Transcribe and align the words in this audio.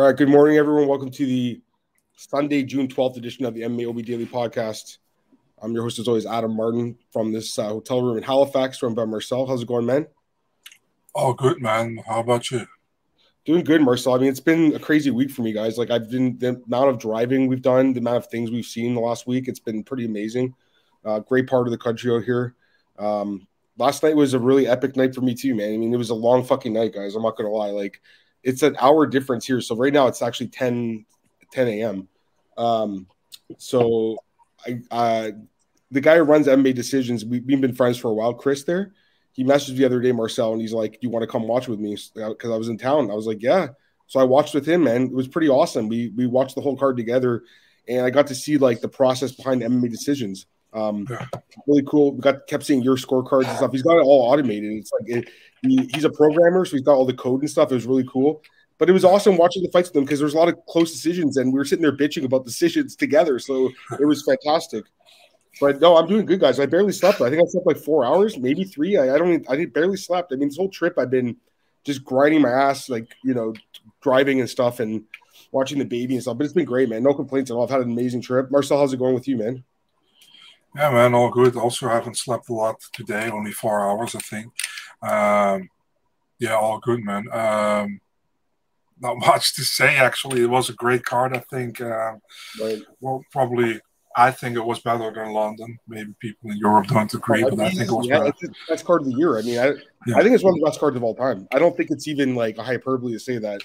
All 0.00 0.06
right. 0.06 0.16
Good 0.16 0.30
morning, 0.30 0.56
everyone. 0.56 0.88
Welcome 0.88 1.10
to 1.10 1.26
the 1.26 1.60
Sunday, 2.16 2.62
June 2.62 2.88
12th 2.88 3.18
edition 3.18 3.44
of 3.44 3.52
the 3.52 3.60
MMA 3.60 3.86
OB 3.86 4.02
Daily 4.02 4.24
Podcast. 4.24 4.96
I'm 5.60 5.74
your 5.74 5.82
host, 5.82 5.98
as 5.98 6.08
always, 6.08 6.24
Adam 6.24 6.56
Martin 6.56 6.96
from 7.12 7.32
this 7.32 7.58
uh, 7.58 7.68
hotel 7.68 8.00
room 8.00 8.16
in 8.16 8.22
Halifax, 8.22 8.78
from 8.78 8.94
by 8.94 9.04
Marcel. 9.04 9.46
How's 9.46 9.60
it 9.60 9.68
going, 9.68 9.84
man? 9.84 10.06
Oh, 11.14 11.34
good, 11.34 11.60
man. 11.60 11.98
How 12.06 12.20
about 12.20 12.50
you? 12.50 12.66
Doing 13.44 13.62
good, 13.62 13.82
Marcel. 13.82 14.14
I 14.14 14.18
mean, 14.20 14.30
it's 14.30 14.40
been 14.40 14.74
a 14.74 14.78
crazy 14.78 15.10
week 15.10 15.30
for 15.30 15.42
me, 15.42 15.52
guys. 15.52 15.76
Like, 15.76 15.90
I've 15.90 16.10
been 16.10 16.38
the 16.38 16.62
amount 16.64 16.88
of 16.88 16.98
driving 16.98 17.46
we've 17.46 17.60
done, 17.60 17.92
the 17.92 18.00
amount 18.00 18.16
of 18.16 18.28
things 18.28 18.50
we've 18.50 18.64
seen 18.64 18.94
the 18.94 19.02
last 19.02 19.26
week, 19.26 19.48
it's 19.48 19.60
been 19.60 19.84
pretty 19.84 20.06
amazing. 20.06 20.54
Uh, 21.04 21.18
great 21.18 21.46
part 21.46 21.66
of 21.66 21.72
the 21.72 21.78
country 21.78 22.10
out 22.10 22.24
here. 22.24 22.54
Um, 22.98 23.46
last 23.76 24.02
night 24.02 24.16
was 24.16 24.32
a 24.32 24.38
really 24.38 24.66
epic 24.66 24.96
night 24.96 25.14
for 25.14 25.20
me, 25.20 25.34
too, 25.34 25.54
man. 25.54 25.74
I 25.74 25.76
mean, 25.76 25.92
it 25.92 25.98
was 25.98 26.08
a 26.08 26.14
long 26.14 26.42
fucking 26.42 26.72
night, 26.72 26.94
guys. 26.94 27.14
I'm 27.14 27.22
not 27.22 27.36
going 27.36 27.50
to 27.50 27.54
lie. 27.54 27.68
Like, 27.68 28.00
it's 28.42 28.62
an 28.62 28.76
hour 28.80 29.06
difference 29.06 29.46
here. 29.46 29.60
So 29.60 29.76
right 29.76 29.92
now 29.92 30.06
it's 30.06 30.22
actually 30.22 30.48
10 30.48 31.04
10 31.52 31.68
a.m. 31.68 32.08
Um, 32.56 33.06
so 33.58 34.18
I 34.66 34.80
uh, 34.90 35.30
the 35.90 36.00
guy 36.00 36.16
who 36.16 36.22
runs 36.22 36.46
MMA 36.46 36.74
decisions, 36.74 37.24
we, 37.24 37.40
we've 37.40 37.60
been 37.60 37.74
friends 37.74 37.98
for 37.98 38.08
a 38.08 38.14
while, 38.14 38.34
Chris 38.34 38.64
there. 38.64 38.92
He 39.32 39.44
messaged 39.44 39.76
the 39.76 39.84
other 39.84 40.00
day, 40.00 40.12
Marcel, 40.12 40.52
and 40.52 40.60
he's 40.60 40.72
like, 40.72 40.92
Do 40.92 40.98
you 41.02 41.10
want 41.10 41.22
to 41.22 41.26
come 41.26 41.46
watch 41.46 41.68
with 41.68 41.80
me? 41.80 41.96
Because 42.14 42.50
I 42.50 42.56
was 42.56 42.68
in 42.68 42.78
town. 42.78 43.10
I 43.10 43.14
was 43.14 43.26
like, 43.26 43.42
Yeah. 43.42 43.68
So 44.06 44.18
I 44.18 44.24
watched 44.24 44.54
with 44.54 44.66
him, 44.66 44.84
man. 44.84 45.04
It 45.04 45.12
was 45.12 45.28
pretty 45.28 45.48
awesome. 45.48 45.88
We 45.88 46.08
we 46.16 46.26
watched 46.26 46.56
the 46.56 46.60
whole 46.60 46.76
card 46.76 46.96
together, 46.96 47.44
and 47.86 48.04
I 48.04 48.10
got 48.10 48.26
to 48.26 48.34
see 48.34 48.58
like 48.58 48.80
the 48.80 48.88
process 48.88 49.30
behind 49.30 49.62
MMA 49.62 49.88
decisions. 49.88 50.46
Um, 50.72 51.06
really 51.66 51.84
cool. 51.86 52.14
We 52.14 52.20
got 52.20 52.46
kept 52.48 52.64
seeing 52.64 52.82
your 52.82 52.96
scorecards 52.96 53.46
and 53.46 53.56
stuff. 53.56 53.72
He's 53.72 53.82
got 53.82 53.98
it 53.98 54.04
all 54.04 54.22
automated. 54.32 54.72
It's 54.72 54.92
like 54.92 55.08
it, 55.08 55.28
he, 55.62 55.88
he's 55.92 56.04
a 56.04 56.10
programmer, 56.10 56.64
so 56.64 56.72
he's 56.72 56.82
got 56.82 56.94
all 56.94 57.06
the 57.06 57.14
code 57.14 57.40
and 57.40 57.50
stuff. 57.50 57.70
It 57.70 57.74
was 57.74 57.86
really 57.86 58.06
cool. 58.10 58.42
But 58.78 58.88
it 58.88 58.92
was 58.92 59.04
awesome 59.04 59.36
watching 59.36 59.62
the 59.62 59.70
fights 59.70 59.90
with 59.90 59.96
him 59.96 60.04
because 60.04 60.18
there's 60.18 60.32
a 60.32 60.38
lot 60.38 60.48
of 60.48 60.56
close 60.66 60.90
decisions, 60.90 61.36
and 61.36 61.52
we 61.52 61.58
were 61.58 61.64
sitting 61.64 61.82
there 61.82 61.96
bitching 61.96 62.24
about 62.24 62.44
decisions 62.44 62.96
together. 62.96 63.38
So 63.38 63.70
it 63.98 64.06
was 64.06 64.24
fantastic. 64.24 64.84
But 65.60 65.80
no, 65.80 65.96
I'm 65.96 66.06
doing 66.06 66.24
good, 66.24 66.40
guys. 66.40 66.58
I 66.58 66.66
barely 66.66 66.92
slept. 66.92 67.20
I 67.20 67.28
think 67.28 67.42
I 67.42 67.46
slept 67.46 67.66
like 67.66 67.76
four 67.76 68.04
hours, 68.06 68.38
maybe 68.38 68.64
three. 68.64 68.96
I, 68.96 69.14
I 69.14 69.18
don't. 69.18 69.44
I 69.50 69.66
barely 69.66 69.98
slept. 69.98 70.32
I 70.32 70.36
mean, 70.36 70.48
this 70.48 70.56
whole 70.56 70.70
trip, 70.70 70.98
I've 70.98 71.10
been 71.10 71.36
just 71.84 72.04
grinding 72.04 72.40
my 72.40 72.50
ass, 72.50 72.88
like 72.88 73.14
you 73.22 73.34
know, 73.34 73.52
driving 74.00 74.40
and 74.40 74.48
stuff, 74.48 74.80
and 74.80 75.04
watching 75.52 75.78
the 75.78 75.84
baby 75.84 76.14
and 76.14 76.22
stuff. 76.22 76.38
But 76.38 76.44
it's 76.44 76.54
been 76.54 76.64
great, 76.64 76.88
man. 76.88 77.02
No 77.02 77.12
complaints 77.12 77.50
at 77.50 77.54
all. 77.54 77.64
I've 77.64 77.70
had 77.70 77.82
an 77.82 77.90
amazing 77.90 78.22
trip. 78.22 78.50
Marcel, 78.50 78.78
how's 78.78 78.92
it 78.92 78.98
going 78.98 79.14
with 79.14 79.28
you, 79.28 79.36
man? 79.36 79.64
Yeah, 80.76 80.90
man, 80.90 81.14
all 81.14 81.30
good. 81.30 81.56
Also, 81.56 81.88
I 81.88 81.94
haven't 81.94 82.16
slept 82.16 82.48
a 82.48 82.54
lot 82.54 82.80
today. 82.92 83.28
Only 83.28 83.50
four 83.50 83.84
hours, 83.84 84.14
I 84.14 84.20
think. 84.20 84.52
Um, 85.02 85.68
yeah, 86.38 86.54
all 86.54 86.78
good, 86.78 87.04
man. 87.04 87.26
Um, 87.32 88.00
not 89.00 89.18
much 89.26 89.54
to 89.56 89.64
say 89.64 89.96
actually. 89.96 90.42
It 90.42 90.50
was 90.50 90.68
a 90.68 90.74
great 90.74 91.04
card. 91.04 91.36
I 91.36 91.40
think. 91.40 91.80
Um, 91.80 92.20
right. 92.60 92.82
Well, 93.00 93.24
probably. 93.30 93.80
I 94.16 94.32
think 94.32 94.56
it 94.56 94.64
was 94.64 94.80
better 94.80 95.12
than 95.12 95.32
London. 95.32 95.78
Maybe 95.86 96.12
people 96.18 96.50
in 96.50 96.56
Europe 96.56 96.88
don't 96.88 97.14
agree, 97.14 97.44
but 97.44 97.60
I 97.60 97.70
think 97.70 97.88
it 97.88 97.92
was 97.92 98.08
yeah, 98.08 98.18
better. 98.18 98.34
It's 98.40 98.68
best 98.68 98.84
card 98.84 99.02
of 99.02 99.06
the 99.06 99.14
year. 99.14 99.38
I 99.38 99.42
mean, 99.42 99.58
I, 99.60 99.66
yeah. 100.04 100.16
I 100.16 100.22
think 100.22 100.34
it's 100.34 100.42
one 100.42 100.54
of 100.54 100.58
the 100.58 100.66
best 100.66 100.80
cards 100.80 100.96
of 100.96 101.04
all 101.04 101.14
time. 101.14 101.46
I 101.52 101.60
don't 101.60 101.76
think 101.76 101.92
it's 101.92 102.08
even 102.08 102.34
like 102.34 102.58
a 102.58 102.64
hyperbole 102.64 103.12
to 103.12 103.20
say 103.20 103.38
that. 103.38 103.60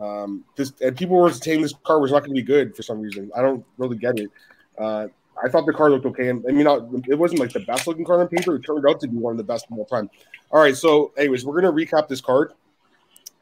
Um, 0.00 0.44
this 0.56 0.72
and 0.80 0.96
people 0.96 1.16
were 1.16 1.32
saying 1.32 1.62
this 1.62 1.74
card 1.84 2.02
was 2.02 2.10
not 2.10 2.20
going 2.20 2.30
to 2.30 2.34
be 2.34 2.42
good 2.42 2.74
for 2.74 2.82
some 2.82 3.00
reason. 3.00 3.30
I 3.36 3.40
don't 3.40 3.64
really 3.76 3.96
get 3.96 4.18
it. 4.18 4.30
Uh, 4.76 5.08
I 5.42 5.48
thought 5.48 5.66
the 5.66 5.72
card 5.72 5.92
looked 5.92 6.06
okay. 6.06 6.28
and 6.28 6.44
I 6.48 6.52
mean, 6.52 6.64
not, 6.64 6.82
it 7.08 7.18
wasn't 7.18 7.40
like 7.40 7.52
the 7.52 7.60
best 7.60 7.86
looking 7.86 8.04
card 8.04 8.20
on 8.20 8.28
paper. 8.28 8.56
It 8.56 8.62
turned 8.62 8.84
out 8.88 9.00
to 9.00 9.08
be 9.08 9.16
one 9.16 9.32
of 9.32 9.36
the 9.38 9.44
best 9.44 9.66
of 9.70 9.78
all 9.78 9.84
time. 9.84 10.10
All 10.50 10.60
right. 10.60 10.76
So, 10.76 11.12
anyways, 11.16 11.44
we're 11.44 11.60
going 11.60 11.74
to 11.76 11.86
recap 11.86 12.08
this 12.08 12.20
card. 12.20 12.52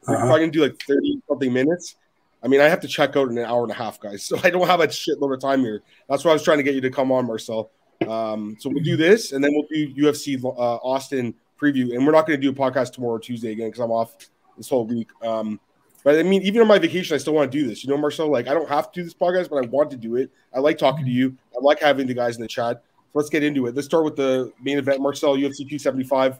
We're 0.07 0.15
uh-huh. 0.15 0.25
probably 0.25 0.45
to 0.45 0.51
do 0.51 0.61
like 0.61 0.81
30 0.81 1.21
something 1.27 1.51
minutes. 1.51 1.95
I 2.43 2.47
mean, 2.47 2.61
I 2.61 2.69
have 2.69 2.79
to 2.81 2.87
check 2.87 3.15
out 3.15 3.29
in 3.29 3.37
an 3.37 3.45
hour 3.45 3.63
and 3.63 3.71
a 3.71 3.75
half, 3.75 3.99
guys. 3.99 4.23
So 4.25 4.39
I 4.43 4.49
don't 4.49 4.67
have 4.67 4.79
a 4.79 4.87
shitload 4.87 5.33
of 5.33 5.41
time 5.41 5.61
here. 5.61 5.81
That's 6.09 6.23
why 6.23 6.31
I 6.31 6.33
was 6.33 6.43
trying 6.43 6.57
to 6.57 6.63
get 6.63 6.75
you 6.75 6.81
to 6.81 6.89
come 6.89 7.11
on, 7.11 7.25
Marcel. 7.25 7.71
Um, 8.07 8.55
so 8.59 8.69
we'll 8.69 8.83
do 8.83 8.95
this 8.95 9.31
and 9.31 9.43
then 9.43 9.51
we'll 9.53 9.67
do 9.71 9.93
UFC 9.95 10.43
uh, 10.43 10.47
Austin 10.47 11.33
preview. 11.59 11.95
And 11.95 12.05
we're 12.05 12.11
not 12.11 12.27
going 12.27 12.39
to 12.39 12.41
do 12.41 12.51
a 12.51 12.53
podcast 12.53 12.93
tomorrow, 12.93 13.17
Tuesday 13.17 13.51
again, 13.51 13.67
because 13.67 13.79
I'm 13.81 13.91
off 13.91 14.15
this 14.55 14.69
whole 14.69 14.85
week. 14.85 15.09
Um, 15.23 15.59
but 16.03 16.17
I 16.17 16.23
mean, 16.23 16.41
even 16.43 16.61
on 16.61 16.67
my 16.67 16.79
vacation, 16.79 17.15
I 17.15 17.17
still 17.17 17.33
want 17.33 17.51
to 17.51 17.57
do 17.57 17.67
this. 17.67 17.83
You 17.83 17.89
know, 17.89 17.97
Marcel, 17.97 18.29
like 18.29 18.47
I 18.47 18.53
don't 18.53 18.69
have 18.69 18.91
to 18.91 18.99
do 18.99 19.03
this 19.03 19.13
podcast, 19.13 19.49
but 19.49 19.63
I 19.63 19.67
want 19.67 19.91
to 19.91 19.97
do 19.97 20.15
it. 20.15 20.31
I 20.53 20.59
like 20.59 20.77
talking 20.77 21.05
to 21.05 21.11
you. 21.11 21.35
I 21.55 21.59
like 21.61 21.79
having 21.79 22.07
the 22.07 22.13
guys 22.13 22.35
in 22.35 22.41
the 22.41 22.47
chat. 22.47 22.83
So 22.97 23.11
let's 23.13 23.29
get 23.29 23.43
into 23.43 23.65
it. 23.67 23.75
Let's 23.75 23.87
start 23.87 24.03
with 24.03 24.15
the 24.15 24.51
main 24.61 24.77
event, 24.77 25.01
Marcel, 25.01 25.35
UFC 25.35 25.57
275. 25.57 26.39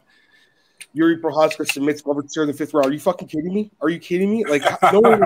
Jiri 0.96 1.20
Prochazka 1.20 1.70
submits 1.70 2.00
Glover 2.00 2.22
Teixeira 2.22 2.44
in 2.44 2.52
the 2.52 2.56
fifth 2.56 2.72
round. 2.72 2.86
Are 2.86 2.92
you 2.92 3.00
fucking 3.00 3.28
kidding 3.28 3.52
me? 3.52 3.70
Are 3.80 3.88
you 3.88 3.98
kidding 3.98 4.30
me? 4.30 4.44
Like, 4.44 4.62
no 4.92 5.00
one. 5.00 5.22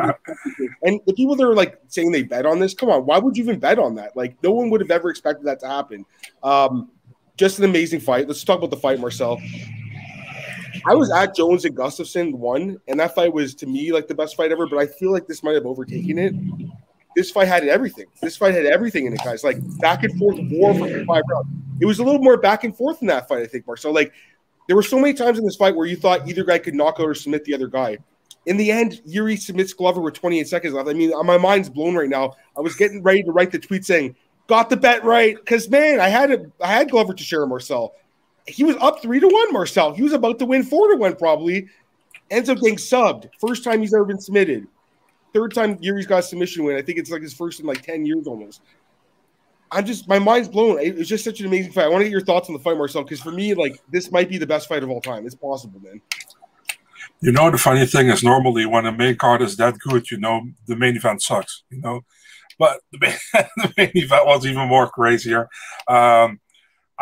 and 0.83 1.01
the 1.07 1.13
people 1.15 1.37
that 1.37 1.45
are 1.45 1.55
like 1.55 1.79
saying 1.89 2.11
they 2.11 2.23
bet 2.23 2.47
on 2.47 2.59
this, 2.59 2.75
come 2.75 2.91
on, 2.91 3.07
why 3.07 3.19
would 3.19 3.37
you 3.37 3.45
even 3.45 3.59
bet 3.59 3.79
on 3.79 3.95
that? 3.97 4.17
Like, 4.17 4.37
no 4.43 4.51
one 4.53 4.71
would 4.71 4.81
have 4.81 4.91
ever 4.91 5.11
expected 5.11 5.47
that 5.47 5.61
to 5.61 5.69
happen. 5.69 6.05
Um, 6.43 6.91
just 7.37 7.59
an 7.59 7.65
amazing 7.65 8.01
fight. 8.01 8.29
Let's 8.29 8.45
talk 8.45 8.59
about 8.59 8.71
the 8.71 8.77
fight, 8.77 8.99
Marcel. 8.99 9.41
I 10.87 10.95
was 10.95 11.11
at 11.11 11.35
Jones 11.35 11.65
and 11.65 11.77
Gustafsson 11.77 12.35
one, 12.35 12.81
and 12.89 12.99
that 13.01 13.15
fight 13.15 13.33
was 13.33 13.55
to 13.57 13.67
me 13.67 13.93
like 13.93 14.09
the 14.09 14.15
best 14.15 14.37
fight 14.37 14.53
ever. 14.53 14.67
But 14.67 14.79
I 14.79 14.87
feel 14.87 15.13
like 15.13 15.27
this 15.27 15.43
might 15.43 15.55
have 15.55 15.67
overtaken 15.67 16.19
it. 16.19 16.35
This 17.15 17.31
fight 17.31 17.49
had 17.49 17.65
everything. 17.65 18.07
This 18.21 18.37
fight 18.37 18.55
had 18.55 18.67
everything 18.67 19.07
in 19.07 19.13
it, 19.13 19.21
guys. 19.25 19.45
Like 19.45 19.59
back 19.79 20.03
and 20.03 20.19
forth 20.19 20.39
war 20.51 20.75
for 20.75 20.89
five 21.05 21.23
rounds. 21.29 21.49
It 21.81 21.87
was 21.87 21.99
a 21.99 22.05
little 22.05 22.23
more 22.23 22.37
back 22.37 22.65
and 22.65 22.77
forth 22.77 23.03
in 23.03 23.09
that 23.09 23.29
fight, 23.29 23.43
I 23.43 23.47
think, 23.47 23.67
Mark. 23.67 23.79
So 23.79 23.91
like 23.91 24.13
there 24.67 24.77
were 24.77 24.83
so 24.83 24.99
many 24.99 25.13
times 25.15 25.39
in 25.39 25.45
this 25.45 25.57
fight 25.57 25.77
where 25.77 25.87
you 25.87 25.97
thought 25.97 26.29
either 26.29 26.45
guy 26.45 26.59
could 26.59 26.75
knock 26.75 26.97
out 26.99 27.07
or 27.07 27.15
submit 27.15 27.45
the 27.45 27.55
other 27.55 27.67
guy. 27.67 27.99
In 28.47 28.57
the 28.57 28.73
end, 28.73 29.01
Yuri 29.05 29.37
submits 29.37 29.73
Glover 29.73 30.01
with 30.01 30.15
28 30.15 30.49
seconds 30.49 30.75
left. 30.75 30.89
I 30.89 30.95
mean, 30.95 31.13
my 31.25 31.39
mind's 31.39 31.69
blown 31.69 31.95
right 31.95 32.09
now. 32.09 32.35
I 32.57 32.61
was 32.61 32.75
getting 32.75 33.03
ready 33.03 33.23
to 33.23 33.31
write 33.31 33.53
the 33.53 33.59
tweet 33.59 33.85
saying, 33.85 34.17
"Got 34.49 34.69
the 34.69 34.77
bet 34.77 35.05
right," 35.05 35.37
because 35.37 35.69
man, 35.69 36.01
I 36.01 36.09
had 36.09 36.33
a, 36.33 36.47
I 36.61 36.69
had 36.69 36.91
Glover 36.91 37.15
Teixeira 37.15 37.47
Marcel 37.47 37.95
he 38.47 38.65
was 38.65 38.77
up 38.81 39.03
three 39.03 39.21
to 39.21 39.29
one, 39.29 39.53
Marcel. 39.53 39.95
He 39.95 40.03
was 40.03 40.13
about 40.13 40.39
to 40.41 40.47
win 40.47 40.63
four 40.63 40.91
to 40.91 40.97
one, 40.97 41.17
probably. 41.17 41.69
Ends 42.31 42.49
up 42.49 42.59
getting 42.59 42.77
subbed. 42.77 43.29
First 43.41 43.63
time 43.65 43.81
he's 43.81 43.95
ever 43.95 44.05
been 44.05 44.21
submitted. 44.21 44.67
Third 45.33 45.55
time 45.55 45.79
Jiri's 45.79 46.07
got 46.07 46.25
submission 46.25 46.65
win. 46.65 46.77
I 46.77 46.83
think 46.83 46.99
it's 46.99 47.11
like 47.11 47.23
his 47.23 47.35
first 47.35 47.61
in 47.61 47.67
like 47.67 47.83
10 47.83 48.05
years 48.05 48.27
almost. 48.27 48.61
I'm 49.71 49.87
just 49.87 50.07
my 50.07 50.19
mind's 50.19 50.49
blown. 50.49 50.79
It 50.81 50.97
was 50.97 51.09
just 51.09 51.25
such 51.25 51.41
an 51.41 51.47
amazing 51.47 51.73
fight. 51.73 51.85
I 51.85 51.89
want 51.89 52.01
to 52.01 52.05
get 52.05 52.13
your 52.13 52.21
thoughts 52.21 52.49
on 52.49 52.53
the 52.53 52.59
fight, 52.59 52.77
Marcel, 52.77 53.03
because 53.03 53.21
for 53.21 53.33
me, 53.33 53.55
like 53.55 53.81
this 53.91 54.13
might 54.13 54.29
be 54.29 54.37
the 54.37 54.47
best 54.47 54.69
fight 54.69 54.83
of 54.83 54.91
all 54.91 55.01
time. 55.01 55.25
It's 55.25 55.35
possible, 55.35 55.81
man. 55.81 56.01
You 57.23 57.33
know, 57.33 57.51
the 57.51 57.59
funny 57.59 57.87
thing 57.87 58.09
is 58.09 58.23
normally 58.23 58.67
when 58.67 58.85
a 58.85 58.93
main 58.93 59.17
card 59.17 59.41
is 59.41 59.57
that 59.57 59.79
good, 59.79 60.11
you 60.11 60.19
know, 60.19 60.43
the 60.67 60.77
main 60.77 60.97
event 60.97 61.23
sucks, 61.23 61.63
you 61.71 61.81
know. 61.81 62.03
But 62.59 62.81
the 62.93 62.99
main, 62.99 63.15
the 63.57 63.73
main 63.79 63.93
event 63.95 64.27
was 64.27 64.45
even 64.45 64.69
more 64.69 64.91
crazier. 64.91 65.49
Um, 65.89 66.41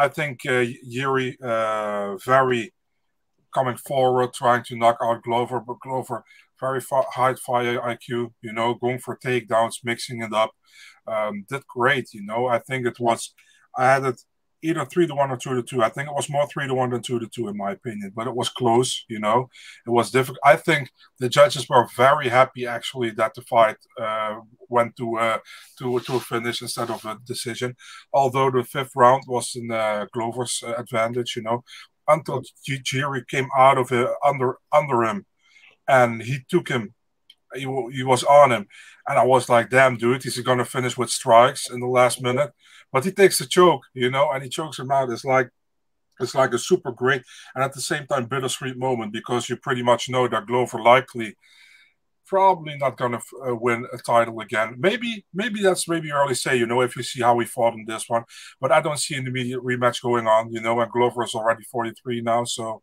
I 0.04 0.08
think 0.08 0.40
uh, 0.46 0.64
Jiri 0.94 1.28
uh, 1.42 2.16
very 2.24 2.72
coming 3.52 3.76
forward, 3.76 4.32
trying 4.32 4.64
to 4.64 4.76
knock 4.76 4.98
out 5.02 5.22
Glover, 5.22 5.60
but 5.60 5.80
Glover 5.80 6.24
very 6.60 6.80
high 6.90 7.34
fire 7.34 7.78
IQ, 7.80 8.32
you 8.42 8.52
know, 8.52 8.74
going 8.74 8.98
for 8.98 9.16
takedowns, 9.16 9.76
mixing 9.82 10.22
it 10.22 10.32
up. 10.32 10.52
Um, 11.06 11.44
did 11.48 11.66
great, 11.66 12.12
you 12.12 12.24
know. 12.24 12.46
I 12.46 12.58
think 12.58 12.86
it 12.86 13.00
was, 13.00 13.34
I 13.76 13.84
had 13.84 14.04
it 14.04 14.20
either 14.62 14.84
three 14.84 15.06
to 15.06 15.14
one 15.14 15.30
or 15.30 15.36
two 15.36 15.54
to 15.54 15.62
two. 15.62 15.82
I 15.82 15.88
think 15.88 16.08
it 16.08 16.14
was 16.14 16.28
more 16.28 16.46
three 16.46 16.66
to 16.66 16.74
one 16.74 16.90
than 16.90 17.02
two 17.02 17.18
to 17.18 17.26
two, 17.26 17.48
in 17.48 17.56
my 17.56 17.72
opinion. 17.72 18.12
But 18.14 18.26
it 18.26 18.34
was 18.34 18.48
close. 18.48 19.04
You 19.08 19.20
know, 19.20 19.48
it 19.86 19.90
was 19.90 20.10
difficult. 20.10 20.38
I 20.44 20.56
think 20.56 20.90
the 21.18 21.28
judges 21.28 21.68
were 21.68 21.86
very 21.96 22.28
happy 22.28 22.66
actually 22.66 23.10
that 23.12 23.34
the 23.34 23.42
fight 23.42 23.76
uh, 24.00 24.40
went 24.68 24.96
to 24.96 25.16
uh, 25.18 25.38
to 25.78 26.00
to 26.00 26.16
a 26.16 26.20
finish 26.20 26.62
instead 26.62 26.90
of 26.90 27.04
a 27.04 27.18
decision. 27.24 27.76
Although 28.12 28.50
the 28.50 28.64
fifth 28.64 28.92
round 28.96 29.24
was 29.26 29.54
in 29.54 29.70
uh, 29.70 30.06
Glover's 30.12 30.62
advantage, 30.76 31.36
you 31.36 31.42
know, 31.42 31.64
until 32.08 32.42
Jiri 32.68 33.26
came 33.26 33.48
out 33.56 33.78
of 33.78 33.92
it 33.92 34.08
under 34.24 34.56
under 34.72 35.04
him, 35.04 35.26
and 35.88 36.22
he 36.22 36.40
took 36.48 36.68
him. 36.68 36.94
He, 37.52 37.62
he 37.62 38.04
was 38.04 38.22
on 38.22 38.52
him, 38.52 38.68
and 39.08 39.18
I 39.18 39.24
was 39.24 39.48
like, 39.48 39.70
"Damn, 39.70 39.96
dude, 39.96 40.22
he's 40.22 40.38
gonna 40.38 40.64
finish 40.64 40.96
with 40.96 41.10
strikes 41.10 41.68
in 41.68 41.80
the 41.80 41.88
last 41.88 42.22
minute." 42.22 42.52
But 42.92 43.04
he 43.04 43.12
takes 43.12 43.40
a 43.40 43.48
choke, 43.48 43.82
you 43.94 44.10
know, 44.10 44.30
and 44.30 44.42
he 44.42 44.48
chokes 44.48 44.78
him 44.78 44.90
out. 44.90 45.10
It's 45.10 45.24
like 45.24 45.50
it's 46.20 46.34
like 46.34 46.52
a 46.52 46.58
super 46.58 46.92
great 46.92 47.22
and 47.54 47.64
at 47.64 47.72
the 47.72 47.80
same 47.80 48.06
time 48.06 48.26
bittersweet 48.26 48.76
moment 48.76 49.12
because 49.12 49.48
you 49.48 49.56
pretty 49.56 49.82
much 49.82 50.10
know 50.10 50.28
that 50.28 50.46
Glover 50.46 50.82
likely 50.82 51.34
probably 52.30 52.76
not 52.76 52.96
going 52.96 53.10
to 53.10 53.20
uh, 53.44 53.54
win 53.56 53.84
a 53.92 53.98
title 53.98 54.38
again. 54.38 54.76
Maybe, 54.78 55.26
maybe 55.34 55.60
that's 55.60 55.88
maybe 55.88 56.12
early 56.12 56.36
say, 56.36 56.56
you 56.56 56.64
know, 56.64 56.80
if 56.80 56.94
you 56.96 57.02
see 57.02 57.22
how 57.22 57.36
he 57.40 57.44
fought 57.44 57.74
in 57.74 57.84
this 57.86 58.08
one. 58.08 58.22
But 58.60 58.70
I 58.70 58.80
don't 58.80 59.00
see 59.00 59.16
an 59.16 59.26
immediate 59.26 59.64
rematch 59.64 60.00
going 60.00 60.28
on, 60.28 60.52
you 60.52 60.60
know, 60.60 60.80
and 60.80 60.92
Glover 60.92 61.24
is 61.24 61.34
already 61.34 61.64
43 61.64 62.20
now, 62.20 62.44
so 62.44 62.82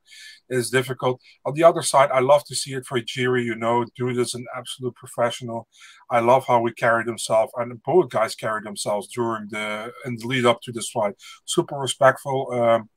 it's 0.50 0.70
difficult. 0.70 1.22
On 1.46 1.54
the 1.54 1.64
other 1.64 1.82
side, 1.82 2.12
I 2.12 2.20
love 2.20 2.44
to 2.48 2.56
see 2.56 2.74
it 2.74 2.86
for 2.86 3.00
Jiri, 3.00 3.46
you 3.46 3.56
know, 3.56 3.86
dude 3.96 4.18
is 4.18 4.34
an 4.34 4.46
absolute 4.54 4.96
professional. 4.96 5.70
I 6.12 6.20
love 6.20 6.46
how 6.46 6.66
he 6.66 6.74
carried 6.74 7.08
himself, 7.08 7.50
and 7.56 7.82
both 7.84 8.10
guys 8.10 8.36
carried 8.36 8.66
themselves 8.66 9.08
during 9.08 9.48
the 9.50 9.94
the 10.04 10.28
lead 10.28 10.46
up 10.46 10.60
to 10.64 10.74
this 10.74 10.90
fight. 10.90 11.16
Super 11.46 11.78
respectful. 11.78 12.50
Um, 12.52 12.90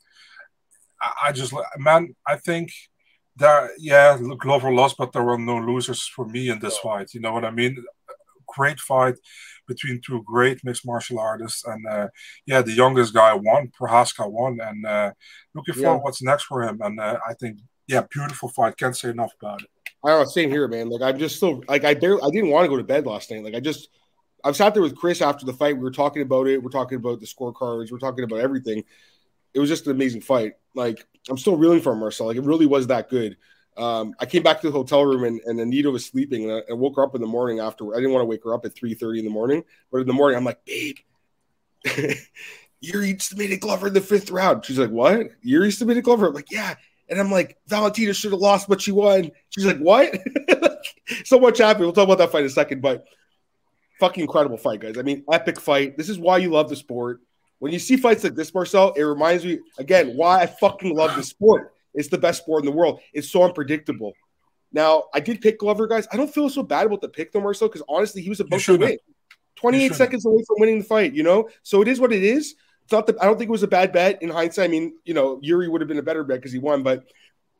I 1.22 1.32
just, 1.32 1.54
man, 1.78 2.14
I 2.26 2.36
think 2.36 2.70
there, 3.40 3.70
yeah, 3.78 4.18
Glover 4.38 4.72
lost, 4.72 4.96
but 4.98 5.12
there 5.12 5.24
were 5.24 5.38
no 5.38 5.58
losers 5.58 6.06
for 6.06 6.26
me 6.26 6.50
in 6.50 6.60
this 6.60 6.78
fight. 6.78 7.14
You 7.14 7.20
know 7.20 7.32
what 7.32 7.44
I 7.44 7.50
mean? 7.50 7.84
Great 8.46 8.78
fight 8.78 9.16
between 9.66 10.00
two 10.04 10.22
great 10.24 10.64
mixed 10.64 10.86
martial 10.86 11.18
artists, 11.18 11.64
and 11.64 11.86
uh, 11.86 12.08
yeah, 12.46 12.62
the 12.62 12.72
youngest 12.72 13.14
guy 13.14 13.34
won. 13.34 13.70
Prochazka 13.78 14.30
won, 14.30 14.60
and 14.60 14.86
uh, 14.86 15.12
looking 15.54 15.74
forward 15.74 15.98
yeah. 15.98 16.02
what's 16.02 16.22
next 16.22 16.44
for 16.44 16.62
him. 16.62 16.80
And 16.82 17.00
uh, 17.00 17.18
I 17.28 17.34
think, 17.34 17.58
yeah, 17.86 18.02
beautiful 18.10 18.48
fight. 18.48 18.76
Can't 18.76 18.96
say 18.96 19.10
enough 19.10 19.32
about 19.40 19.62
it. 19.62 19.68
I 20.04 20.10
don't 20.10 20.20
know, 20.20 20.24
same 20.26 20.50
here, 20.50 20.68
man. 20.68 20.88
Like 20.88 21.02
I'm 21.02 21.18
just 21.18 21.36
still 21.36 21.62
like 21.68 21.84
I 21.84 21.94
barely, 21.94 22.22
I 22.22 22.30
didn't 22.30 22.50
want 22.50 22.64
to 22.64 22.68
go 22.68 22.76
to 22.76 22.84
bed 22.84 23.06
last 23.06 23.30
night. 23.30 23.44
Like 23.44 23.54
I 23.54 23.60
just 23.60 23.88
I've 24.44 24.56
sat 24.56 24.74
there 24.74 24.82
with 24.82 24.96
Chris 24.96 25.20
after 25.20 25.44
the 25.44 25.52
fight. 25.52 25.76
We 25.76 25.82
were 25.82 25.90
talking 25.90 26.22
about 26.22 26.46
it. 26.46 26.62
We're 26.62 26.70
talking 26.70 26.96
about 26.96 27.20
the 27.20 27.26
scorecards. 27.26 27.92
We're 27.92 27.98
talking 27.98 28.24
about 28.24 28.40
everything. 28.40 28.84
It 29.54 29.60
was 29.60 29.68
just 29.68 29.86
an 29.86 29.92
amazing 29.92 30.20
fight. 30.20 30.54
Like 30.74 31.06
I'm 31.28 31.38
still 31.38 31.56
reeling 31.56 31.80
from 31.80 31.98
Marcel. 32.00 32.26
Like 32.26 32.36
it 32.36 32.44
really 32.44 32.66
was 32.66 32.86
that 32.88 33.08
good. 33.08 33.36
Um, 33.76 34.14
I 34.18 34.26
came 34.26 34.42
back 34.42 34.60
to 34.60 34.66
the 34.66 34.72
hotel 34.72 35.04
room 35.04 35.24
and, 35.24 35.40
and 35.46 35.60
Anita 35.60 35.90
was 35.90 36.04
sleeping 36.04 36.50
and 36.50 36.52
I, 36.52 36.72
I, 36.72 36.74
woke 36.74 36.96
her 36.96 37.04
up 37.04 37.14
in 37.14 37.20
the 37.20 37.26
morning 37.26 37.60
after. 37.60 37.94
I 37.94 37.98
didn't 37.98 38.12
want 38.12 38.22
to 38.22 38.26
wake 38.26 38.44
her 38.44 38.52
up 38.52 38.64
at 38.66 38.74
3:30 38.74 39.20
in 39.20 39.24
the 39.24 39.30
morning, 39.30 39.64
but 39.90 40.00
in 40.00 40.06
the 40.06 40.12
morning 40.12 40.36
I'm 40.36 40.44
like, 40.44 40.64
babe, 40.64 40.96
Yuri 42.80 43.16
submitted 43.18 43.60
Glover 43.60 43.86
in 43.88 43.94
the 43.94 44.00
fifth 44.00 44.30
round. 44.30 44.64
She's 44.64 44.78
like, 44.78 44.90
what? 44.90 45.28
Yuri 45.42 45.70
submitted 45.70 46.04
Glover? 46.04 46.26
I'm 46.26 46.34
like, 46.34 46.50
yeah. 46.50 46.74
And 47.08 47.20
I'm 47.20 47.30
like, 47.30 47.58
Valentina 47.66 48.14
should 48.14 48.32
have 48.32 48.40
lost, 48.40 48.68
but 48.68 48.80
she 48.80 48.92
won. 48.92 49.30
She's 49.50 49.66
like, 49.66 49.78
what? 49.78 50.18
so 51.24 51.40
much 51.40 51.58
happened. 51.58 51.84
We'll 51.84 51.92
talk 51.92 52.04
about 52.04 52.18
that 52.18 52.32
fight 52.32 52.40
in 52.40 52.46
a 52.46 52.50
second, 52.50 52.82
but 52.82 53.04
fucking 53.98 54.22
incredible 54.22 54.56
fight, 54.56 54.80
guys. 54.80 54.96
I 54.96 55.02
mean, 55.02 55.24
epic 55.30 55.60
fight. 55.60 55.96
This 55.96 56.08
is 56.08 56.18
why 56.18 56.38
you 56.38 56.50
love 56.50 56.68
the 56.68 56.76
sport. 56.76 57.20
When 57.60 57.72
you 57.72 57.78
see 57.78 57.96
fights 57.96 58.24
like 58.24 58.34
this, 58.34 58.52
Marcel, 58.52 58.92
it 58.94 59.02
reminds 59.02 59.44
me 59.44 59.60
again 59.78 60.16
why 60.16 60.40
I 60.40 60.46
fucking 60.46 60.96
love 60.96 61.14
the 61.14 61.22
sport. 61.22 61.72
It's 61.94 62.08
the 62.08 62.18
best 62.18 62.42
sport 62.42 62.64
in 62.64 62.66
the 62.66 62.76
world. 62.76 63.00
It's 63.12 63.30
so 63.30 63.44
unpredictable. 63.44 64.14
Now, 64.72 65.04
I 65.12 65.20
did 65.20 65.40
pick 65.40 65.58
Glover, 65.58 65.86
guys. 65.86 66.06
I 66.12 66.16
don't 66.16 66.32
feel 66.32 66.48
so 66.48 66.62
bad 66.62 66.86
about 66.86 67.00
the 67.00 67.08
pick 67.08 67.32
though, 67.32 67.40
Marcel, 67.40 67.68
because 67.68 67.82
honestly, 67.88 68.22
he 68.22 68.28
was 68.28 68.40
about 68.40 68.60
to 68.60 68.76
win. 68.76 68.98
28 69.56 69.94
seconds 69.94 70.24
away 70.24 70.42
from 70.46 70.56
winning 70.58 70.78
the 70.78 70.84
fight, 70.84 71.12
you 71.12 71.22
know? 71.22 71.48
So 71.62 71.82
it 71.82 71.88
is 71.88 72.00
what 72.00 72.12
it 72.12 72.22
is. 72.22 72.54
It's 72.84 72.92
not 72.92 73.06
that 73.08 73.20
I 73.20 73.26
don't 73.26 73.36
think 73.36 73.48
it 73.48 73.52
was 73.52 73.62
a 73.62 73.68
bad 73.68 73.92
bet 73.92 74.22
in 74.22 74.30
hindsight. 74.30 74.64
I 74.64 74.68
mean, 74.68 74.94
you 75.04 75.12
know, 75.12 75.38
Yuri 75.42 75.68
would 75.68 75.82
have 75.82 75.88
been 75.88 75.98
a 75.98 76.02
better 76.02 76.24
bet 76.24 76.38
because 76.38 76.52
he 76.52 76.58
won, 76.58 76.82
but 76.82 77.04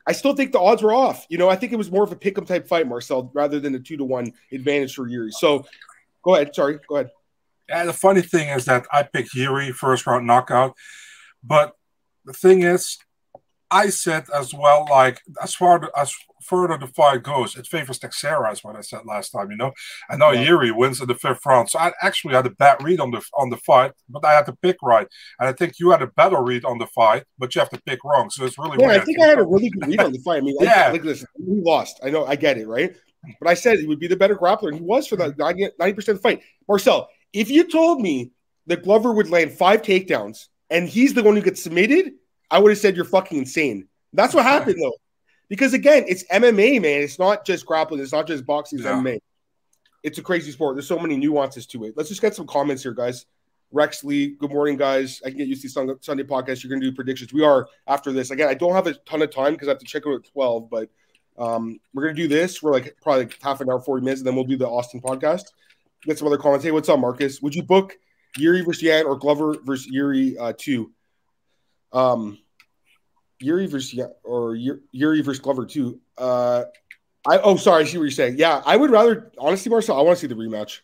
I 0.06 0.12
still 0.12 0.35
think 0.35 0.53
the 0.53 0.61
odds 0.61 0.82
were 0.82 0.94
off. 0.94 1.26
You 1.29 1.37
know, 1.37 1.50
I 1.50 1.56
think 1.56 1.73
it 1.73 1.76
was 1.76 1.91
more 1.91 2.03
of 2.03 2.11
a 2.11 2.17
pick 2.17 2.38
'em 2.38 2.46
type 2.46 2.67
fight, 2.67 2.88
Marcel, 2.88 3.31
rather 3.35 3.61
than 3.61 3.75
a 3.75 3.79
two 3.79 3.99
to 3.99 4.05
one 4.05 4.32
advantage 4.50 4.94
for 4.94 5.06
Yuri. 5.06 5.31
So 5.32 5.67
go 6.23 6.37
ahead. 6.37 6.55
Sorry, 6.55 6.79
go 6.88 6.96
ahead. 6.96 7.11
Yeah, 7.70 7.84
the 7.84 7.93
funny 7.93 8.20
thing 8.20 8.49
is 8.49 8.64
that 8.64 8.87
I 8.93 9.05
picked 9.05 9.32
Yuri 9.32 9.70
first 9.70 10.05
round 10.05 10.26
knockout, 10.26 10.76
but 11.44 11.75
the 12.25 12.32
thing 12.32 12.62
is, 12.62 12.99
I 13.70 13.90
said 13.90 14.25
as 14.34 14.52
well, 14.52 14.88
like 14.90 15.20
as 15.40 15.55
far 15.55 15.88
as 15.96 16.12
further 16.43 16.76
the 16.76 16.88
fight 16.88 17.22
goes, 17.22 17.56
it 17.56 17.69
favors 17.69 18.00
Teixeira, 18.00 18.50
is 18.50 18.64
what 18.64 18.75
I 18.75 18.81
said 18.81 19.02
last 19.06 19.31
time, 19.31 19.52
you 19.52 19.56
know. 19.56 19.70
And 20.08 20.19
now 20.19 20.32
yeah. 20.32 20.43
Yuri 20.43 20.72
wins 20.72 21.00
in 21.00 21.06
the 21.06 21.14
fifth 21.14 21.46
round. 21.46 21.70
So 21.70 21.78
I 21.78 21.93
actually 22.02 22.34
had 22.34 22.46
a 22.46 22.50
bad 22.50 22.82
read 22.82 22.99
on 22.99 23.12
the 23.12 23.22
on 23.34 23.50
the 23.50 23.56
fight, 23.58 23.93
but 24.08 24.25
I 24.25 24.32
had 24.32 24.46
to 24.46 24.56
pick 24.61 24.78
right. 24.82 25.06
And 25.38 25.49
I 25.49 25.52
think 25.52 25.75
you 25.78 25.90
had 25.90 26.02
a 26.02 26.08
better 26.08 26.43
read 26.43 26.64
on 26.64 26.78
the 26.78 26.88
fight, 26.88 27.22
but 27.38 27.55
you 27.55 27.61
have 27.61 27.70
to 27.70 27.81
pick 27.87 28.02
wrong. 28.02 28.31
So 28.31 28.44
it's 28.44 28.58
really 28.58 28.78
yeah. 28.81 28.88
Weird. 28.88 29.02
I 29.02 29.05
think 29.05 29.20
I 29.20 29.26
had 29.28 29.38
a 29.38 29.44
really 29.46 29.70
good 29.70 29.87
read 29.87 30.00
on 30.00 30.12
the 30.12 30.19
fight. 30.19 30.38
I 30.38 30.40
mean, 30.40 30.56
yeah, 30.61 30.87
like, 30.87 30.93
like 30.94 31.02
this, 31.02 31.25
he 31.37 31.62
lost. 31.62 32.00
I 32.02 32.11
know, 32.11 32.26
I 32.26 32.34
get 32.34 32.58
it, 32.58 32.67
right? 32.67 32.96
But 33.38 33.49
I 33.49 33.55
said 33.55 33.78
he 33.78 33.87
would 33.87 34.00
be 34.00 34.08
the 34.08 34.17
better 34.17 34.34
grappler, 34.34 34.69
and 34.69 34.78
he 34.78 34.82
was 34.82 35.06
for 35.06 35.14
the 35.14 35.34
90 35.38 35.94
percent 35.94 36.17
of 36.17 36.22
the 36.22 36.28
fight. 36.28 36.43
Marcel, 36.67 37.08
if 37.32 37.50
you 37.50 37.65
told 37.65 38.00
me 38.00 38.31
that 38.67 38.82
Glover 38.82 39.12
would 39.12 39.31
land 39.31 39.53
five 39.53 39.82
takedowns 39.82 40.49
and 40.69 40.88
he's 40.88 41.15
the 41.15 41.23
one 41.23 41.37
who 41.37 41.43
gets 41.43 41.62
submitted, 41.62 42.12
I 42.50 42.59
would 42.59 42.71
have 42.71 42.79
said 42.79 42.97
you're 42.97 43.05
fucking 43.05 43.38
insane. 43.38 43.88
That's 44.12 44.35
what 44.35 44.44
happened 44.44 44.77
though. 44.81 44.97
Because 45.49 45.75
again, 45.75 46.05
it's 46.09 46.25
MMA, 46.29 46.81
man. 46.81 47.03
It's 47.03 47.19
not 47.19 47.44
just 47.44 47.67
grappling, 47.67 48.00
it's 48.00 48.12
not 48.12 48.27
just 48.27 48.47
boxing, 48.47 48.79
it's 48.79 48.87
yeah. 48.87 48.94
MMA. 48.94 49.19
It's 50.03 50.19
a 50.19 50.23
crazy 50.23 50.50
sport. 50.53 50.77
There's 50.77 50.88
so 50.88 50.99
many 50.99 51.17
nuances 51.17 51.67
to 51.67 51.85
it. 51.85 51.94
Let's 51.97 52.09
just 52.09 52.23
get 52.23 52.35
some 52.35 52.47
comments 52.47 52.82
here, 52.82 52.94
guys. 52.94 53.27
Rex 53.73 54.03
Lee, 54.03 54.35
good 54.35 54.50
morning, 54.50 54.77
guys. 54.77 55.21
I 55.25 55.29
can 55.29 55.38
get 55.38 55.47
used 55.47 55.62
to 55.62 55.69
Sunday 55.69 56.25
podcast. 56.25 56.62
You're 56.62 56.71
going 56.71 56.81
to 56.81 56.91
do 56.91 56.94
predictions. 56.94 57.32
We 57.32 57.44
are 57.44 57.69
after 57.87 58.11
this. 58.11 58.31
Again, 58.31 58.49
I 58.49 58.55
don't 58.55 58.73
have 58.73 58.87
a 58.87 58.94
ton 58.94 59.23
of 59.23 59.31
time 59.31 59.53
because 59.53 59.69
I 59.69 59.73
have 59.73 59.79
to 59.79 59.85
check 59.85 60.06
out 60.06 60.15
at 60.15 60.25
12, 60.32 60.71
but 60.71 60.88
um, 61.38 61.79
we're 61.93 62.05
going 62.05 62.17
to 62.17 62.23
do 62.23 62.29
this. 62.29 62.62
We're 62.62 62.73
like 62.73 62.97
probably 63.03 63.25
like 63.25 63.38
half 63.43 63.61
an 63.61 63.71
hour, 63.71 63.79
40 63.79 64.03
minutes, 64.03 64.21
and 64.23 64.27
then 64.27 64.35
we'll 64.35 64.44
do 64.44 64.56
the 64.56 64.67
Austin 64.67 65.00
podcast 65.00 65.44
get 66.05 66.19
some 66.19 66.26
other 66.26 66.38
comments. 66.38 66.64
Hey, 66.64 66.70
what's 66.70 66.88
up, 66.88 66.99
Marcus? 66.99 67.41
Would 67.43 67.55
you 67.55 67.62
book 67.62 67.97
Yuri 68.37 68.62
versus 68.62 68.82
Yan 68.82 69.06
or 69.06 69.17
Glover 69.17 69.56
versus 69.64 69.87
Yuri 69.88 70.37
uh, 70.38 70.52
two? 70.56 70.93
Um, 71.93 72.38
Yuri 73.41 73.67
versus 73.67 73.94
Yan 73.94 74.11
or 74.25 74.55
Yuri 74.55 75.23
versus 75.23 75.41
Glover 75.41 75.67
two. 75.67 76.00
Uh, 76.17 76.64
I 77.26 77.38
oh 77.38 77.56
sorry, 77.56 77.82
I 77.82 77.87
see 77.87 77.99
what 77.99 78.05
you're 78.05 78.11
saying. 78.11 78.37
Yeah, 78.38 78.62
I 78.64 78.76
would 78.76 78.91
rather 78.91 79.31
honestly, 79.38 79.70
Marcel. 79.70 79.99
I 79.99 80.02
want 80.02 80.19
to 80.19 80.20
see 80.20 80.26
the 80.26 80.35
rematch. 80.35 80.81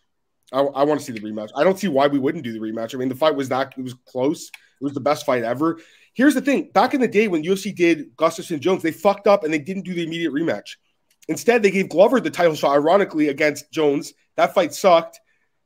I, 0.51 0.59
I 0.59 0.83
want 0.83 0.99
to 0.99 1.05
see 1.05 1.11
the 1.11 1.19
rematch. 1.19 1.49
I 1.55 1.63
don't 1.63 1.77
see 1.77 1.87
why 1.87 2.07
we 2.07 2.19
wouldn't 2.19 2.43
do 2.43 2.53
the 2.53 2.59
rematch. 2.59 2.93
I 2.93 2.97
mean, 2.97 3.09
the 3.09 3.15
fight 3.15 3.35
was 3.35 3.49
that 3.49 3.73
it 3.77 3.81
was 3.81 3.95
close. 4.05 4.49
It 4.49 4.83
was 4.83 4.93
the 4.93 5.01
best 5.01 5.25
fight 5.25 5.43
ever. 5.43 5.79
Here's 6.13 6.35
the 6.35 6.41
thing: 6.41 6.69
back 6.73 6.93
in 6.93 7.01
the 7.01 7.07
day 7.07 7.27
when 7.27 7.43
UFC 7.43 7.75
did 7.75 8.15
Gustafsson 8.15 8.59
Jones, 8.59 8.83
they 8.83 8.91
fucked 8.91 9.27
up 9.27 9.43
and 9.43 9.53
they 9.53 9.59
didn't 9.59 9.83
do 9.83 9.93
the 9.93 10.03
immediate 10.03 10.31
rematch. 10.31 10.75
Instead, 11.27 11.61
they 11.61 11.71
gave 11.71 11.89
Glover 11.89 12.19
the 12.19 12.29
title 12.29 12.55
shot, 12.55 12.73
ironically, 12.73 13.27
against 13.27 13.71
Jones. 13.71 14.13
That 14.35 14.53
fight 14.53 14.73
sucked. 14.73 15.19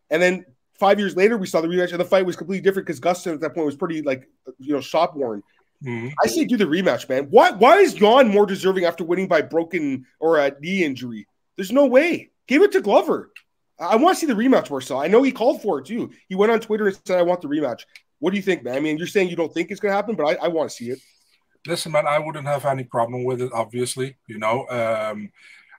And 0.10 0.22
then 0.22 0.46
five 0.82 1.00
years 1.00 1.16
later, 1.16 1.38
we 1.38 1.48
saw 1.48 1.62
the 1.62 1.68
rematch, 1.68 1.92
and 1.92 2.00
the 2.00 2.06
fight 2.06 2.26
was 2.26 2.36
completely 2.36 2.62
different 2.62 2.88
because 2.88 3.00
Gustin 3.00 3.34
at 3.34 3.42
that 3.42 3.54
point 3.54 3.66
was 3.66 3.76
pretty 3.76 4.02
like 4.02 4.28
you 4.60 4.74
know 4.74 4.82
shop 4.82 5.16
worn. 5.16 5.44
Mm-hmm. 5.84 6.10
I 6.24 6.28
say 6.28 6.46
do 6.46 6.58
the 6.58 6.66
rematch, 6.66 7.08
man. 7.08 7.28
Why 7.30 7.52
why 7.52 7.78
is 7.78 8.00
Yan 8.00 8.28
more 8.28 8.46
deserving 8.46 8.86
after 8.86 9.04
winning 9.04 9.28
by 9.28 9.42
broken 9.42 10.06
or 10.20 10.40
a 10.40 10.52
knee 10.60 10.84
injury? 10.84 11.28
There's 11.56 11.72
no 11.72 11.86
way. 11.86 12.32
Give 12.48 12.64
it 12.64 12.72
to 12.74 12.82
Glover. 12.82 13.32
I 13.80 13.96
want 13.96 14.16
to 14.16 14.20
see 14.20 14.28
the 14.28 14.34
rematch, 14.34 14.70
Marcel. 14.70 15.00
I 15.00 15.08
know 15.08 15.24
he 15.24 15.32
called 15.32 15.62
for 15.62 15.80
it 15.80 15.86
too. 15.86 16.12
He 16.28 16.36
went 16.36 16.52
on 16.52 16.60
Twitter 16.60 16.88
and 16.88 17.00
said, 17.06 17.20
"I 17.20 17.24
want 17.24 17.42
the 17.42 17.48
rematch." 17.48 17.82
What 18.20 18.32
do 18.32 18.38
you 18.38 18.44
think, 18.44 18.64
man? 18.64 18.76
I 18.76 18.80
mean, 18.80 18.98
you're 18.98 19.08
saying 19.08 19.30
you 19.30 19.36
don't 19.36 19.52
think 19.52 19.72
it's 19.72 19.80
going 19.80 19.92
to 19.92 19.96
happen, 19.96 20.16
but 20.16 20.26
I, 20.26 20.46
I 20.46 20.48
want 20.50 20.70
to 20.70 20.76
see 20.76 20.92
it. 20.92 21.00
Listen, 21.68 21.92
man, 21.92 22.08
I 22.08 22.20
wouldn't 22.20 22.48
have 22.48 22.66
any 22.66 22.84
problem 22.84 23.24
with 23.24 23.42
it. 23.42 23.52
Obviously, 23.54 24.18
you 24.28 24.40
know, 24.40 24.68
um, 24.70 25.32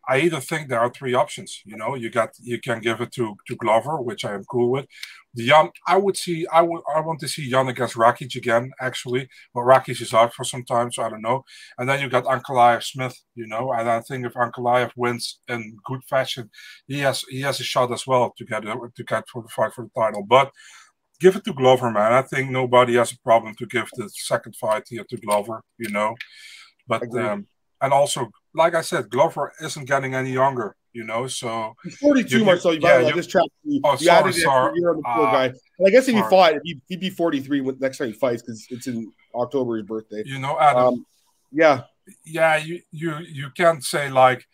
I 0.09 0.19
either 0.21 0.41
think 0.41 0.69
there 0.69 0.81
are 0.81 0.91
three 0.91 1.15
options. 1.15 1.63
You 1.65 1.77
know, 1.77 1.95
you 1.95 2.11
got 2.11 2.31
you 2.41 2.61
can 2.61 2.81
give 2.81 3.01
it 3.01 3.13
to 3.13 3.37
to 3.47 3.57
Glover, 3.57 4.01
which 4.01 4.25
I 4.25 4.35
am 4.35 4.45
cool 4.45 4.71
with. 4.71 4.87
The 5.35 5.45
Yan, 5.45 5.71
I 5.87 5.97
would 5.97 6.17
see, 6.17 6.47
I 6.49 6.61
would, 6.61 6.83
I 6.95 7.01
want 7.01 7.21
to 7.21 7.29
see 7.29 7.49
Yan 7.49 7.69
against 7.69 7.95
Rakic 7.97 8.37
again, 8.37 8.73
actually. 8.81 9.29
But 9.55 9.63
Rakic 9.63 10.03
is 10.03 10.13
out 10.13 10.35
for 10.35 10.45
some 10.45 10.65
time, 10.65 10.93
so 10.93 11.03
I 11.05 11.09
don't 11.09 11.23
know. 11.23 11.45
And 11.79 11.89
then 11.89 12.01
you 12.01 12.09
got 12.11 12.25
Ankalaev 12.25 12.83
Smith, 12.83 13.17
you 13.35 13.47
know. 13.47 13.73
And 13.73 13.89
I 13.89 14.01
think 14.01 14.27
if 14.27 14.35
Ankalaev 14.35 14.91
wins 14.97 15.41
in 15.49 15.79
good 15.85 16.05
fashion, 16.05 16.51
he 16.87 16.99
has 17.01 17.25
he 17.31 17.41
has 17.43 17.61
a 17.61 17.65
shot 17.65 17.93
as 17.93 18.07
well 18.07 18.35
to 18.37 18.45
get 18.45 18.63
to 18.63 19.05
get 19.05 19.29
for 19.29 19.43
the 19.43 19.49
fight 19.49 19.73
for 19.73 19.85
the 19.85 20.01
title. 20.01 20.25
But 20.29 20.53
give 21.23 21.37
it 21.37 21.45
to 21.45 21.53
Glover, 21.53 21.91
man. 21.91 22.13
I 22.13 22.23
think 22.23 22.51
nobody 22.51 22.97
has 22.97 23.13
a 23.13 23.19
problem 23.19 23.55
to 23.55 23.67
give 23.67 23.89
the 23.95 24.09
second 24.09 24.57
fight 24.57 24.85
here 24.89 25.05
to 25.09 25.17
Glover, 25.17 25.63
you 25.79 25.91
know. 25.91 26.17
But 26.89 27.03
um, 27.17 27.47
and 27.81 27.93
also, 27.93 28.31
like 28.55 28.75
I 28.75 28.83
said, 28.83 29.09
Glover 29.09 29.53
isn't 29.61 29.87
getting 29.87 30.15
any 30.15 30.33
younger, 30.33 30.75
you 30.93 31.05
know. 31.05 31.29
So 31.29 31.75
he's 31.85 31.97
42, 31.99 32.39
you, 32.39 32.45
Marcel. 32.45 32.75
You 32.75 32.81
yeah, 32.83 32.99
you, 33.01 33.15
this 33.15 33.29
track. 33.29 33.47
You, 33.63 33.81
oh, 33.85 33.93
you 33.93 34.07
sorry, 34.07 34.33
sorry. 34.33 34.81
On 34.81 35.01
the 35.01 35.09
uh, 35.09 35.33
guy. 35.33 35.45
And 35.79 35.87
I 35.87 35.91
guess 35.91 36.09
if 36.09 36.15
sorry. 36.15 36.25
he 36.25 36.31
fought, 36.31 36.55
he'd, 36.65 36.81
he'd 36.89 37.01
be 37.01 37.11
43 37.11 37.61
when 37.61 37.79
next 37.79 37.99
time 37.99 38.09
he 38.09 38.13
fights 38.13 38.43
because 38.43 38.67
it's 38.71 38.89
in 38.89 39.13
October 39.35 39.77
his 39.77 39.87
birthday. 39.87 40.23
You 40.27 40.41
know, 40.41 40.59
Adam. 40.59 40.83
Um, 40.83 41.07
yeah, 41.53 41.83
yeah. 42.25 42.57
You 42.57 42.81
you 42.91 43.19
you 43.19 43.51
can't 43.51 43.85
say 43.85 44.11
like 44.11 44.45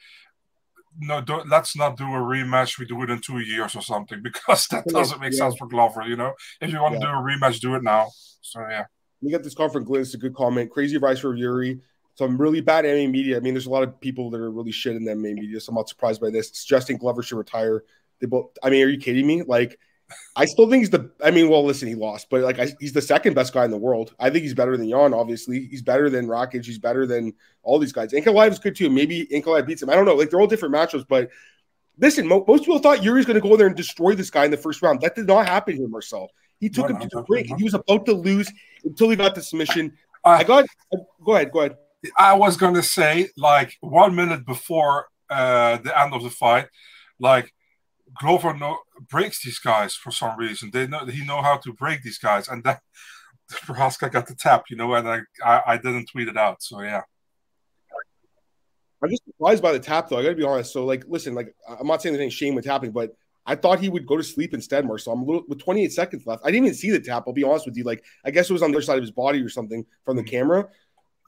no, 0.99 1.23
let's 1.49 1.76
not 1.76 1.97
do 1.97 2.04
a 2.04 2.18
rematch. 2.18 2.78
We 2.78 2.87
do 2.87 3.02
it 3.02 3.11
in 3.11 3.21
two 3.21 3.40
years 3.40 3.75
or 3.75 3.83
something 3.83 4.21
because 4.23 4.66
that 4.68 4.87
doesn't 4.87 5.21
make 5.21 5.33
yeah. 5.33 5.38
sense 5.38 5.57
for 5.57 5.66
Glover. 5.66 6.02
You 6.02 6.16
know, 6.16 6.35
if 6.61 6.71
you 6.71 6.80
want 6.80 6.95
yeah. 6.95 7.00
to 7.00 7.07
do 7.07 7.12
a 7.12 7.16
rematch, 7.16 7.61
do 7.61 7.75
it 7.75 7.83
now. 7.83 8.09
So 8.40 8.61
yeah. 8.61 8.85
We 9.21 9.33
got 9.33 9.42
this 9.42 9.54
call 9.54 9.68
from 9.68 9.85
Glenn. 9.85 10.02
It's 10.02 10.14
a 10.14 10.18
good 10.18 10.35
comment. 10.35 10.71
Crazy 10.71 10.95
advice 10.97 11.18
for 11.18 11.35
Yuri. 11.35 11.80
Some 12.14 12.40
really 12.40 12.61
bad 12.61 12.85
MMA 12.85 13.11
media. 13.11 13.37
I 13.37 13.40
mean, 13.40 13.54
there's 13.54 13.66
a 13.66 13.71
lot 13.71 13.83
of 13.83 14.00
people 14.00 14.30
that 14.30 14.40
are 14.40 14.50
really 14.50 14.73
shit 14.73 14.97
in 14.97 15.04
the 15.04 15.12
MMA 15.12 15.35
media, 15.35 15.61
so 15.61 15.71
I'm 15.71 15.76
not 15.76 15.88
surprised 15.88 16.21
by 16.21 16.30
this. 16.30 16.50
Suggesting 16.52 16.99
Glover 16.99 17.23
should 17.23 17.38
retire. 17.38 17.85
They 18.21 18.26
both. 18.26 18.57
I 18.62 18.71
mean, 18.71 18.85
are 18.85 18.88
you 18.88 18.99
kidding 18.99 19.26
me? 19.26 19.42
Like, 19.42 19.78
I 20.37 20.47
still 20.47 20.71
think 20.71 20.81
he's 20.81 20.91
the. 20.91 21.11
I 21.23 21.31
mean, 21.31 21.49
well, 21.49 21.65
listen, 21.65 21.88
he 21.88 21.95
lost, 21.95 22.29
but 22.31 22.41
like, 22.41 22.59
I, 22.59 22.73
he's 22.81 22.93
the 22.93 23.03
second 23.03 23.35
best 23.35 23.53
guy 23.53 23.65
in 23.65 23.71
the 23.71 23.77
world. 23.77 24.15
I 24.19 24.31
think 24.31 24.43
he's 24.43 24.55
better 24.55 24.77
than 24.77 24.87
Yan. 24.87 25.12
Obviously, 25.12 25.67
he's 25.67 25.83
better 25.83 26.09
than 26.09 26.27
Rakic. 26.27 26.65
He's 26.65 26.79
better 26.79 27.07
than 27.07 27.35
all 27.62 27.79
these 27.79 27.93
guys. 27.93 28.12
Ankalaev 28.12 28.53
is 28.53 28.59
good 28.59 28.75
too. 28.75 28.88
Maybe 28.88 29.27
Ankalaev 29.27 29.67
beats 29.67 29.83
him. 29.83 29.91
I 29.91 29.95
don't 29.95 30.07
know. 30.07 30.15
Like, 30.15 30.31
they're 30.31 30.41
all 30.41 30.47
different 30.47 30.75
matchups, 30.75 31.07
but 31.09 31.29
listen, 31.99 32.27
mo- 32.27 32.45
most 32.49 32.61
people 32.61 32.79
thought 32.79 33.03
Yuri's 33.03 33.27
going 33.27 33.41
to 33.41 33.47
go 33.47 33.57
there 33.57 33.67
and 33.67 33.77
destroy 33.77 34.15
this 34.15 34.31
guy 34.31 34.45
in 34.45 34.50
the 34.50 34.57
first 34.57 34.81
round. 34.81 35.00
That 35.03 35.15
did 35.15 35.27
not 35.27 35.47
happen 35.47 35.77
here, 35.77 35.88
Marcel. 35.88 36.31
He 36.61 36.69
took 36.69 36.88
no, 36.88 36.97
him 36.97 37.09
to 37.09 37.17
the 37.17 37.23
break. 37.23 37.47
He 37.47 37.65
was 37.65 37.75
about 37.75 38.07
to 38.07 38.12
lose 38.12 38.50
until 38.85 39.11
he 39.11 39.17
got 39.17 39.35
the 39.35 39.43
submission. 39.43 39.97
Uh, 40.25 40.31
I 40.41 40.45
got. 40.45 40.67
Go 41.25 41.35
ahead. 41.35 41.53
Go 41.53 41.61
ahead. 41.61 41.77
I 42.17 42.35
was 42.35 42.57
going 42.57 42.75
to 42.75 42.83
say, 42.83 43.29
like 43.37 43.77
one 43.81 44.15
minute 44.15 44.47
before 44.47 45.09
uh, 45.31 45.79
the 45.79 46.00
end 46.00 46.15
of 46.15 46.23
the 46.23 46.31
fight, 46.31 46.67
like 47.19 47.53
Glover 48.21 48.55
know, 48.55 48.79
breaks 49.09 49.43
these 49.43 49.59
guys 49.59 49.95
for 49.95 50.11
some 50.11 50.38
reason. 50.38 50.71
They 50.73 50.87
know 50.87 51.05
he 51.07 51.25
know 51.25 51.43
how 51.43 51.59
to 51.59 51.73
break 51.73 52.03
these 52.03 52.19
guys, 52.19 52.49
and 52.49 52.65
then 52.65 52.79
Prochazka 53.53 54.11
got 54.11 54.27
the 54.27 54.35
tap, 54.35 54.65
you 54.71 54.77
know, 54.77 54.95
and 54.95 55.09
I, 55.09 55.21
I, 55.45 55.62
I 55.67 55.77
didn't 55.77 56.07
tweet 56.07 56.29
it 56.29 56.37
out. 56.37 56.62
So 56.62 56.81
yeah. 56.81 57.03
I'm 59.03 59.11
just 59.11 59.25
surprised 59.25 59.62
by 59.62 59.73
the 59.73 59.79
tap, 59.79 60.09
though. 60.09 60.19
I 60.19 60.23
got 60.23 60.31
to 60.31 60.35
be 60.35 60.45
honest. 60.45 60.73
So, 60.73 60.85
like, 60.85 61.05
listen, 61.07 61.35
like, 61.35 61.55
I'm 61.69 61.87
not 61.87 62.03
saying 62.03 62.15
there's 62.15 62.23
any 62.23 62.31
shame 62.31 62.55
with 62.55 62.65
tapping, 62.65 62.91
but 62.91 63.12
I 63.47 63.55
thought 63.55 63.81
he 63.81 63.88
would 63.88 64.07
go 64.07 64.17
to 64.17 64.23
sleep 64.23 64.55
instead, 64.55 64.85
Marcel. 64.85 65.12
I'm 65.12 65.23
a 65.23 65.25
little 65.25 65.45
with 65.49 65.61
28 65.61 65.93
seconds 65.93 66.27
left. 66.27 66.43
I 66.45 66.50
didn't 66.50 66.67
even 66.67 66.77
see 66.77 66.91
the 66.91 67.00
tap. 67.00 67.25
I'll 67.27 67.33
be 67.33 67.45
honest 67.45 67.65
with 67.65 67.77
you. 67.77 67.85
Like, 67.85 68.05
I 68.25 68.31
guess 68.31 68.50
it 68.50 68.53
was 68.53 68.62
on 68.62 68.73
the 68.73 68.77
other 68.77 68.85
side 68.85 68.99
of 68.99 69.03
his 69.03 69.11
body 69.12 69.41
or 69.41 69.49
something 69.49 69.87
from 70.05 70.17
the 70.17 70.23
mm-hmm. 70.23 70.31
camera. 70.31 70.69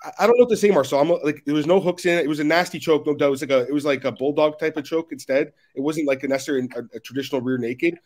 I, 0.03 0.27
don't 0.27 0.39
know 0.39 0.45
what 0.45 0.51
to 0.51 0.57
say, 0.57 0.71
Marcel. 0.71 1.01
I'm 1.01 1.09
like, 1.23 1.45
there 1.45 1.55
was 1.55 1.67
no 1.67 1.81
hooks 1.81 2.07
in 2.07 2.19
it. 2.19 2.25
It 2.25 2.29
was 2.29 2.41
a 2.41 2.45
nasty 2.45 2.79
choke, 2.79 3.07
no 3.07 3.15
doubt. 3.15 3.29
It 3.29 3.31
was 3.31 3.41
like 3.43 3.51
a, 3.51 3.61
it 3.67 3.73
was 3.73 3.85
like 3.85 4.05
a 4.05 4.13
bulldog 4.13 4.59
type 4.59 4.77
of 4.77 4.85
choke 4.85 5.13
instead. 5.13 5.53
It 5.75 5.81
wasn't 5.81 6.07
like 6.07 6.23
a 6.23 6.29
necessary 6.29 6.67
a, 6.75 6.97
a 6.97 7.01
traditional 7.01 7.41
rear 7.43 7.59
naked. 7.59 7.99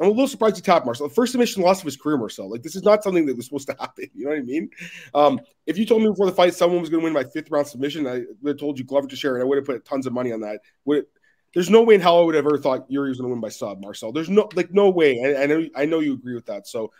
I'm 0.00 0.06
a 0.06 0.10
little 0.10 0.28
surprised 0.28 0.56
he 0.56 0.62
tapped 0.62 0.86
Marcel. 0.86 1.08
The 1.08 1.14
first 1.14 1.32
submission 1.32 1.62
loss 1.62 1.80
of 1.80 1.84
his 1.84 1.96
career, 1.96 2.16
Marcel. 2.16 2.50
Like 2.50 2.62
this 2.62 2.74
is 2.74 2.82
not 2.82 3.04
something 3.04 3.26
that 3.26 3.36
was 3.36 3.46
supposed 3.46 3.68
to 3.68 3.76
happen. 3.80 4.06
You 4.14 4.24
know 4.24 4.30
what 4.30 4.38
I 4.38 4.42
mean? 4.42 4.70
Um, 5.14 5.40
if 5.66 5.76
you 5.76 5.84
told 5.84 6.02
me 6.02 6.08
before 6.08 6.26
the 6.26 6.32
fight 6.32 6.54
someone 6.54 6.80
was 6.80 6.88
going 6.88 7.00
to 7.00 7.04
win 7.04 7.12
my 7.12 7.24
fifth 7.24 7.50
round 7.50 7.66
submission, 7.66 8.06
I 8.06 8.22
would 8.42 8.50
have 8.52 8.58
told 8.58 8.78
you 8.78 8.84
Glover 8.84 9.08
Teixeira, 9.08 9.34
and 9.34 9.42
I 9.42 9.46
would 9.46 9.58
have 9.58 9.66
put 9.66 9.84
tons 9.84 10.06
of 10.06 10.12
money 10.12 10.32
on 10.32 10.40
that. 10.40 10.60
Would 10.86 10.98
it, 10.98 11.08
there's 11.54 11.70
no 11.70 11.82
way 11.82 11.96
in 11.96 12.00
hell 12.00 12.20
I 12.20 12.24
would 12.24 12.34
have 12.34 12.46
ever 12.46 12.58
thought 12.58 12.90
Yuri 12.90 13.08
was 13.08 13.18
going 13.18 13.28
to 13.28 13.34
win 13.34 13.40
by 13.40 13.48
sub, 13.48 13.80
Marcel. 13.80 14.12
There's 14.12 14.30
no 14.30 14.48
like 14.54 14.72
no 14.72 14.88
way. 14.88 15.20
I, 15.24 15.42
I, 15.42 15.46
know 15.46 15.66
I 15.74 15.84
know 15.84 15.98
you 15.98 16.14
agree 16.14 16.34
with 16.34 16.46
that. 16.46 16.66
So, 16.66 16.92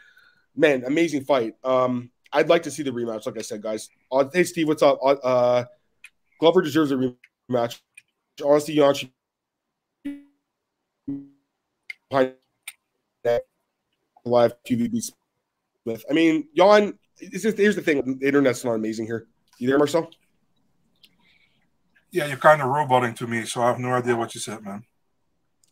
man, 0.56 0.84
amazing 0.84 1.24
fight. 1.24 1.54
Um, 1.62 2.10
I'd 2.32 2.48
like 2.48 2.62
to 2.64 2.70
see 2.70 2.82
the 2.82 2.90
rematch. 2.90 3.26
Like 3.26 3.38
I 3.38 3.42
said, 3.42 3.62
guys. 3.62 3.88
Uh, 4.10 4.24
hey, 4.32 4.44
Steve, 4.44 4.68
what's 4.68 4.82
up? 4.82 4.98
Uh, 5.02 5.16
uh 5.22 5.64
Glover 6.38 6.62
deserves 6.62 6.90
a 6.90 7.14
rematch. 7.50 7.80
Honestly, 8.42 8.76
Yanchi 8.76 9.10
live 14.24 14.54
QVB 14.64 15.10
Smith. 15.84 16.04
I 16.08 16.12
mean, 16.12 16.48
Yan, 16.54 16.98
just, 17.32 17.58
here's 17.58 17.76
the 17.76 17.82
thing: 17.82 18.18
the 18.18 18.26
internet's 18.26 18.64
not 18.64 18.72
amazing 18.72 19.06
here. 19.06 19.26
You 19.58 19.68
there, 19.68 19.78
Marcel? 19.78 20.10
Yeah, 22.10 22.26
you're 22.26 22.38
kind 22.38 22.60
of 22.60 22.68
roboting 22.68 23.14
to 23.14 23.26
me, 23.26 23.44
so 23.44 23.62
I 23.62 23.68
have 23.68 23.78
no 23.78 23.92
idea 23.92 24.16
what 24.16 24.34
you 24.34 24.40
said, 24.40 24.64
man. 24.64 24.84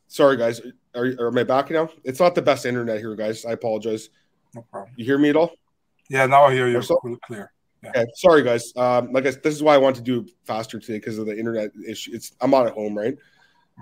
Sorry, 0.06 0.36
guys. 0.36 0.60
Are, 0.94 1.06
are 1.18 1.28
am 1.28 1.38
I 1.38 1.44
back 1.44 1.70
now? 1.70 1.90
It's 2.04 2.20
not 2.20 2.34
the 2.34 2.42
best 2.42 2.64
internet 2.64 2.98
here, 2.98 3.14
guys. 3.16 3.44
I 3.44 3.52
apologize. 3.52 4.10
No 4.54 4.62
problem. 4.70 4.92
You 4.96 5.04
hear 5.04 5.18
me 5.18 5.30
at 5.30 5.36
all? 5.36 5.52
Yeah, 6.08 6.26
now 6.26 6.44
I 6.44 6.54
hear 6.54 6.66
you 6.66 6.74
Marcel? 6.74 7.00
really 7.02 7.18
clear. 7.24 7.52
Yeah. 7.82 7.90
Okay, 7.90 8.06
sorry, 8.14 8.42
guys. 8.42 8.72
Um, 8.76 9.12
like 9.12 9.26
I, 9.26 9.30
this 9.30 9.54
is 9.54 9.62
why 9.62 9.74
I 9.74 9.78
want 9.78 9.96
to 9.96 10.02
do 10.02 10.26
faster 10.44 10.78
today 10.78 10.98
because 10.98 11.18
of 11.18 11.26
the 11.26 11.38
internet 11.38 11.70
issue. 11.86 12.12
It's 12.14 12.32
I'm 12.40 12.50
not 12.50 12.66
at 12.66 12.72
home, 12.72 12.96
right? 12.96 13.16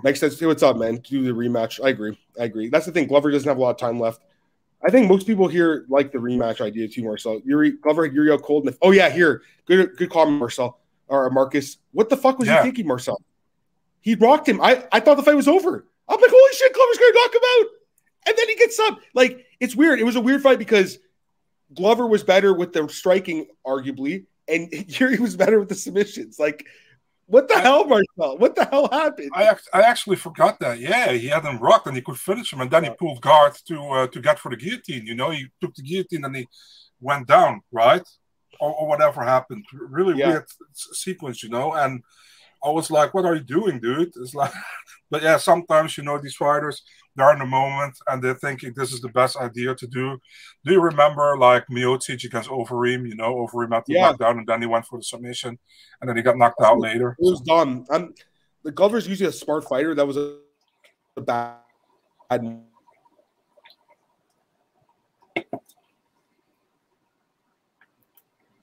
Makes 0.03 0.19
sense. 0.19 0.39
Hey, 0.39 0.45
what's 0.45 0.61
up, 0.61 0.77
man? 0.77 0.97
Do 0.97 1.23
the 1.23 1.31
rematch. 1.31 1.83
I 1.83 1.89
agree. 1.89 2.19
I 2.39 2.43
agree. 2.43 2.69
That's 2.69 2.85
the 2.85 2.91
thing. 2.91 3.07
Glover 3.07 3.31
doesn't 3.31 3.47
have 3.47 3.57
a 3.57 3.61
lot 3.61 3.71
of 3.71 3.77
time 3.77 3.99
left. 3.99 4.21
I 4.85 4.91
think 4.91 5.09
most 5.09 5.25
people 5.25 5.47
here 5.47 5.85
like 5.89 6.11
the 6.11 6.19
rematch 6.19 6.61
idea 6.61 6.87
too, 6.87 7.03
Marcel. 7.03 7.41
Yuri 7.43 7.71
Glover 7.71 8.05
Yuri 8.05 8.31
out 8.31 8.43
cold. 8.43 8.69
Oh 8.81 8.91
yeah, 8.91 9.09
here. 9.09 9.41
Good 9.65 9.97
good 9.97 10.09
call, 10.09 10.29
Marcel 10.29 10.79
or 11.07 11.29
Marcus. 11.29 11.77
What 11.91 12.09
the 12.09 12.17
fuck 12.17 12.39
was 12.39 12.47
yeah. 12.47 12.57
he 12.57 12.63
thinking, 12.63 12.87
Marcel? 12.87 13.21
He 14.01 14.15
rocked 14.15 14.47
him. 14.47 14.61
I, 14.61 14.85
I 14.91 14.99
thought 14.99 15.15
the 15.15 15.23
fight 15.23 15.35
was 15.35 15.47
over. 15.47 15.85
I'm 16.07 16.21
like, 16.21 16.31
holy 16.31 16.53
shit, 16.53 16.73
Glover's 16.73 16.97
gonna 16.97 17.13
knock 17.13 17.35
him 17.35 17.41
out. 17.59 17.67
And 18.27 18.37
then 18.37 18.49
he 18.49 18.55
gets 18.55 18.79
up. 18.79 18.99
Like, 19.13 19.45
it's 19.59 19.75
weird. 19.75 19.99
It 19.99 20.03
was 20.03 20.15
a 20.15 20.21
weird 20.21 20.41
fight 20.41 20.59
because 20.59 20.99
Glover 21.73 22.07
was 22.07 22.23
better 22.23 22.53
with 22.53 22.73
the 22.73 22.87
striking, 22.87 23.47
arguably, 23.65 24.25
and 24.47 24.69
Yuri 24.99 25.19
was 25.19 25.35
better 25.35 25.59
with 25.59 25.69
the 25.69 25.75
submissions. 25.75 26.39
Like, 26.39 26.65
what 27.25 27.47
the 27.47 27.55
I, 27.55 27.61
hell, 27.61 27.85
Marcel? 27.85 28.37
What 28.37 28.55
the 28.55 28.65
hell 28.65 28.87
happened? 28.89 29.31
I, 29.33 29.53
I 29.73 29.81
actually 29.81 30.15
forgot 30.15 30.59
that. 30.61 30.79
Yeah, 30.79 31.11
he 31.11 31.27
had 31.27 31.43
him 31.43 31.59
rocked 31.59 31.87
and 31.87 31.95
he 31.95 32.01
could 32.01 32.17
finish 32.17 32.53
him, 32.53 32.61
and 32.61 32.71
then 32.71 32.85
he 32.85 32.89
pulled 32.91 33.21
guard 33.21 33.53
to 33.67 33.79
uh, 33.89 34.07
to 34.07 34.21
get 34.21 34.39
for 34.39 34.49
the 34.49 34.57
guillotine. 34.57 35.05
You 35.05 35.15
know, 35.15 35.31
he 35.31 35.47
took 35.61 35.75
the 35.75 35.83
guillotine 35.83 36.23
and 36.23 36.35
he 36.35 36.47
went 37.01 37.27
down, 37.27 37.61
right? 37.71 38.07
or, 38.59 38.73
or 38.73 38.87
whatever 38.87 39.23
happened. 39.23 39.65
Really 39.73 40.19
yeah. 40.19 40.29
weird 40.29 40.45
sequence, 40.73 41.43
you 41.43 41.49
know. 41.49 41.73
And 41.73 42.03
I 42.63 42.69
was 42.69 42.89
like, 42.89 43.13
"What 43.13 43.25
are 43.25 43.35
you 43.35 43.43
doing, 43.43 43.79
dude?" 43.79 44.11
It's 44.15 44.35
like, 44.35 44.53
but 45.09 45.23
yeah, 45.23 45.37
sometimes 45.37 45.97
you 45.97 46.03
know 46.03 46.17
these 46.17 46.35
fighters 46.35 46.83
they're 47.17 47.33
in 47.33 47.39
the 47.39 47.45
moment 47.45 47.97
and 48.07 48.23
they're 48.23 48.35
thinking 48.35 48.73
this 48.75 48.93
is 48.93 49.01
the 49.01 49.09
best 49.09 49.35
idea 49.37 49.75
to 49.75 49.87
do. 49.87 50.17
Do 50.63 50.73
you 50.73 50.79
remember 50.79 51.37
like 51.37 51.65
Miocic 51.67 52.23
against 52.23 52.49
Overeem? 52.49 53.07
You 53.07 53.15
know, 53.15 53.35
Overeem 53.35 53.73
had 53.73 53.85
to 53.87 53.93
yeah. 53.93 54.01
knock 54.03 54.19
down 54.19 54.37
and 54.37 54.47
then 54.47 54.61
he 54.61 54.67
went 54.67 54.85
for 54.85 54.99
the 54.99 55.03
submission 55.03 55.57
and 55.99 56.09
then 56.09 56.15
he 56.15 56.23
got 56.23 56.37
knocked 56.37 56.61
out 56.61 56.79
later. 56.79 57.17
It 57.19 57.23
was 57.23 57.41
done. 57.41 57.85
I'm, 57.89 58.13
the 58.63 58.71
Glover's 58.71 59.07
usually 59.07 59.29
a 59.29 59.33
smart 59.33 59.67
fighter. 59.67 59.95
That 59.95 60.05
was 60.05 60.17
a, 60.17 60.37
a 61.17 61.21
bad 61.21 61.57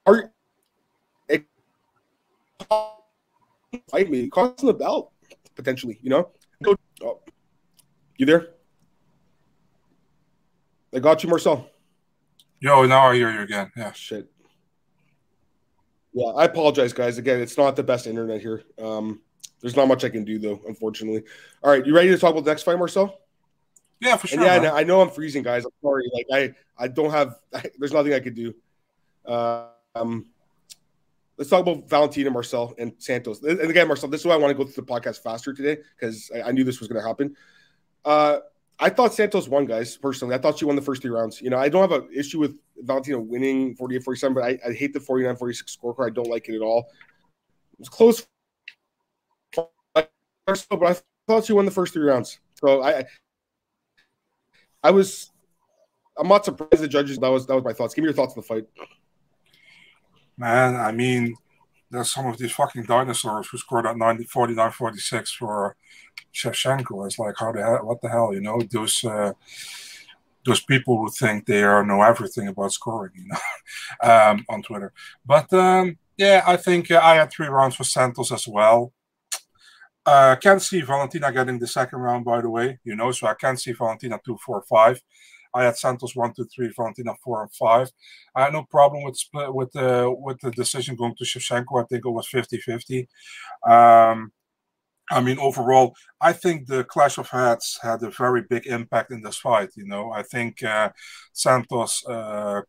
are 0.07 0.33
it, 1.29 1.45
fight 3.91 4.11
me, 4.11 4.29
costing 4.29 4.67
the 4.67 4.75
belt 4.75 5.13
potentially. 5.55 5.99
You 6.03 6.11
know, 6.11 6.31
you 8.17 8.27
there? 8.27 8.49
I 10.95 10.99
got 11.01 11.23
you, 11.23 11.29
Marcel. 11.29 11.69
Yo, 12.61 12.87
now 12.87 13.09
I 13.09 13.15
hear 13.15 13.31
you 13.31 13.41
again. 13.41 13.71
Yeah, 13.77 13.93
shit. 13.93 14.31
Yeah, 16.13 16.29
I 16.29 16.45
apologize, 16.45 16.93
guys. 16.93 17.19
Again, 17.19 17.41
it's 17.41 17.59
not 17.59 17.75
the 17.75 17.83
best 17.83 18.07
internet 18.07 18.41
here. 18.41 18.63
Um, 18.81 19.21
there's 19.61 19.75
not 19.75 19.89
much 19.89 20.05
I 20.05 20.09
can 20.11 20.25
do 20.25 20.39
though, 20.39 20.61
unfortunately. 20.69 21.25
All 21.63 21.71
right, 21.71 21.85
you 21.85 21.95
ready 21.95 22.11
to 22.11 22.19
talk 22.19 22.33
about 22.33 22.45
the 22.45 22.51
next 22.51 22.63
fight, 22.63 22.79
Marcel? 22.79 23.19
Yeah, 24.01 24.17
for 24.17 24.29
sure. 24.29 24.45
And 24.45 24.65
yeah, 24.65 24.73
I 24.73 24.85
know 24.85 25.01
I'm 25.01 25.11
freezing, 25.11 25.43
guys. 25.43 25.65
I'm 25.65 25.73
sorry. 25.83 26.05
Like 26.13 26.27
I, 26.33 26.55
I 26.85 26.89
don't 26.89 27.11
have. 27.11 27.37
I, 27.53 27.65
there's 27.79 27.93
nothing 27.93 28.13
I 28.13 28.21
could 28.21 28.35
do. 28.35 28.55
Uh, 29.27 29.69
um, 29.95 30.27
let's 31.37 31.51
talk 31.51 31.63
about 31.63 31.89
Valentina, 31.89 32.31
Marcel, 32.31 32.75
and 32.79 32.93
Santos. 32.99 33.43
And 33.43 33.61
again, 33.61 33.89
Marcel, 33.89 34.09
this 34.09 34.21
is 34.21 34.27
why 34.27 34.35
I 34.35 34.37
want 34.37 34.57
to 34.57 34.65
go 34.65 34.69
through 34.69 34.85
the 34.85 34.93
podcast 34.93 35.23
faster 35.23 35.53
today 35.53 35.83
because 35.99 36.31
I, 36.35 36.43
I, 36.49 36.53
knew 36.53 36.65
this 36.65 36.81
was 36.81 36.89
going 36.89 37.01
to 37.01 37.07
happen. 37.07 37.35
Uh, 38.05 38.39
I 38.79 38.91
thought 38.91 39.15
Santos 39.15 39.49
won, 39.49 39.67
guys. 39.67 39.97
Personally, 39.97 40.35
I 40.35 40.39
thought 40.39 40.59
she 40.59 40.65
won 40.65 40.77
the 40.77 40.83
first 40.83 41.03
three 41.03 41.11
rounds. 41.11 41.41
You 41.41 41.51
know, 41.51 41.59
I 41.59 41.69
don't 41.69 41.89
have 41.89 42.03
an 42.03 42.09
issue 42.15 42.41
with 42.41 42.57
Valentina 42.79 43.19
winning 43.19 43.77
48 43.77 44.03
47, 44.03 44.35
but 44.35 44.45
I, 44.45 44.59
I 44.69 44.73
hate 44.73 44.93
the 44.93 45.01
49 45.01 45.37
46 45.37 45.77
scorecard. 45.77 46.07
I 46.07 46.11
don't 46.11 46.29
like 46.29 46.49
it 46.49 46.57
at 46.57 46.63
all. 46.63 46.91
It 47.73 47.79
was 47.79 47.89
close, 47.89 48.27
but 49.55 49.71
I 49.97 50.97
thought 51.27 51.45
she 51.45 51.53
won 51.53 51.65
the 51.65 51.71
first 51.71 51.93
three 51.93 52.05
rounds. 52.05 52.41
So 52.55 52.83
I, 52.83 53.05
I 54.83 54.91
was, 54.91 55.31
I'm 56.19 56.29
not 56.29 56.45
surprised 56.45 56.83
the 56.83 56.89
judges. 56.89 57.19
That 57.19 57.31
was 57.31 57.47
that 57.47 57.55
was 57.55 57.65
my 57.65 57.73
thoughts. 57.73 57.95
Give 57.95 58.03
me 58.03 58.09
your 58.09 58.15
thoughts 58.15 58.35
on 58.37 58.43
the 58.43 58.47
fight. 58.47 58.67
Man, 60.37 60.75
I 60.77 60.91
mean, 60.91 61.35
there's 61.95 62.13
some 62.13 62.27
of 62.27 62.39
these 62.39 62.53
fucking 62.53 62.85
dinosaurs 62.85 63.49
who 63.49 63.59
scored 63.59 63.87
at 63.87 63.97
90, 63.97 64.25
49 64.25 64.71
46 64.71 65.33
for 65.33 65.77
Shevchenko. 66.35 67.07
It's 67.07 67.19
like, 67.19 67.35
how 67.39 67.53
the 67.53 67.63
hell, 67.63 67.81
what 67.85 68.01
the 68.01 68.09
hell, 68.09 68.33
you 68.33 68.41
know, 68.41 68.61
those. 68.71 69.05
Uh, 69.05 69.33
those 70.47 70.61
people 70.61 70.99
who 70.99 71.11
think 71.11 71.47
they 71.47 71.63
are 71.63 71.85
know 71.85 72.03
everything 72.03 72.49
about 72.49 72.73
scoring, 72.73 73.13
you 73.15 73.25
know, 73.27 73.39
um, 74.11 74.45
on 74.51 74.63
Twitter. 74.63 74.93
But 75.25 75.51
um, 75.53 75.97
yeah, 76.17 76.43
I 76.47 76.57
think 76.57 76.91
uh, 76.91 77.01
I 77.03 77.15
had 77.15 77.31
three 77.31 77.47
rounds 77.47 77.77
for 77.77 77.85
Santos 77.85 78.31
as 78.31 78.47
well. 78.47 78.93
Uh, 80.07 80.37
can't 80.37 80.61
see 80.61 80.83
Valentina 80.83 81.33
getting 81.33 81.59
the 81.59 81.67
second 81.67 81.99
round, 81.99 82.27
by 82.27 82.43
the 82.43 82.51
way, 82.51 82.79
you 82.85 82.95
know, 82.95 83.11
so 83.11 83.27
I 83.27 83.35
can't 83.35 83.59
see 83.59 83.73
Valentina 83.73 84.21
two, 84.25 84.37
four, 84.45 84.63
five. 84.69 85.01
I 85.55 85.65
had 85.65 85.77
Santos 85.77 86.17
one, 86.17 86.33
two, 86.35 86.47
three, 86.55 86.73
Valentina 86.77 87.15
four 87.23 87.43
and 87.43 87.55
five. 87.55 87.91
I 88.35 88.45
had 88.45 88.53
no 88.53 88.65
problem 88.65 89.05
with 89.05 89.17
split 89.17 89.55
with 89.55 89.73
the 89.73 90.13
with 90.17 90.41
the 90.41 90.51
decision 90.51 90.97
going 90.97 91.15
to 91.17 91.25
Shevchenko. 91.25 91.83
I 91.83 91.87
think 91.87 92.05
it 92.05 92.11
was 92.11 92.29
50-50. 92.29 93.07
Um, 93.67 94.33
I 95.11 95.21
mean, 95.21 95.39
overall, 95.39 95.95
I 96.21 96.33
think 96.33 96.67
the 96.67 96.85
clash 96.85 97.19
of 97.19 97.29
heads 97.29 97.79
had 97.83 98.03
a 98.03 98.11
very 98.11 98.43
big 98.43 98.67
impact 98.67 99.13
in 99.13 99.23
this 99.23 99.37
fight. 99.37 99.71
You 99.77 99.87
know, 99.87 100.11
I 100.13 100.23
think 100.23 100.63
uh, 100.63 100.91
Santos 101.33 102.05
uh, 102.07 102.63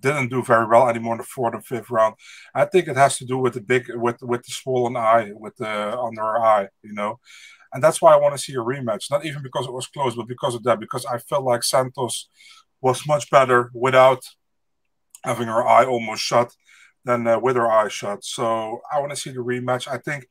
didn't 0.00 0.28
do 0.28 0.42
very 0.42 0.66
well 0.66 0.88
anymore 0.88 1.14
in 1.14 1.18
the 1.18 1.24
fourth 1.24 1.54
and 1.54 1.64
fifth 1.64 1.90
round. 1.90 2.14
I 2.54 2.66
think 2.66 2.88
it 2.88 2.96
has 2.96 3.16
to 3.18 3.24
do 3.24 3.38
with 3.38 3.54
the 3.54 3.62
big 3.62 3.90
with 3.94 4.18
with 4.22 4.42
the 4.44 4.52
swollen 4.52 4.96
eye, 4.96 5.30
with 5.34 5.56
the 5.56 5.98
under 5.98 6.38
eye. 6.38 6.68
You 6.82 6.92
know, 6.92 7.20
and 7.72 7.82
that's 7.82 8.00
why 8.00 8.12
I 8.12 8.16
want 8.16 8.36
to 8.36 8.42
see 8.42 8.54
a 8.54 8.58
rematch. 8.58 9.10
Not 9.10 9.24
even 9.24 9.42
because 9.42 9.66
it 9.66 9.72
was 9.72 9.86
close, 9.86 10.14
but 10.14 10.28
because 10.28 10.54
of 10.54 10.62
that. 10.64 10.80
Because 10.80 11.04
I 11.06 11.18
felt 11.18 11.44
like 11.44 11.62
Santos 11.62 12.28
was 12.80 13.06
much 13.06 13.30
better 13.30 13.70
without 13.74 14.22
having 15.24 15.48
her 15.48 15.66
eye 15.66 15.84
almost 15.84 16.22
shut 16.22 16.54
than 17.04 17.26
uh, 17.26 17.38
with 17.38 17.56
her 17.56 17.70
eye 17.70 17.88
shut. 17.88 18.24
So 18.24 18.80
I 18.92 19.00
want 19.00 19.10
to 19.10 19.16
see 19.16 19.30
the 19.30 19.38
rematch. 19.38 19.88
I 19.88 19.98
think 19.98 20.26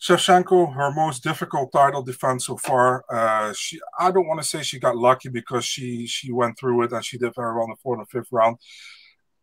Shevchenko, 0.00 0.74
her 0.74 0.92
most 0.92 1.22
difficult 1.22 1.72
title 1.72 2.02
defense 2.02 2.46
so 2.46 2.56
far. 2.56 3.04
Uh, 3.10 3.52
she, 3.56 3.78
I 3.98 4.10
don't 4.10 4.26
want 4.26 4.40
to 4.42 4.48
say 4.48 4.62
she 4.62 4.78
got 4.78 4.96
lucky 4.96 5.28
because 5.28 5.64
she 5.64 6.06
she 6.06 6.32
went 6.32 6.58
through 6.58 6.82
it 6.82 6.92
and 6.92 7.04
she 7.04 7.18
did 7.18 7.34
very 7.34 7.54
well 7.54 7.64
in 7.64 7.70
the 7.70 7.76
fourth 7.82 7.98
and 7.98 8.08
fifth 8.08 8.32
round. 8.32 8.56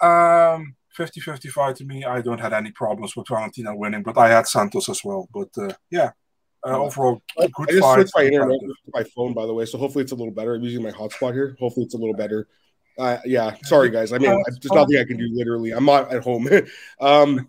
Um, 0.01 0.75
50-55 0.97 1.75
to 1.77 1.85
me. 1.85 2.05
I 2.05 2.21
don't 2.21 2.39
have 2.39 2.53
any 2.53 2.71
problems 2.71 3.15
with 3.15 3.27
Valentina 3.27 3.75
winning, 3.75 4.03
but 4.03 4.17
I 4.17 4.29
had 4.29 4.47
Santos 4.47 4.89
as 4.89 5.03
well. 5.03 5.27
But 5.33 5.49
uh, 5.57 5.73
yeah, 5.89 6.11
uh, 6.65 6.83
overall, 6.83 7.21
I, 7.39 7.47
good 7.47 7.69
I 7.69 7.71
just 7.71 7.81
fight. 7.81 7.95
switched 7.95 8.13
my 8.15 8.25
internet 8.25 8.59
my 8.93 9.03
phone, 9.15 9.33
by 9.33 9.45
the 9.45 9.53
way, 9.53 9.65
so 9.65 9.77
hopefully 9.77 10.03
it's 10.03 10.11
a 10.11 10.15
little 10.15 10.33
better. 10.33 10.55
I'm 10.55 10.63
using 10.63 10.83
my 10.83 10.91
hotspot 10.91 11.33
here. 11.33 11.55
Hopefully 11.59 11.85
it's 11.85 11.93
a 11.93 11.97
little 11.97 12.15
better. 12.15 12.47
Uh, 12.97 13.17
yeah, 13.25 13.55
sorry 13.63 13.89
guys. 13.89 14.13
I 14.13 14.17
mean, 14.17 14.41
there's 14.47 14.71
nothing 14.71 14.97
I 14.97 15.03
can 15.03 15.17
do. 15.17 15.27
Literally, 15.33 15.71
I'm 15.71 15.85
not 15.85 16.13
at 16.13 16.23
home. 16.23 16.47
um, 17.01 17.47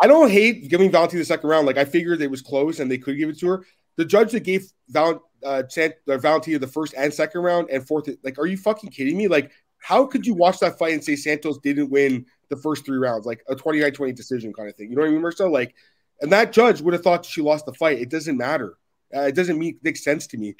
I 0.00 0.06
don't 0.06 0.30
hate 0.30 0.68
giving 0.68 0.90
Valentina 0.90 1.20
the 1.20 1.26
second 1.26 1.48
round. 1.48 1.66
Like 1.66 1.78
I 1.78 1.84
figured 1.84 2.22
it 2.22 2.30
was 2.30 2.42
close 2.42 2.80
and 2.80 2.90
they 2.90 2.98
could 2.98 3.16
give 3.16 3.28
it 3.28 3.38
to 3.40 3.48
her. 3.48 3.64
The 3.96 4.04
judge 4.04 4.32
that 4.32 4.40
gave 4.40 4.70
Val, 4.88 5.22
uh, 5.44 5.62
uh, 5.62 6.18
Valentina 6.18 6.58
the 6.58 6.66
first 6.66 6.94
and 6.96 7.12
second 7.12 7.40
round 7.40 7.70
and 7.70 7.86
fourth, 7.86 8.08
like, 8.22 8.38
are 8.38 8.46
you 8.46 8.56
fucking 8.56 8.90
kidding 8.90 9.16
me? 9.16 9.28
Like, 9.28 9.52
how 9.78 10.04
could 10.06 10.26
you 10.26 10.34
watch 10.34 10.58
that 10.60 10.78
fight 10.78 10.92
and 10.92 11.02
say 11.02 11.16
Santos 11.16 11.58
didn't 11.58 11.90
win 11.90 12.26
the 12.48 12.56
first 12.56 12.84
three 12.84 12.98
rounds, 12.98 13.26
like 13.26 13.42
a 13.48 13.54
29 13.54 13.92
20 13.92 14.12
decision 14.12 14.52
kind 14.52 14.68
of 14.68 14.76
thing? 14.76 14.90
You 14.90 14.96
know 14.96 15.02
what 15.02 15.08
I 15.08 15.12
mean, 15.12 15.22
Marcel? 15.22 15.50
Like, 15.50 15.74
and 16.20 16.32
that 16.32 16.52
judge 16.52 16.80
would 16.80 16.94
have 16.94 17.02
thought 17.02 17.24
she 17.24 17.42
lost 17.42 17.66
the 17.66 17.74
fight. 17.74 17.98
It 17.98 18.08
doesn't 18.08 18.36
matter. 18.36 18.76
Uh, 19.14 19.22
it 19.22 19.34
doesn't 19.34 19.58
make, 19.58 19.82
make 19.82 19.96
sense 19.96 20.26
to 20.28 20.36
me. 20.36 20.56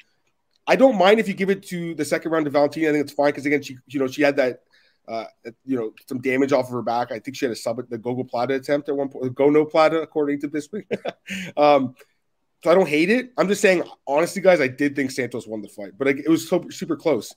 I 0.67 0.75
don't 0.75 0.97
mind 0.97 1.19
if 1.19 1.27
you 1.27 1.33
give 1.33 1.49
it 1.49 1.63
to 1.67 1.95
the 1.95 2.05
second 2.05 2.31
round 2.31 2.45
to 2.45 2.51
Valentina. 2.51 2.89
I 2.89 2.91
think 2.91 3.05
it's 3.05 3.13
fine 3.13 3.29
because 3.29 3.45
again, 3.45 3.61
she 3.61 3.77
you 3.87 3.99
know 3.99 4.07
she 4.07 4.21
had 4.21 4.35
that 4.35 4.63
uh, 5.07 5.25
you 5.65 5.77
know 5.77 5.93
some 6.07 6.19
damage 6.19 6.51
off 6.51 6.65
of 6.65 6.71
her 6.71 6.81
back. 6.81 7.11
I 7.11 7.19
think 7.19 7.37
she 7.37 7.45
had 7.45 7.53
a 7.53 7.55
sub 7.55 7.77
the 7.89 7.97
gogoplata 7.97 8.55
attempt 8.55 8.89
at 8.89 8.95
one 8.95 9.07
point, 9.07 9.33
gonoplata 9.33 10.03
according 10.03 10.41
to 10.41 10.47
this 10.47 10.69
week. 10.71 10.87
um, 11.57 11.95
so 12.63 12.71
I 12.71 12.75
don't 12.75 12.87
hate 12.87 13.09
it. 13.09 13.31
I'm 13.37 13.47
just 13.47 13.61
saying 13.61 13.83
honestly, 14.05 14.41
guys, 14.41 14.59
I 14.59 14.67
did 14.67 14.95
think 14.95 15.11
Santos 15.11 15.47
won 15.47 15.61
the 15.61 15.69
fight, 15.69 15.91
but 15.97 16.07
it 16.07 16.27
was 16.27 16.49
so 16.49 16.65
super 16.69 16.97
close, 16.97 17.33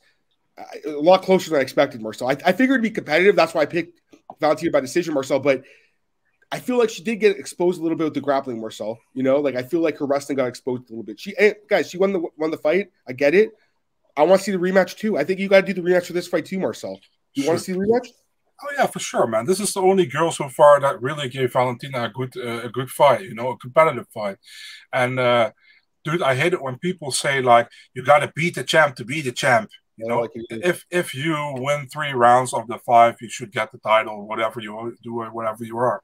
a 0.58 0.90
lot 0.90 1.22
closer 1.22 1.50
than 1.50 1.60
I 1.60 1.62
expected. 1.62 2.02
Marcel, 2.02 2.28
I, 2.28 2.36
I 2.44 2.52
figured 2.52 2.80
it'd 2.80 2.82
be 2.82 2.90
competitive. 2.90 3.36
That's 3.36 3.54
why 3.54 3.62
I 3.62 3.66
picked 3.66 4.00
Valentina 4.40 4.72
by 4.72 4.80
decision, 4.80 5.14
Marcel. 5.14 5.38
But 5.38 5.62
I 6.52 6.58
feel 6.58 6.78
like 6.78 6.90
she 6.90 7.02
did 7.02 7.16
get 7.16 7.36
exposed 7.36 7.78
a 7.78 7.82
little 7.82 7.96
bit 7.96 8.04
with 8.04 8.14
the 8.14 8.20
grappling, 8.20 8.60
Marcel. 8.60 8.98
You 9.14 9.22
know, 9.22 9.38
like 9.38 9.54
I 9.54 9.62
feel 9.62 9.80
like 9.80 9.98
her 9.98 10.06
wrestling 10.06 10.36
got 10.36 10.48
exposed 10.48 10.88
a 10.88 10.92
little 10.92 11.04
bit. 11.04 11.20
She, 11.20 11.34
hey, 11.38 11.54
guys, 11.68 11.90
she 11.90 11.98
won 11.98 12.12
the 12.12 12.22
won 12.36 12.50
the 12.50 12.58
fight. 12.58 12.90
I 13.06 13.12
get 13.12 13.34
it. 13.34 13.52
I 14.16 14.24
want 14.24 14.40
to 14.40 14.44
see 14.44 14.52
the 14.52 14.58
rematch 14.58 14.96
too. 14.96 15.16
I 15.16 15.24
think 15.24 15.38
you 15.38 15.48
got 15.48 15.64
to 15.64 15.72
do 15.72 15.80
the 15.80 15.88
rematch 15.88 16.06
for 16.06 16.12
this 16.12 16.26
fight 16.26 16.46
too, 16.46 16.58
Marcel. 16.58 16.98
You 17.34 17.44
sure. 17.44 17.52
want 17.52 17.60
to 17.60 17.64
see 17.64 17.72
the 17.72 17.78
rematch? 17.78 18.08
Oh 18.62 18.68
yeah, 18.76 18.86
for 18.86 18.98
sure, 18.98 19.26
man. 19.26 19.46
This 19.46 19.60
is 19.60 19.72
the 19.72 19.80
only 19.80 20.06
girl 20.06 20.30
so 20.30 20.48
far 20.48 20.80
that 20.80 21.00
really 21.00 21.28
gave 21.28 21.52
Valentina 21.52 22.04
a 22.04 22.08
good 22.08 22.36
uh, 22.36 22.66
a 22.66 22.68
good 22.68 22.90
fight. 22.90 23.22
You 23.22 23.34
know, 23.34 23.50
a 23.50 23.56
competitive 23.56 24.08
fight. 24.08 24.38
And 24.92 25.18
uh, 25.18 25.52
dude, 26.04 26.22
I 26.22 26.34
hate 26.34 26.52
it 26.52 26.62
when 26.62 26.78
people 26.78 27.12
say 27.12 27.40
like 27.40 27.70
you 27.94 28.04
got 28.04 28.18
to 28.18 28.32
beat 28.34 28.56
the 28.56 28.64
champ 28.64 28.96
to 28.96 29.04
be 29.04 29.20
the 29.20 29.32
champ. 29.32 29.70
You 30.00 30.08
know, 30.08 30.20
like 30.20 30.30
if 30.50 30.86
if 30.90 31.14
you 31.14 31.36
win 31.58 31.88
three 31.88 32.12
rounds 32.12 32.54
of 32.54 32.66
the 32.66 32.78
five, 32.78 33.16
you 33.20 33.28
should 33.28 33.52
get 33.52 33.70
the 33.72 33.78
title, 33.78 34.26
whatever 34.26 34.60
you 34.60 34.96
do, 35.02 35.12
whatever 35.14 35.64
you 35.64 35.76
are. 35.78 36.02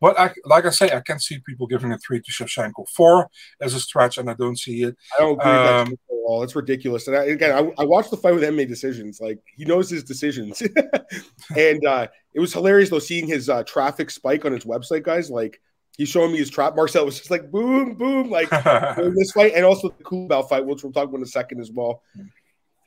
But 0.00 0.18
I, 0.18 0.32
like 0.44 0.64
I 0.64 0.70
say, 0.70 0.90
I 0.90 1.00
can 1.00 1.20
see 1.20 1.38
people 1.46 1.66
giving 1.66 1.92
a 1.92 1.98
three 1.98 2.20
to 2.20 2.32
Shevchenko. 2.32 2.88
Four 2.88 3.28
as 3.60 3.74
a 3.74 3.80
stretch, 3.80 4.18
and 4.18 4.30
I 4.30 4.34
don't 4.34 4.58
see 4.58 4.82
it. 4.82 4.96
I 5.18 5.22
don't 5.22 5.40
agree 5.40 5.50
um, 5.50 5.90
with 5.90 5.98
that 6.08 6.14
all. 6.24 6.42
It's 6.42 6.56
ridiculous. 6.56 7.06
And 7.06 7.16
I, 7.16 7.24
again, 7.24 7.52
I, 7.52 7.82
I, 7.82 7.84
watched 7.84 8.10
the 8.10 8.16
fight 8.16 8.34
with 8.34 8.42
MMA 8.42 8.66
decisions. 8.66 9.20
Like 9.20 9.38
he 9.56 9.64
knows 9.64 9.88
his 9.88 10.02
decisions, 10.02 10.62
and 11.56 11.84
uh, 11.86 12.08
it 12.32 12.40
was 12.40 12.52
hilarious 12.52 12.90
though 12.90 12.98
seeing 12.98 13.26
his 13.26 13.48
uh, 13.48 13.62
traffic 13.64 14.10
spike 14.10 14.44
on 14.44 14.52
his 14.52 14.64
website, 14.64 15.04
guys. 15.04 15.30
Like 15.30 15.60
he's 15.96 16.08
showing 16.08 16.32
me 16.32 16.38
his 16.38 16.50
trap. 16.50 16.74
Marcel 16.74 17.04
was 17.04 17.18
just 17.18 17.30
like 17.30 17.50
boom, 17.50 17.94
boom, 17.94 18.30
like 18.30 18.50
this 19.14 19.32
fight, 19.32 19.52
and 19.54 19.64
also 19.64 19.88
the 19.88 20.04
Culibao 20.04 20.48
fight, 20.48 20.64
which 20.64 20.82
we'll 20.82 20.92
talk 20.92 21.08
about 21.08 21.18
in 21.18 21.22
a 21.22 21.26
second 21.26 21.60
as 21.60 21.70
well. 21.70 22.02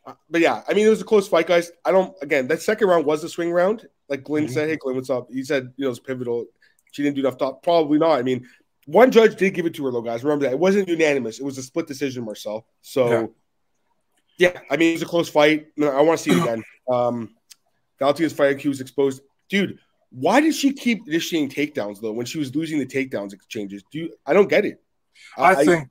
Uh, 0.07 0.13
but 0.29 0.39
yeah, 0.39 0.63
I 0.67 0.73
mean, 0.73 0.87
it 0.87 0.89
was 0.89 1.01
a 1.01 1.05
close 1.05 1.27
fight, 1.27 1.47
guys. 1.47 1.71
I 1.83 1.91
don't. 1.91 2.15
Again, 2.21 2.47
that 2.47 2.61
second 2.61 2.87
round 2.87 3.05
was 3.05 3.23
a 3.25 3.29
swing 3.29 3.51
round. 3.51 3.87
Like 4.07 4.23
Glenn 4.23 4.45
mm-hmm. 4.45 4.53
said, 4.53 4.69
"Hey, 4.69 4.77
Glenn, 4.77 4.95
what's 4.95 5.09
up?" 5.09 5.27
He 5.29 5.43
said, 5.43 5.73
"You 5.75 5.85
know, 5.85 5.91
it's 5.91 5.99
pivotal." 5.99 6.45
She 6.93 7.03
didn't 7.03 7.17
do 7.17 7.21
enough. 7.21 7.37
Thought 7.37 7.61
probably 7.61 7.99
not. 7.99 8.17
I 8.17 8.23
mean, 8.23 8.47
one 8.85 9.11
judge 9.11 9.35
did 9.35 9.53
give 9.53 9.65
it 9.65 9.75
to 9.75 9.85
her, 9.85 9.91
though, 9.91 10.01
guys. 10.01 10.23
Remember 10.23 10.45
that 10.45 10.53
it 10.53 10.59
wasn't 10.59 10.87
unanimous. 10.87 11.39
It 11.39 11.43
was 11.43 11.57
a 11.57 11.63
split 11.63 11.87
decision, 11.87 12.23
Marcel. 12.23 12.65
So, 12.81 13.33
yeah, 14.37 14.53
yeah 14.53 14.59
I 14.71 14.77
mean, 14.77 14.91
it 14.91 14.93
was 14.93 15.01
a 15.01 15.07
close 15.07 15.27
fight. 15.27 15.67
I 15.79 16.01
want 16.01 16.19
to 16.19 16.23
see 16.23 16.31
it 16.31 16.41
again. 16.41 16.63
Um, 16.89 17.35
Valentina's 17.99 18.31
fight 18.31 18.55
IQ 18.55 18.69
was 18.69 18.79
exposed, 18.79 19.21
dude. 19.49 19.77
Why 20.09 20.39
did 20.39 20.55
she 20.55 20.71
keep 20.71 21.05
initiating 21.05 21.49
takedowns 21.49 21.99
though 21.99 22.13
when 22.13 22.25
she 22.25 22.39
was 22.39 22.55
losing 22.55 22.79
the 22.79 22.85
takedowns 22.85 23.33
exchanges? 23.33 23.83
Do 23.91 23.99
you? 23.99 24.13
I 24.25 24.31
don't 24.31 24.47
get 24.47 24.63
it. 24.63 24.81
I, 25.37 25.51
I 25.51 25.65
think 25.65 25.89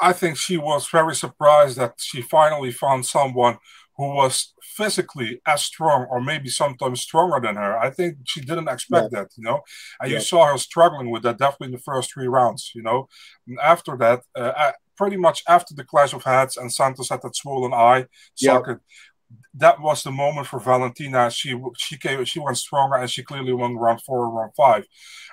I 0.00 0.12
think 0.12 0.36
she 0.36 0.56
was 0.56 0.88
very 0.88 1.14
surprised 1.14 1.76
that 1.78 1.94
she 1.98 2.22
finally 2.22 2.72
found 2.72 3.06
someone 3.06 3.58
who 3.96 4.14
was 4.14 4.54
physically 4.62 5.42
as 5.46 5.62
strong 5.62 6.06
or 6.10 6.22
maybe 6.22 6.48
sometimes 6.48 7.02
stronger 7.02 7.38
than 7.38 7.56
her. 7.56 7.78
I 7.78 7.90
think 7.90 8.18
she 8.24 8.40
didn't 8.40 8.68
expect 8.68 9.08
yeah. 9.12 9.20
that, 9.20 9.28
you 9.36 9.44
know. 9.44 9.60
And 10.00 10.10
yeah. 10.10 10.16
you 10.16 10.22
saw 10.22 10.46
her 10.46 10.56
struggling 10.56 11.10
with 11.10 11.22
that 11.24 11.38
definitely 11.38 11.66
in 11.66 11.72
the 11.72 11.78
first 11.78 12.12
three 12.12 12.26
rounds, 12.26 12.72
you 12.74 12.82
know. 12.82 13.08
And 13.46 13.58
after 13.60 13.96
that, 13.98 14.22
uh, 14.34 14.72
pretty 14.96 15.16
much 15.16 15.42
after 15.48 15.74
the 15.74 15.84
clash 15.84 16.12
of 16.12 16.24
heads 16.24 16.56
and 16.56 16.72
Santos 16.72 17.08
had 17.08 17.22
that 17.22 17.34
swollen 17.36 17.72
eye 17.72 18.06
socket, 18.34 18.78
yeah. 18.80 19.09
That 19.54 19.80
was 19.80 20.02
the 20.02 20.10
moment 20.10 20.46
for 20.46 20.60
Valentina. 20.60 21.30
She 21.30 21.60
she 21.76 21.96
came 21.96 22.24
she 22.24 22.40
went 22.40 22.58
stronger 22.58 22.96
and 22.96 23.10
she 23.10 23.22
clearly 23.22 23.52
won 23.52 23.76
round 23.76 24.02
four 24.02 24.24
or 24.24 24.30
round 24.30 24.52
five. 24.56 24.86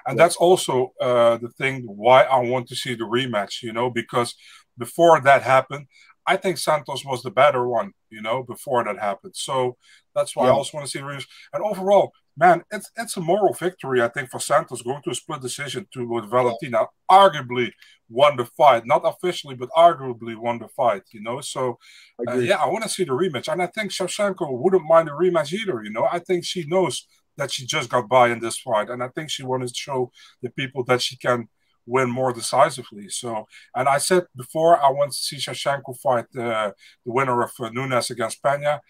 And 0.05 0.17
that's 0.17 0.35
also 0.35 0.93
uh, 1.01 1.37
the 1.37 1.49
thing 1.49 1.83
why 1.85 2.23
I 2.23 2.39
want 2.39 2.67
to 2.69 2.75
see 2.75 2.95
the 2.95 3.03
rematch, 3.03 3.61
you 3.61 3.73
know, 3.73 3.89
because 3.89 4.35
before 4.77 5.19
that 5.21 5.43
happened, 5.43 5.87
I 6.25 6.37
think 6.37 6.57
Santos 6.57 7.05
was 7.05 7.23
the 7.23 7.31
better 7.31 7.67
one, 7.67 7.93
you 8.09 8.21
know, 8.21 8.43
before 8.43 8.83
that 8.83 8.99
happened. 8.99 9.35
So 9.35 9.77
that's 10.15 10.35
why 10.35 10.45
yeah. 10.45 10.51
I 10.51 10.53
also 10.53 10.77
want 10.77 10.87
to 10.87 10.91
see 10.91 10.99
the 10.99 11.05
rematch. 11.05 11.27
And 11.53 11.63
overall, 11.63 12.11
man, 12.37 12.63
it's 12.71 12.91
it's 12.95 13.17
a 13.17 13.21
moral 13.21 13.53
victory, 13.53 14.01
I 14.01 14.07
think, 14.07 14.29
for 14.29 14.39
Santos 14.39 14.81
going 14.83 15.01
to 15.03 15.09
a 15.09 15.15
split 15.15 15.41
decision 15.41 15.87
to 15.93 16.07
with 16.07 16.29
Valentina. 16.29 16.85
Arguably 17.09 17.71
won 18.09 18.37
the 18.37 18.45
fight, 18.45 18.85
not 18.85 19.01
officially, 19.03 19.55
but 19.55 19.69
arguably 19.75 20.35
won 20.35 20.59
the 20.59 20.67
fight, 20.69 21.03
you 21.11 21.21
know. 21.21 21.41
So 21.41 21.79
uh, 22.27 22.35
yeah, 22.35 22.57
I 22.57 22.67
want 22.67 22.83
to 22.83 22.89
see 22.89 23.03
the 23.03 23.11
rematch. 23.11 23.51
And 23.51 23.61
I 23.61 23.67
think 23.67 23.91
Shevchenko 23.91 24.47
wouldn't 24.51 24.85
mind 24.85 25.09
a 25.09 25.11
rematch 25.11 25.51
either, 25.51 25.83
you 25.83 25.91
know. 25.91 26.07
I 26.09 26.19
think 26.19 26.45
she 26.45 26.65
knows 26.65 27.07
that 27.37 27.51
she 27.51 27.65
just 27.65 27.89
got 27.89 28.07
by 28.07 28.29
in 28.29 28.39
this 28.39 28.57
fight. 28.57 28.89
And 28.89 29.03
I 29.03 29.09
think 29.09 29.29
she 29.29 29.43
wanted 29.43 29.69
to 29.69 29.75
show 29.75 30.11
the 30.41 30.49
people 30.49 30.83
that 30.85 31.01
she 31.01 31.17
can 31.17 31.49
win 31.85 32.09
more 32.09 32.33
decisively. 32.33 33.09
So, 33.09 33.47
and 33.75 33.87
I 33.87 33.97
said 33.97 34.25
before, 34.35 34.77
I 34.77 34.89
want 34.89 35.11
to 35.11 35.17
see 35.17 35.37
Shevchenko 35.37 35.97
fight 35.99 36.25
uh, 36.37 36.71
the 37.05 37.11
winner 37.11 37.41
of 37.41 37.51
uh, 37.59 37.69
Nunes 37.69 38.09
against 38.09 38.43
Pena. 38.43 38.81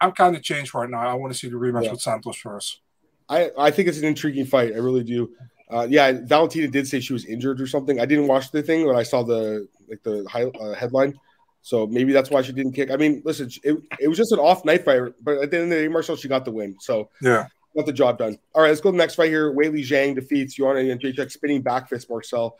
I'm 0.00 0.12
kind 0.12 0.36
of 0.36 0.42
changed 0.42 0.74
right 0.74 0.90
now. 0.90 1.08
I 1.08 1.14
want 1.14 1.32
to 1.32 1.38
see 1.38 1.48
the 1.48 1.56
rematch 1.56 1.84
yeah. 1.84 1.92
with 1.92 2.00
Santos 2.00 2.36
first. 2.36 2.80
I, 3.28 3.50
I 3.58 3.70
think 3.70 3.88
it's 3.88 3.98
an 3.98 4.04
intriguing 4.04 4.46
fight. 4.46 4.72
I 4.74 4.78
really 4.78 5.04
do. 5.04 5.30
Uh, 5.70 5.86
yeah, 5.88 6.12
Valentina 6.24 6.68
did 6.68 6.86
say 6.86 7.00
she 7.00 7.12
was 7.12 7.24
injured 7.24 7.60
or 7.60 7.66
something. 7.66 7.98
I 7.98 8.06
didn't 8.06 8.26
watch 8.26 8.50
the 8.50 8.62
thing, 8.62 8.84
but 8.86 8.96
I 8.96 9.02
saw 9.02 9.22
the 9.22 9.66
like 9.88 10.02
the 10.02 10.26
high, 10.30 10.44
uh, 10.44 10.74
headline. 10.74 11.18
So 11.62 11.86
maybe 11.86 12.12
that's 12.12 12.30
why 12.30 12.42
she 12.42 12.52
didn't 12.52 12.72
kick. 12.72 12.90
I 12.90 12.96
mean, 12.96 13.22
listen, 13.24 13.50
it, 13.62 13.78
it 13.98 14.08
was 14.08 14.18
just 14.18 14.32
an 14.32 14.38
off 14.38 14.66
night 14.66 14.84
fight, 14.84 15.00
but 15.22 15.38
at 15.38 15.50
the 15.50 15.56
end 15.56 15.64
of 15.64 15.70
the 15.70 15.76
day, 15.76 15.88
Marcel, 15.88 16.16
she 16.16 16.28
got 16.28 16.44
the 16.44 16.50
win. 16.50 16.76
So 16.78 17.08
yeah, 17.22 17.46
got 17.74 17.86
the 17.86 17.92
job 17.92 18.18
done. 18.18 18.38
All 18.54 18.62
right, 18.62 18.68
let's 18.68 18.82
go 18.82 18.90
to 18.90 18.92
the 18.92 18.98
next 18.98 19.14
fight 19.14 19.30
here. 19.30 19.52
Weili 19.52 19.80
Zhang 19.80 20.14
defeats 20.14 20.54
Joanna 20.54 20.80
Jędrzejczyk, 20.80 21.32
spinning 21.32 21.62
back 21.62 21.88
fist 21.88 22.10
Marcel. 22.10 22.58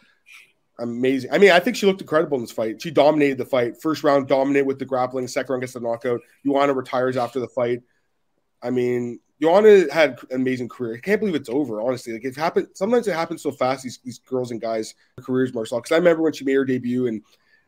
Amazing. 0.79 1.31
I 1.33 1.39
mean, 1.39 1.53
I 1.53 1.61
think 1.61 1.77
she 1.77 1.87
looked 1.87 2.01
incredible 2.01 2.37
in 2.39 2.43
this 2.43 2.51
fight. 2.51 2.83
She 2.83 2.91
dominated 2.91 3.39
the 3.39 3.45
fight. 3.45 3.81
First 3.81 4.03
round, 4.03 4.27
dominated 4.27 4.67
with 4.67 4.79
the 4.79 4.87
grappling. 4.87 5.29
Second 5.29 5.53
round 5.53 5.61
gets 5.61 5.75
the 5.75 5.81
knockout. 5.81 6.21
Joanna 6.45 6.73
retires 6.73 7.17
after 7.17 7.39
the 7.39 7.49
fight. 7.49 7.83
I 8.63 8.71
mean, 8.71 9.21
Joanna 9.45 9.93
had 9.93 10.19
an 10.31 10.41
amazing 10.41 10.71
career. 10.71 10.95
I 10.95 11.01
can't 11.01 11.21
believe 11.21 11.35
it's 11.35 11.51
over, 11.51 11.83
honestly. 11.83 12.15
Like 12.15 12.25
it 12.25 12.35
happened. 12.35 12.69
Sometimes 12.73 13.07
it 13.07 13.15
happens 13.15 13.43
so 13.43 13.51
fast. 13.51 13.83
These 13.83 13.99
these 14.03 14.19
girls 14.21 14.53
and 14.53 14.61
guys' 14.61 14.95
careers, 15.21 15.53
Marcel. 15.53 15.81
Because 15.81 15.93
I 15.93 15.99
remember 15.99 16.23
when 16.23 16.33
she 16.33 16.47
made 16.47 16.55
her 16.55 16.65
debut, 16.65 17.09
and 17.09 17.21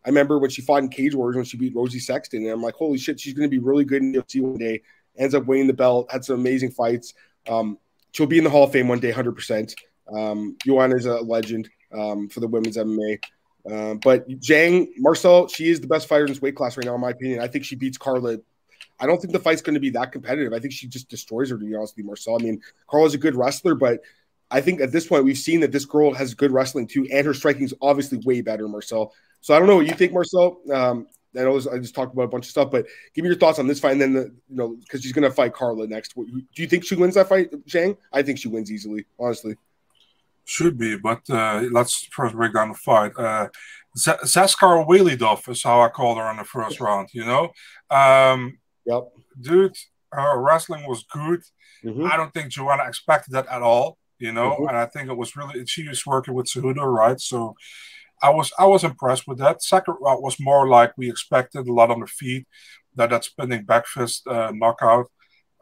I 0.03 0.09
remember 0.09 0.39
when 0.39 0.49
she 0.49 0.63
fought 0.63 0.83
in 0.83 0.89
Cage 0.89 1.15
Warriors 1.15 1.37
when 1.37 1.45
she 1.45 1.59
beat 1.59 1.77
Rosie 1.77 1.99
Sexton, 1.99 2.45
and 2.45 2.51
I'm 2.51 2.63
like, 2.63 2.77
holy 2.77 2.97
shit, 2.97 3.21
she's 3.21 3.35
going 3.35 3.47
to 3.47 3.51
be 3.51 3.59
really 3.59 3.85
good 3.85 4.01
in 4.01 4.15
UFC 4.15 4.41
one 4.41 4.57
day. 4.57 4.81
Ends 5.19 5.35
up 5.35 5.45
winning 5.45 5.67
the 5.67 5.75
belt. 5.75 6.11
Had 6.11 6.25
some 6.25 6.41
amazing 6.41 6.71
fights. 6.71 7.13
Um, 7.47 7.77
she'll 8.13 8.25
be 8.25 8.39
in 8.39 8.45
the 8.45 8.51
Hall 8.51 8.65
of 8.65 8.73
Fame 8.73 8.89
one 8.89 9.01
day, 9.01 9.11
hundred 9.11 9.33
percent. 9.33 9.75
Um, 10.11 10.57
Joanna 10.65 10.97
is 10.97 11.05
a 11.05 11.17
legend 11.17 11.69
um, 11.93 12.31
for 12.31 12.41
the 12.41 12.49
women's 12.49 12.79
MMA. 12.79 13.19
Uh, 13.71 13.95
but 14.03 14.27
Zhang 14.41 14.89
Marcel, 14.97 15.47
she 15.49 15.69
is 15.69 15.83
the 15.83 15.89
best 15.89 16.09
fighter 16.09 16.25
in 16.25 16.33
this 16.33 16.41
weight 16.41 16.57
class 16.57 16.79
right 16.79 16.87
now, 16.87 16.95
in 16.95 17.03
my 17.03 17.11
opinion. 17.11 17.41
I 17.41 17.49
think 17.49 17.67
she 17.67 17.77
beats 17.77 17.99
Carla. 17.99 18.39
I 18.99 19.07
don't 19.07 19.21
think 19.21 19.33
the 19.33 19.39
fight's 19.39 19.63
going 19.63 19.75
to 19.75 19.81
be 19.81 19.91
that 19.91 20.13
competitive. 20.13 20.53
I 20.53 20.59
think 20.59 20.73
she 20.73 20.87
just 20.87 21.09
destroys 21.09 21.51
her. 21.51 21.59
To 21.59 21.65
be 21.65 21.75
honest 21.75 21.95
with 21.95 22.05
you, 22.05 22.07
Marcel. 22.07 22.37
I 22.41 22.43
mean, 22.43 22.61
Carla's 22.89 23.15
a 23.15 23.19
good 23.19 23.35
wrestler, 23.35 23.75
but 23.75 24.01
I 24.51 24.61
think 24.61 24.81
at 24.81 24.93
this 24.93 25.07
point 25.07 25.25
we've 25.25 25.37
seen 25.37 25.61
that 25.61 25.73
this 25.73 25.85
girl 25.85 26.15
has 26.15 26.35
good 26.35 26.53
wrestling 26.53 26.87
too, 26.87 27.07
and 27.13 27.27
her 27.27 27.35
striking 27.35 27.65
is 27.65 27.75
obviously 27.83 28.19
way 28.19 28.41
better, 28.41 28.69
Marcel. 28.69 29.13
So 29.41 29.55
I 29.55 29.59
don't 29.59 29.69
know 29.69 29.77
what 29.77 29.87
you 29.87 29.95
think, 29.95 30.13
Marcel. 30.13 30.61
Um, 30.73 31.07
I 31.37 31.43
know 31.43 31.57
I 31.57 31.79
just 31.79 31.95
talked 31.95 32.15
about 32.15 32.23
a 32.23 32.29
bunch 32.29 32.47
of 32.47 32.51
stuff, 32.51 32.71
but 32.71 32.87
give 33.15 33.23
me 33.23 33.29
your 33.29 33.39
thoughts 33.39 33.59
on 33.59 33.67
this 33.67 33.81
fight. 33.81 33.93
And 33.93 34.01
then, 34.01 34.15
the, 34.15 34.23
you 34.49 34.57
know, 34.57 34.77
because 34.77 35.03
she's 35.03 35.13
going 35.13 35.29
to 35.29 35.31
fight 35.31 35.53
Carla 35.53 35.87
next. 35.87 36.15
Do 36.15 36.43
you 36.55 36.67
think 36.67 36.85
she 36.85 36.95
wins 36.95 37.15
that 37.15 37.29
fight, 37.29 37.51
Zhang? 37.67 37.99
I 38.13 38.23
think 38.23 38.39
she 38.39 38.49
wins 38.49 38.73
easily, 38.73 39.05
honestly. 39.19 39.57
Should 40.45 40.79
be, 40.79 40.97
but 40.97 41.29
uh, 41.29 41.65
let's 41.73 42.09
first 42.13 42.35
break 42.35 42.55
down 42.55 42.69
the 42.69 42.75
fight. 42.75 43.13
Uh, 43.19 43.49
Z- 43.99 44.23
Zaskar 44.25 44.87
Walidov 44.87 45.49
is 45.49 45.63
how 45.63 45.83
I 45.83 45.89
called 45.89 46.19
her 46.19 46.31
in 46.31 46.37
the 46.37 46.45
first 46.45 46.81
round, 46.81 47.09
you 47.13 47.25
know? 47.25 47.51
Um, 47.91 48.59
yep. 48.87 49.13
Dude, 49.41 49.77
her 50.13 50.41
wrestling 50.41 50.87
was 50.89 51.05
good. 51.13 51.43
Mm-hmm. 51.85 52.07
I 52.07 52.17
don't 52.17 52.33
think 52.33 52.51
Joanna 52.51 52.85
expected 52.87 53.33
that 53.33 53.47
at 53.49 53.63
all, 53.63 53.99
you 54.19 54.33
know? 54.33 54.53
Mm-hmm. 54.53 54.69
And 54.69 54.77
I 54.77 54.87
think 54.87 55.11
it 55.11 55.17
was 55.17 55.37
really, 55.37 55.67
she 55.67 55.87
was 55.89 56.07
working 56.07 56.35
with 56.35 56.47
Cejudo, 56.47 56.85
right? 56.85 57.21
So, 57.21 57.55
I 58.23 58.31
was 58.31 58.53
I 58.59 58.65
was 58.65 58.83
impressed 58.83 59.29
with 59.29 59.39
that. 59.39 59.63
Second 59.63 59.97
round 60.01 60.23
was 60.23 60.41
more 60.41 60.69
like 60.69 60.93
we 60.97 61.11
expected, 61.11 61.69
a 61.69 61.73
lot 61.73 61.91
on 61.91 62.01
the 62.01 62.07
feet, 62.07 62.47
that 62.95 63.11
that 63.11 63.25
spinning 63.25 63.65
back 63.65 63.87
fist 63.87 64.27
uh, 64.27 64.53
knockout. 64.55 65.11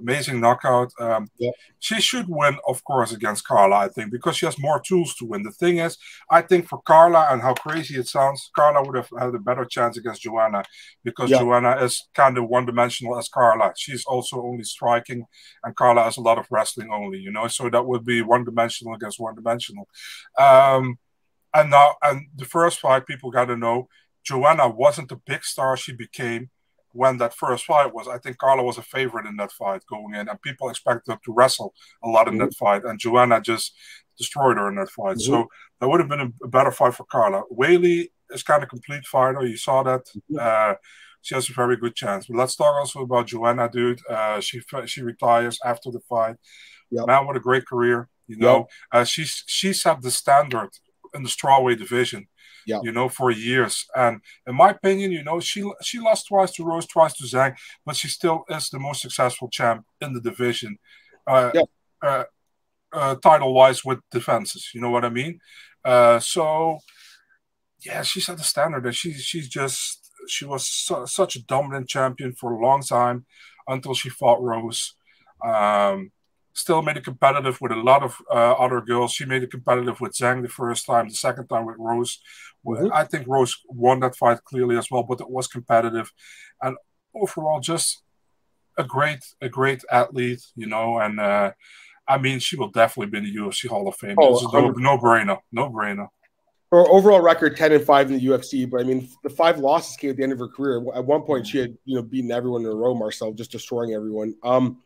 Amazing 0.05 0.41
knockout. 0.41 0.93
Um, 1.01 1.29
yeah. 1.39 1.51
She 1.81 2.01
should 2.01 2.27
win, 2.29 2.59
of 2.69 2.83
course, 2.85 3.13
against 3.13 3.47
Carla, 3.47 3.77
I 3.77 3.89
think, 3.89 4.13
because 4.13 4.37
she 4.37 4.47
has 4.47 4.59
more 4.59 4.81
tools 4.81 5.15
to 5.17 5.25
win. 5.25 5.43
The 5.43 5.51
thing 5.51 5.79
is, 5.79 5.99
I 6.31 6.43
think 6.43 6.69
for 6.69 6.81
Carla, 6.83 7.29
and 7.31 7.43
how 7.43 7.55
crazy 7.55 7.97
it 7.99 8.09
sounds, 8.09 8.51
Carla 8.55 8.83
would 8.87 8.97
have 8.97 9.09
had 9.19 9.35
a 9.35 9.39
better 9.39 9.65
chance 9.65 9.97
against 9.97 10.23
Joanna 10.23 10.65
because 11.03 11.31
yeah. 11.31 11.39
Joanna 11.39 11.77
is 11.83 12.09
kind 12.15 12.39
of 12.39 12.49
one 12.49 12.67
dimensional 12.67 13.19
as 13.19 13.29
Carla. 13.29 13.73
She's 13.77 14.05
also 14.05 14.43
only 14.43 14.65
striking, 14.65 15.25
and 15.63 15.77
Carla 15.77 16.05
has 16.05 16.17
a 16.17 16.23
lot 16.23 16.39
of 16.39 16.47
wrestling 16.51 16.91
only, 16.93 17.19
you 17.19 17.33
know, 17.33 17.49
so 17.49 17.69
that 17.71 17.87
would 17.87 18.05
be 18.05 18.23
one 18.23 18.45
dimensional 18.45 18.95
against 18.95 19.19
one 19.21 19.35
dimensional. 19.35 19.89
Um, 20.39 20.99
and 21.55 21.71
now, 21.71 21.95
and 22.03 22.27
the 22.37 22.45
first 22.45 22.81
fight, 22.81 23.07
people 23.07 23.31
got 23.31 23.47
to 23.47 23.57
know 23.57 23.89
Joanna 24.25 24.69
wasn't 24.69 25.09
the 25.09 25.17
big 25.17 25.45
star 25.45 25.77
she 25.77 25.93
became 25.93 26.51
when 26.95 27.19
that 27.19 27.35
first 27.35 27.65
fight 27.67 27.93
was. 27.93 28.09
I 28.09 28.19
think 28.19 28.39
Carla 28.39 28.63
was 28.63 28.79
a 28.79 28.83
favorite 28.83 29.27
in 29.27 29.37
that 29.37 29.53
fight 29.53 29.83
going 29.91 30.15
in, 30.15 30.29
and 30.29 30.41
people 30.41 30.71
expected 30.71 31.13
her 31.13 31.19
to 31.25 31.33
wrestle 31.33 31.75
a 32.03 32.09
lot 32.09 32.29
in 32.29 32.35
mm-hmm. 32.35 32.45
that 32.45 32.55
fight, 32.55 32.85
and 32.85 32.99
Joanna 32.99 33.41
just 33.41 33.75
destroyed 34.17 34.57
her 34.57 34.69
in 34.69 34.77
that 34.77 34.91
fight. 34.91 35.17
Mm-hmm. 35.17 35.33
So 35.33 35.49
that 35.81 35.89
would 35.89 36.01
have 36.01 36.09
been 36.09 36.33
a, 36.43 36.49
better 36.49 36.71
fight 36.71 36.95
for 36.95 37.05
Carla. 37.05 37.43
Weili 37.53 38.09
is 38.31 38.43
kind 38.43 38.63
of 38.63 38.69
complete 38.69 39.05
fighter. 39.05 39.45
You 39.45 39.57
saw 39.57 39.83
that. 39.83 40.07
Mm-hmm. 40.07 40.37
Uh, 40.41 40.75
she 41.23 41.35
has 41.35 41.49
a 41.49 41.55
very 41.55 41.77
good 41.77 41.95
chance. 41.95 42.27
But 42.27 42.37
let's 42.37 42.55
talk 42.55 42.75
also 42.75 43.01
about 43.01 43.27
Joanna, 43.27 43.69
dude. 43.71 44.01
Uh, 44.09 44.41
she 44.41 44.61
she 44.87 45.03
retires 45.03 45.59
after 45.65 45.91
the 45.91 46.01
fight. 46.01 46.37
Yep. 46.91 47.07
Man 47.07 47.27
with 47.27 47.39
a 47.39 47.41
great 47.41 47.67
career. 47.67 48.09
You 48.27 48.37
know, 48.37 48.57
yep. 48.57 48.67
uh, 48.93 49.05
she's 49.05 49.43
she 49.47 49.73
set 49.73 50.03
the 50.03 50.11
standard 50.11 50.71
in 51.15 51.23
the 51.23 51.29
strawweight 51.29 51.79
division 51.79 52.29
yeah. 52.67 52.81
you 52.83 52.93
know, 52.93 53.09
for 53.09 53.31
years. 53.31 53.87
And 53.95 54.21
in 54.47 54.55
my 54.55 54.71
opinion, 54.71 55.13
you 55.13 55.25
know, 55.25 55.41
she 55.41 55.69
she 55.83 55.99
lost 55.99 56.29
twice 56.29 56.53
to 56.53 56.65
Rose, 56.65 56.87
twice 56.87 57.15
to 57.15 57.25
Zhang, 57.25 57.57
but 57.85 57.97
she 57.97 58.09
still 58.09 58.45
is 58.49 58.69
the 58.71 58.79
most 58.79 59.03
successful 59.03 59.49
champ 59.49 59.85
in 60.01 60.13
the 60.13 60.21
division, 60.21 60.79
uh, 61.27 61.51
yeah. 61.55 61.63
uh, 62.03 62.25
uh, 62.93 63.15
title 63.17 63.55
wise 63.55 63.85
with 63.85 64.01
defenses. 64.11 64.71
You 64.75 64.81
know 64.81 64.91
what 64.91 65.05
I 65.05 65.11
mean? 65.11 65.41
Uh, 65.85 66.19
so 66.21 66.79
yeah, 67.85 68.03
she 68.03 68.21
set 68.21 68.39
the 68.39 68.45
standard, 68.45 68.87
and 68.87 68.95
she 68.95 69.13
she's 69.13 69.49
just 69.49 70.11
she 70.29 70.45
was 70.45 70.67
su- 70.67 71.07
such 71.07 71.37
a 71.37 71.45
dominant 71.45 71.89
champion 71.89 72.33
for 72.33 72.53
a 72.53 72.61
long 72.61 72.83
time 72.83 73.27
until 73.69 73.95
she 73.95 74.09
fought 74.09 74.43
Rose. 74.43 74.95
Um, 75.45 76.11
still 76.55 76.83
made 76.83 76.97
it 76.97 77.05
competitive 77.05 77.61
with 77.61 77.73
a 77.73 77.77
lot 77.77 78.03
of 78.03 78.17
uh, 78.31 78.53
other 78.53 78.81
girls. 78.81 79.13
She 79.13 79.25
made 79.25 79.43
it 79.43 79.51
competitive 79.51 80.01
with 80.01 80.13
Zhang 80.13 80.43
the 80.43 80.49
first 80.49 80.87
time, 80.87 81.09
the 81.09 81.15
second 81.15 81.49
time 81.49 81.67
with 81.67 81.77
Rose. 81.79 82.21
Mm-hmm. 82.65 82.93
I 82.93 83.05
think 83.05 83.27
Rose 83.27 83.57
won 83.69 84.01
that 84.01 84.17
fight 84.17 84.43
clearly 84.45 84.77
as 84.79 84.91
well, 84.91 85.03
but 85.03 85.21
it 85.21 85.29
was 85.29 85.49
competitive. 85.49 86.13
And 86.63 86.77
overall, 87.15 87.61
just 87.61 88.03
a 88.79 88.85
great, 88.85 89.25
a 89.41 89.49
great 89.49 89.83
athlete, 89.91 90.43
you 90.57 90.67
know. 90.67 90.99
And 90.99 91.21
uh, 91.21 91.53
I 92.07 92.19
mean, 92.19 92.39
she 92.39 92.57
will 92.57 92.71
definitely 92.71 93.11
be 93.11 93.19
in 93.19 93.35
the 93.35 93.41
UFC 93.41 93.69
Hall 93.69 93.89
of 93.89 93.97
Fame. 93.97 94.17
Oh, 94.19 94.51
no, 94.53 94.71
no 94.71 94.99
brainer, 94.99 95.39
no 95.53 95.69
brainer. 95.69 96.09
Her 96.71 96.89
overall 96.89 97.21
record 97.21 97.57
ten 97.57 97.73
and 97.73 97.85
five 97.85 98.11
in 98.11 98.19
the 98.19 98.27
UFC, 98.27 98.69
but 98.69 98.81
I 98.81 98.85
mean, 98.85 99.09
the 99.23 99.31
five 99.31 99.59
losses 99.59 99.97
came 99.97 100.11
at 100.11 100.17
the 100.17 100.23
end 100.23 100.33
of 100.33 100.39
her 100.39 100.49
career. 100.49 100.85
At 100.95 101.05
one 101.05 101.23
point, 101.23 101.47
she 101.47 101.59
had 101.59 101.77
you 101.85 101.97
know 101.97 102.03
beaten 102.03 102.33
everyone 102.33 102.63
in 102.63 102.69
a 102.69 102.75
row, 102.75 102.95
Marcel, 102.95 103.33
just 103.33 103.53
destroying 103.53 103.93
everyone. 103.93 104.35
Um, 104.43 104.83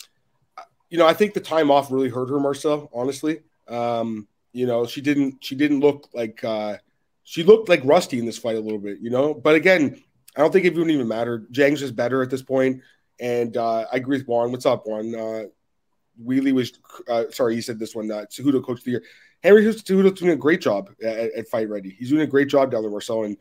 you 0.91 0.99
know, 0.99 1.07
I 1.07 1.15
think 1.15 1.35
the 1.35 1.41
time 1.41 1.71
off 1.71 1.91
really 1.91 2.09
hurt 2.09 2.31
her, 2.31 2.41
Marcel. 2.41 2.91
Honestly, 2.93 3.41
um, 3.69 4.27
you 4.53 4.67
know, 4.67 4.87
she 4.87 5.01
didn't 5.01 5.45
she 5.45 5.55
didn't 5.55 5.81
look 5.81 6.09
like 6.15 6.43
uh, 6.43 6.77
she 7.25 7.43
looked 7.43 7.69
like 7.69 7.81
rusty 7.85 8.19
in 8.19 8.27
this 8.27 8.39
fight 8.39 8.57
a 8.57 8.61
little 8.61 8.79
bit, 8.79 8.99
you 9.01 9.11
know. 9.11 9.35
But 9.35 9.55
again, 9.55 10.03
I 10.37 10.41
don't 10.41 10.53
think 10.53 10.65
it 10.65 10.75
would 10.75 10.91
even 10.91 11.09
matter. 11.09 11.47
Zhang's 11.53 11.81
just 11.81 11.97
better 11.97 12.23
at 12.23 12.31
this 12.31 12.43
point, 12.43 12.81
and 13.21 13.57
uh, 13.57 13.87
I 13.93 13.97
agree 13.97 14.19
with 14.19 14.27
Juan. 14.27 14.51
What's 14.51 14.67
up, 14.67 14.87
Juan? 14.87 15.15
Uh, 15.15 15.45
Weili 16.25 16.53
was 16.53 16.73
uh, 17.09 17.25
sorry, 17.31 17.55
he 17.55 17.61
said 17.61 17.79
this 17.79 17.95
one. 17.95 18.11
Uh, 18.11 18.25
Cejudo 18.31 18.65
coach 18.65 18.79
of 18.79 18.85
the 18.85 18.93
year. 18.93 19.03
Henry 19.43 19.65
Cejudo's 19.65 20.19
doing 20.19 20.33
a 20.33 20.37
great 20.37 20.61
job 20.61 20.91
at, 21.03 21.33
at, 21.33 21.49
Fight 21.49 21.69
Ready. 21.69 21.91
He's 21.91 22.09
doing 22.09 22.23
a 22.23 22.27
great 22.27 22.49
job 22.49 22.73
down 22.73 22.83
there, 22.83 22.91
Marcel, 22.91 23.25
and 23.25 23.37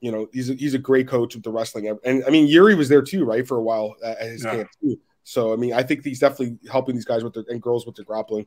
you 0.00 0.10
know 0.10 0.28
he's 0.32 0.50
a, 0.50 0.54
he's 0.54 0.74
a 0.74 0.78
great 0.78 1.06
coach 1.06 1.34
with 1.34 1.44
the 1.44 1.50
wrestling. 1.50 1.96
And 2.04 2.24
I 2.26 2.30
mean, 2.30 2.48
Yuri 2.48 2.74
was 2.74 2.88
there 2.88 3.02
too, 3.02 3.24
right, 3.24 3.46
for 3.46 3.58
a 3.58 3.62
while 3.62 3.94
at 4.02 4.20
his 4.22 4.44
yeah. 4.44 4.56
camp 4.56 4.68
too. 4.80 4.98
So 5.24 5.52
I 5.52 5.56
mean, 5.56 5.72
I 5.72 5.82
think 5.82 6.04
he's 6.04 6.20
definitely 6.20 6.58
helping 6.70 6.94
these 6.94 7.04
guys 7.04 7.24
with 7.24 7.34
their 7.34 7.44
and 7.48 7.62
girls 7.62 7.86
with 7.86 7.96
their 7.96 8.04
grappling. 8.04 8.46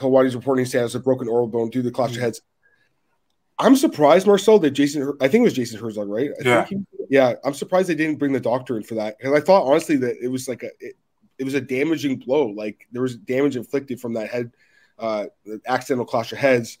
Hawaii's 0.00 0.34
reporting 0.34 0.64
status 0.64 0.94
of 0.94 1.04
broken 1.04 1.28
oral 1.28 1.46
bone 1.46 1.70
due 1.70 1.82
to 1.82 1.88
the 1.88 1.94
clash 1.94 2.14
of 2.14 2.22
heads. 2.22 2.40
I'm 3.58 3.76
surprised, 3.76 4.26
Marcel, 4.26 4.58
that 4.60 4.70
Jason. 4.70 5.12
I 5.20 5.28
think 5.28 5.42
it 5.42 5.44
was 5.44 5.52
Jason 5.52 5.78
Herzog, 5.78 6.08
right? 6.08 6.30
I 6.40 6.48
yeah. 6.48 6.64
He, 6.64 6.78
yeah. 7.10 7.34
I'm 7.44 7.54
surprised 7.54 7.88
they 7.88 7.94
didn't 7.94 8.18
bring 8.18 8.32
the 8.32 8.40
doctor 8.40 8.76
in 8.76 8.82
for 8.82 8.94
that 8.96 9.18
because 9.18 9.32
I 9.32 9.40
thought 9.40 9.64
honestly 9.64 9.96
that 9.96 10.16
it 10.20 10.28
was 10.28 10.48
like 10.48 10.62
a 10.62 10.70
it, 10.80 10.96
it, 11.38 11.44
was 11.44 11.54
a 11.54 11.60
damaging 11.60 12.16
blow. 12.16 12.46
Like 12.46 12.88
there 12.90 13.02
was 13.02 13.16
damage 13.16 13.56
inflicted 13.56 14.00
from 14.00 14.14
that 14.14 14.30
head, 14.30 14.52
uh, 14.98 15.26
accidental 15.66 16.06
clash 16.06 16.32
of 16.32 16.38
heads, 16.38 16.78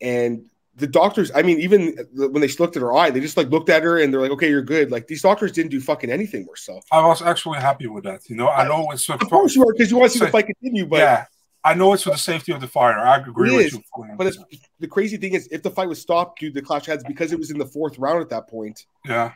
and 0.00 0.49
the 0.76 0.86
doctors, 0.86 1.30
I 1.34 1.42
mean, 1.42 1.60
even 1.60 1.96
when 2.14 2.40
they 2.40 2.48
looked 2.48 2.76
at 2.76 2.82
her 2.82 2.92
eye, 2.92 3.10
they 3.10 3.20
just 3.20 3.36
like 3.36 3.48
looked 3.50 3.68
at 3.68 3.82
her 3.82 3.98
and 3.98 4.12
they're 4.12 4.20
like, 4.20 4.30
"Okay, 4.30 4.48
you're 4.48 4.62
good." 4.62 4.90
Like 4.90 5.06
these 5.06 5.22
doctors 5.22 5.52
didn't 5.52 5.70
do 5.70 5.80
fucking 5.80 6.10
anything 6.10 6.46
myself. 6.46 6.84
I 6.92 7.04
was 7.06 7.22
actually 7.22 7.58
happy 7.58 7.86
with 7.86 8.04
that. 8.04 8.28
You 8.28 8.36
know, 8.36 8.48
I 8.48 8.66
know 8.66 8.90
it's 8.92 9.08
of 9.08 9.20
course 9.28 9.54
you 9.54 9.62
are 9.62 9.72
because 9.72 9.90
you 9.90 9.98
want 9.98 10.12
to 10.12 10.18
see 10.18 10.24
the 10.24 10.30
fight 10.30 10.46
continue, 10.46 10.86
but 10.86 10.98
yeah, 10.98 11.24
I 11.64 11.74
know 11.74 11.92
it's 11.92 12.04
for 12.04 12.10
the 12.10 12.18
safety 12.18 12.52
of 12.52 12.60
the 12.60 12.68
fighter. 12.68 13.00
I 13.00 13.16
agree 13.16 13.54
with 13.54 13.66
is, 13.66 13.72
you. 13.74 13.82
But 14.16 14.36
the 14.78 14.88
crazy 14.88 15.16
thing 15.16 15.34
is, 15.34 15.48
if 15.50 15.62
the 15.62 15.70
fight 15.70 15.88
was 15.88 16.00
stopped 16.00 16.38
due 16.38 16.50
to 16.50 16.54
the 16.54 16.62
clash 16.62 16.86
heads 16.86 17.04
because 17.06 17.32
it 17.32 17.38
was 17.38 17.50
in 17.50 17.58
the 17.58 17.66
fourth 17.66 17.98
round 17.98 18.22
at 18.22 18.28
that 18.30 18.48
point, 18.48 18.86
yeah, 19.04 19.32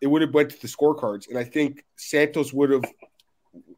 it 0.00 0.06
would 0.06 0.22
have 0.22 0.32
went 0.32 0.50
to 0.50 0.62
the 0.62 0.68
scorecards, 0.68 1.28
and 1.28 1.38
I 1.38 1.44
think 1.44 1.84
Santos 1.96 2.52
would 2.52 2.70
have. 2.70 2.84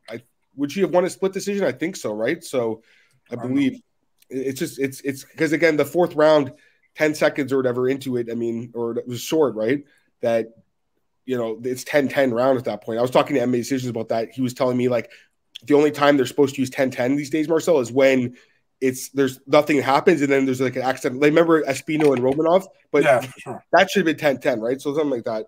I 0.09 0.21
would 0.55 0.71
she 0.71 0.81
have 0.83 0.91
won 0.91 1.05
a 1.07 1.11
split 1.11 1.33
decision? 1.33 1.65
I 1.65 1.73
think 1.73 1.97
so, 1.97 2.13
right? 2.13 2.45
So, 2.45 2.83
I 3.31 3.37
believe 3.37 3.81
it's 4.31 4.59
just 4.59 4.79
it's 4.79 5.01
it's 5.03 5.25
because 5.25 5.53
again 5.53 5.77
the 5.77 5.85
fourth 5.85 6.15
round 6.15 6.53
10 6.99 7.15
seconds 7.15 7.53
or 7.53 7.57
whatever 7.57 7.89
into 7.89 8.17
it. 8.17 8.29
I 8.31 8.35
mean, 8.35 8.73
or 8.75 8.99
it 8.99 9.07
was 9.07 9.21
short, 9.21 9.55
right? 9.55 9.85
That, 10.21 10.49
you 11.25 11.39
know, 11.39 11.61
it's 11.63 11.85
10 11.85 12.09
10 12.09 12.33
round 12.33 12.59
at 12.59 12.65
that 12.65 12.83
point. 12.83 12.99
I 12.99 13.03
was 13.03 13.13
talking 13.13 13.37
to 13.37 13.43
MMA 13.43 13.53
Decisions 13.53 13.89
about 13.89 14.09
that. 14.09 14.33
He 14.33 14.43
was 14.43 14.53
telling 14.53 14.77
me, 14.77 14.89
like, 14.89 15.11
the 15.63 15.75
only 15.75 15.93
time 15.93 16.17
they're 16.17 16.27
supposed 16.27 16.57
to 16.57 16.61
use 16.61 16.71
10 16.71 16.91
10 16.91 17.15
these 17.15 17.31
days, 17.31 17.49
Marcel, 17.49 17.79
is 17.79 17.93
when 17.93 18.37
it's 18.81 19.11
there's 19.11 19.41
nothing 19.47 19.81
happens 19.81 20.23
and 20.23 20.31
then 20.31 20.45
there's 20.45 20.61
like 20.61 20.75
an 20.75 20.83
accident. 20.83 21.21
Like, 21.21 21.31
remember 21.31 21.63
Espino 21.63 22.13
and 22.13 22.23
Romanov? 22.23 22.67
But 22.91 23.05
yeah, 23.05 23.25
sure. 23.39 23.65
that 23.73 23.89
should 23.91 24.01
have 24.01 24.17
been 24.17 24.21
10 24.21 24.41
10, 24.41 24.61
right? 24.61 24.81
So 24.81 24.93
something 24.93 25.11
like 25.11 25.25
that. 25.25 25.47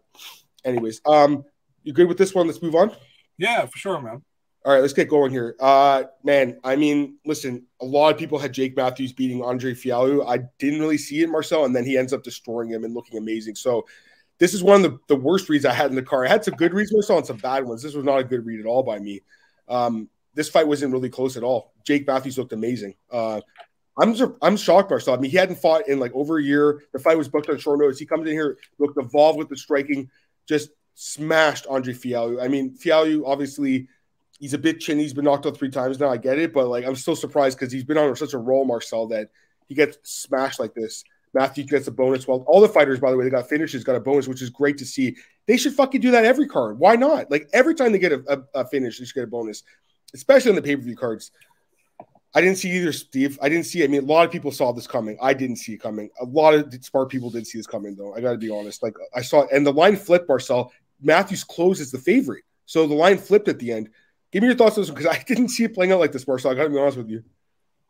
Anyways, 0.64 1.01
um, 1.05 1.45
you 1.83 1.93
good 1.93 2.07
with 2.07 2.19
this 2.19 2.33
one? 2.33 2.47
Let's 2.47 2.62
move 2.62 2.77
on. 2.77 2.93
Yeah, 3.38 3.66
for 3.66 3.79
sure, 3.79 4.01
man. 4.01 4.23
All 4.62 4.75
right, 4.75 4.83
let's 4.83 4.92
get 4.92 5.09
going 5.09 5.31
here. 5.31 5.57
Uh, 5.59 6.05
man, 6.23 6.61
I 6.62 6.77
mean, 6.77 7.16
listen, 7.25 7.64
a 7.81 7.85
lot 7.85 8.12
of 8.12 8.18
people 8.18 8.38
had 8.38 8.53
Jake 8.53 8.77
Matthews 8.77 9.11
beating 9.11 9.42
Andre 9.42 9.73
Fialho. 9.73 10.27
I 10.29 10.40
didn't 10.59 10.81
really 10.81 10.99
see 10.99 11.23
it, 11.23 11.31
Marcel, 11.31 11.64
and 11.64 11.75
then 11.75 11.87
he 11.87 11.96
ends 11.96 12.12
up 12.12 12.23
destroying 12.23 12.68
him 12.68 12.85
and 12.85 12.92
looking 12.92 13.16
amazing. 13.16 13.55
So 13.55 13.87
this 14.38 14.53
is 14.53 14.62
one 14.62 14.85
of 14.85 14.92
the, 14.92 14.99
the 15.09 15.16
worst 15.16 15.49
reads 15.49 15.64
I 15.64 15.73
had 15.73 15.88
in 15.88 15.96
the 15.96 16.03
car. 16.03 16.27
I 16.27 16.29
had 16.29 16.44
some 16.44 16.57
good 16.57 16.75
reads, 16.75 16.92
Marcel, 16.92 17.16
and 17.16 17.27
some 17.27 17.38
bad 17.38 17.64
ones. 17.64 17.83
This 17.83 17.94
was 17.94 18.05
not 18.05 18.18
a 18.18 18.25
good 18.25 18.44
read 18.44 18.61
at 18.61 18.66
all 18.66 18.83
by 18.83 18.99
me. 18.99 19.23
Um, 19.66 20.11
this 20.35 20.51
fight 20.51 20.68
wasn't 20.68 20.92
really 20.92 21.09
close 21.09 21.38
at 21.38 21.42
all. 21.42 21.73
Jake 21.87 22.07
Matthews 22.07 22.37
looked 22.37 22.53
amazing. 22.53 22.96
Uh, 23.11 23.40
I'm 23.99 24.14
I'm 24.42 24.59
shocked, 24.59 24.90
Marcel. 24.90 25.14
I 25.14 25.16
mean, 25.16 25.31
he 25.31 25.38
hadn't 25.38 25.57
fought 25.57 25.88
in 25.88 25.99
like 25.99 26.14
over 26.14 26.37
a 26.37 26.42
year. 26.42 26.83
The 26.92 26.99
fight 26.99 27.16
was 27.16 27.29
booked 27.29 27.49
on 27.49 27.57
short 27.57 27.81
notice. 27.81 27.99
He 27.99 28.05
comes 28.05 28.29
in 28.29 28.35
here, 28.35 28.59
looked 28.79 28.99
evolved 28.99 29.38
with 29.38 29.49
the 29.49 29.57
striking, 29.57 30.11
just 30.46 30.68
smashed 30.96 31.66
Andre 31.66 31.94
Fialho. 31.94 32.42
I 32.42 32.49
mean, 32.49 32.77
Fialho 32.77 33.23
obviously– 33.25 33.88
he's 34.40 34.55
a 34.55 34.59
bit 34.59 34.81
chinny. 34.81 35.03
He's 35.03 35.14
been 35.14 35.26
knocked 35.26 35.46
out 35.46 35.57
three 35.57 35.70
times 35.70 36.00
now. 36.00 36.09
I 36.09 36.16
get 36.16 36.38
it, 36.38 36.53
but 36.53 36.66
like 36.66 36.85
I'm 36.85 36.96
still 36.96 37.14
surprised 37.14 37.59
because 37.59 37.72
he's 37.72 37.85
been 37.85 37.98
on 37.98 38.16
such 38.16 38.33
a 38.33 38.38
roll, 38.38 38.64
Marcel, 38.64 39.07
that 39.09 39.31
he 39.68 39.74
gets 39.74 39.98
smashed 40.03 40.59
like 40.59 40.74
this. 40.74 41.05
Matthew 41.33 41.62
gets 41.64 41.87
a 41.87 41.92
bonus. 41.92 42.26
Well, 42.26 42.44
all 42.48 42.61
the 42.61 42.68
fighters, 42.68 42.98
by 42.98 43.12
the 43.12 43.16
way, 43.16 43.24
they 43.24 43.31
got 43.31 43.48
finishes, 43.48 43.85
got 43.85 43.94
a 43.94 44.00
bonus, 44.00 44.26
which 44.26 44.42
is 44.42 44.50
great 44.50 44.79
to 44.79 44.85
see. 44.85 45.16
They 45.46 45.57
should 45.57 45.74
fucking 45.74 46.00
do 46.00 46.11
that 46.11 46.24
every 46.24 46.48
card. 46.48 46.79
Why 46.79 46.96
not? 46.96 47.31
Like 47.31 47.48
every 47.53 47.76
time 47.76 47.92
they 47.92 48.00
get 48.00 48.12
a, 48.12 48.24
a, 48.26 48.61
a 48.62 48.66
finish, 48.66 48.98
they 48.98 49.05
should 49.05 49.14
get 49.14 49.24
a 49.24 49.29
bonus, 49.29 49.62
especially 50.12 50.50
on 50.50 50.57
the 50.57 50.62
pay 50.62 50.74
per 50.74 50.83
view 50.83 50.96
cards. 50.96 51.31
I 52.35 52.40
didn't 52.40 52.59
see 52.59 52.70
either, 52.70 52.92
Steve. 52.92 53.38
I 53.42 53.48
didn't 53.48 53.66
see. 53.66 53.83
I 53.83 53.88
mean, 53.88 54.03
a 54.05 54.07
lot 54.07 54.24
of 54.24 54.31
people 54.31 54.53
saw 54.53 54.72
this 54.72 54.87
coming. 54.87 55.18
I 55.20 55.35
didn't 55.35 55.57
see 55.57 55.72
it 55.74 55.81
coming. 55.81 56.11
A 56.20 56.24
lot 56.24 56.55
of 56.55 56.72
smart 56.85 57.09
people 57.09 57.29
did 57.29 57.46
see 57.46 57.59
this 57.59 57.66
coming, 57.66 57.96
though. 57.96 58.14
I 58.14 58.20
got 58.20 58.33
to 58.33 58.38
be 58.38 58.50
honest. 58.50 58.83
Like 58.83 58.94
I 59.14 59.22
saw, 59.22 59.46
and 59.53 59.66
the 59.66 59.72
line 59.72 59.96
flipped. 59.96 60.29
Marcel 60.29 60.72
Matthews 61.03 61.42
closes 61.42 61.90
the 61.90 61.98
favorite, 61.98 62.44
so 62.66 62.87
the 62.87 62.94
line 62.94 63.18
flipped 63.18 63.48
at 63.48 63.59
the 63.59 63.72
end. 63.72 63.90
Give 64.33 64.43
me 64.43 64.49
your 64.49 64.57
thoughts 64.57 64.79
on 64.79 64.83
this 64.83 64.90
because 64.90 65.07
I 65.07 65.23
didn't 65.27 65.49
see 65.49 65.64
it 65.64 65.75
playing 65.75 65.93
out 65.93 66.01
like 66.01 66.12
this, 66.12 66.27
Marcel. 66.27 66.51
I 66.51 66.55
got 66.55 66.64
to 66.64 66.71
be 66.71 66.79
honest 66.79 66.99
with 66.99 67.09
you. 67.09 67.23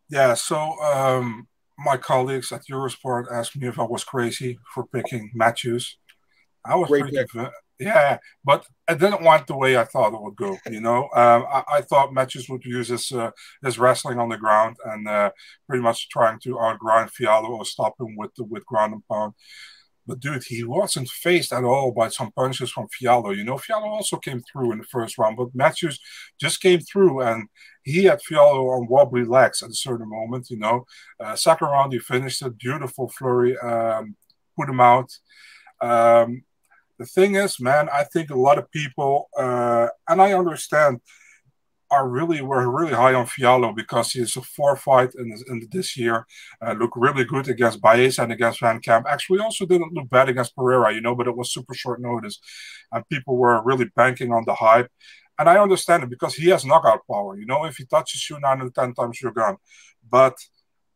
Yeah. 0.09 0.35
So 0.35 0.57
um, 0.83 1.47
my 1.79 1.97
colleagues 1.97 2.53
at 2.53 2.63
Eurosport 2.71 3.33
asked 3.33 3.57
me 3.57 3.69
if 3.69 3.79
I 3.79 3.85
was 3.85 4.05
crazy 4.05 4.59
for 4.75 4.87
picking 4.87 5.31
Matthews. 5.35 5.97
I 6.65 6.75
was 6.77 6.89
Great 6.89 7.03
pretty, 7.03 7.51
yeah, 7.81 8.19
but 8.45 8.67
I 8.87 8.95
didn't 8.95 9.23
want 9.23 9.47
the 9.47 9.57
way 9.57 9.79
I 9.79 9.85
thought 9.85 10.13
it 10.13 10.21
would 10.21 10.37
go. 10.37 10.59
You 10.71 10.83
know, 10.83 11.05
um, 11.15 11.47
I, 11.51 11.63
I, 11.73 11.81
thought 11.81 12.13
Matthews 12.13 12.47
would 12.51 12.63
use 12.63 12.89
his 12.89 13.11
uh, 13.11 13.31
his 13.65 13.79
wrestling 13.79 14.19
on 14.19 14.29
the 14.29 14.37
ground 14.37 14.77
and 14.85 15.09
uh, 15.09 15.31
pretty 15.67 15.83
much 15.83 16.11
trying 16.11 16.39
to 16.41 16.57
outgrind 16.57 17.11
Fialho 17.11 17.49
or 17.49 17.65
stop 17.65 17.95
him 17.99 18.17
with 18.17 18.33
with 18.39 18.67
ground 18.67 18.93
and 18.93 19.03
pound. 19.11 19.33
But 20.07 20.21
dude, 20.21 20.45
he 20.45 20.65
wasn't 20.65 21.09
faced 21.09 21.53
at 21.53 21.65
all 21.65 21.93
by 21.93 22.09
some 22.09 22.33
punches 22.33 22.71
from 22.71 22.89
Fialho. 22.89 23.37
You 23.37 23.45
know, 23.45 23.57
Fialho 23.57 23.87
also 23.87 24.17
came 24.17 24.43
through 24.51 24.73
in 24.73 24.79
the 24.79 24.85
first 24.85 25.19
round, 25.19 25.37
but 25.37 25.55
Matthews 25.55 26.01
just 26.41 26.61
came 26.61 26.81
through 26.81 27.21
and 27.21 27.49
he 27.83 28.05
had 28.05 28.21
Fialho 28.21 28.77
on 28.77 28.89
wobbly 28.89 29.25
legs 29.25 29.63
at 29.63 29.71
a 29.71 29.75
certain 29.75 30.09
moment. 30.09 30.51
You 30.51 30.59
know, 30.59 30.85
uh, 31.23 31.37
second 31.37 31.69
round 31.69 31.93
he 31.93 31.99
finished 31.99 32.43
a 32.43 32.51
beautiful 32.51 33.09
flurry, 33.09 33.57
um, 33.59 34.17
put 34.57 34.69
him 34.69 34.81
out. 34.81 35.11
Um, 35.81 36.43
the 36.99 37.07
thing 37.07 37.35
is, 37.37 37.61
man, 37.61 37.89
I 37.93 38.05
think 38.05 38.31
a 38.31 38.39
lot 38.39 38.59
of 38.59 38.71
people, 38.71 39.31
uh, 39.39 39.89
and 40.09 40.21
I 40.21 40.35
understand 40.35 41.01
are 41.91 42.09
really 42.09 42.41
were 42.41 42.71
really 42.71 42.93
high 42.95 43.15
on 43.15 43.27
Fialho 43.27 43.75
because 43.75 44.13
he's 44.13 44.37
a 44.37 44.43
four 44.43 44.77
fight 44.77 45.11
in, 45.19 45.33
in 45.49 45.69
this 45.73 45.97
year. 45.97 46.27
Uh, 46.65 46.73
looked 46.73 46.97
really 46.97 47.25
good 47.25 47.49
against 47.49 47.81
Baez 47.81 48.19
and 48.19 48.33
against 48.33 48.61
Van 48.61 48.81
Camp. 48.81 49.07
Actually, 49.09 49.41
also 49.41 49.67
didn't 49.67 49.93
look 49.93 50.09
bad 50.09 50.29
against 50.29 50.55
Pereira, 50.55 50.95
you 50.95 51.01
know, 51.01 51.15
but 51.15 51.27
it 51.27 51.37
was 51.37 51.53
super 51.53 51.75
short 51.75 52.01
notice, 52.01 52.39
and 52.93 53.09
people 53.09 53.37
were 53.37 53.63
really 53.65 53.87
banking 53.97 54.33
on 54.33 54.45
the 54.47 54.55
hype. 54.55 54.91
And 55.39 55.49
I 55.49 55.59
understand 55.59 56.03
it 56.03 56.11
because 56.11 56.35
he 56.35 56.51
has 56.51 56.65
knockout 56.65 57.01
power. 57.11 57.39
You 57.39 57.47
know, 57.47 57.65
if 57.65 57.77
he 57.77 57.87
touches 57.87 58.29
you 58.29 58.39
nine 58.41 58.61
or 58.61 58.71
ten 58.71 58.95
times, 58.95 59.21
you're 59.21 59.33
gone. 59.33 59.57
But 60.09 60.37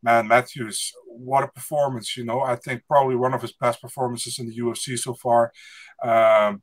man, 0.01 0.27
Matthews, 0.27 0.93
what 1.07 1.43
a 1.43 1.47
performance! 1.47 2.15
You 2.15 2.23
know, 2.23 2.41
I 2.41 2.55
think 2.55 2.83
probably 2.87 3.15
one 3.15 3.33
of 3.33 3.41
his 3.41 3.53
best 3.53 3.81
performances 3.81 4.39
in 4.39 4.47
the 4.47 4.57
UFC 4.57 4.97
so 4.97 5.13
far. 5.15 5.51
Um, 6.03 6.61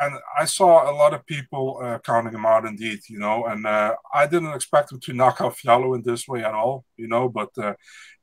and 0.00 0.14
I 0.36 0.44
saw 0.44 0.90
a 0.90 0.94
lot 0.94 1.14
of 1.14 1.26
people 1.26 1.80
uh, 1.82 1.98
counting 1.98 2.32
him 2.32 2.46
out 2.46 2.64
indeed, 2.64 3.00
you 3.08 3.18
know, 3.18 3.46
and 3.46 3.66
uh, 3.66 3.94
I 4.14 4.26
didn't 4.26 4.54
expect 4.54 4.92
him 4.92 5.00
to 5.00 5.12
knock 5.12 5.40
out 5.40 5.56
Fialho 5.56 5.96
in 5.96 6.02
this 6.02 6.28
way 6.28 6.44
at 6.44 6.54
all, 6.54 6.84
you 6.96 7.08
know, 7.08 7.28
but 7.28 7.50
uh, 7.58 7.74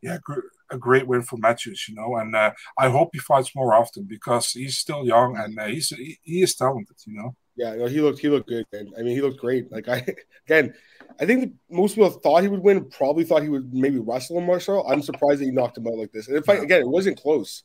yeah, 0.02 0.18
gr- 0.24 0.40
a 0.72 0.78
great 0.78 1.08
win 1.08 1.22
for 1.22 1.38
Matthews, 1.38 1.86
you 1.90 1.96
know, 1.96 2.16
and 2.16 2.36
uh, 2.36 2.52
I 2.78 2.90
hope 2.90 3.10
he 3.14 3.20
fights 3.20 3.56
more 3.56 3.74
often 3.74 4.04
because 4.04 4.52
he's 4.52 4.78
still 4.78 5.06
young 5.06 5.38
and 5.38 5.58
uh, 5.60 5.66
he's 5.66 5.90
he, 5.90 6.18
he, 6.24 6.42
is 6.42 6.56
talented, 6.56 6.96
you 7.06 7.18
know. 7.18 7.36
Yeah, 7.56 7.76
no, 7.76 7.86
he 7.86 8.02
looked 8.02 8.20
he 8.20 8.30
looked 8.30 8.50
good, 8.50 8.66
man. 8.72 8.92
I 8.98 9.02
mean, 9.02 9.16
he 9.16 9.22
looked 9.22 9.40
great. 9.40 9.72
Like 9.72 9.88
I 9.88 10.06
again, 10.48 10.74
I 11.20 11.26
think 11.26 11.54
most 11.70 11.96
people 11.96 12.10
thought 12.10 12.42
he 12.42 12.48
would 12.48 12.64
win, 12.64 12.90
probably 12.90 13.24
thought 13.26 13.44
he 13.44 13.50
would 13.50 13.74
maybe 13.74 14.00
wrestle 14.00 14.38
him, 14.38 14.46
Marshall. 14.46 14.88
I'm 14.90 15.02
surprised 15.02 15.42
that 15.42 15.46
he 15.46 15.52
knocked 15.52 15.78
him 15.78 15.88
out 15.88 15.96
like 15.96 16.12
this. 16.12 16.28
And 16.28 16.38
if 16.38 16.50
I, 16.50 16.56
again, 16.56 16.82
it 16.82 16.88
wasn't 16.88 17.22
close 17.22 17.64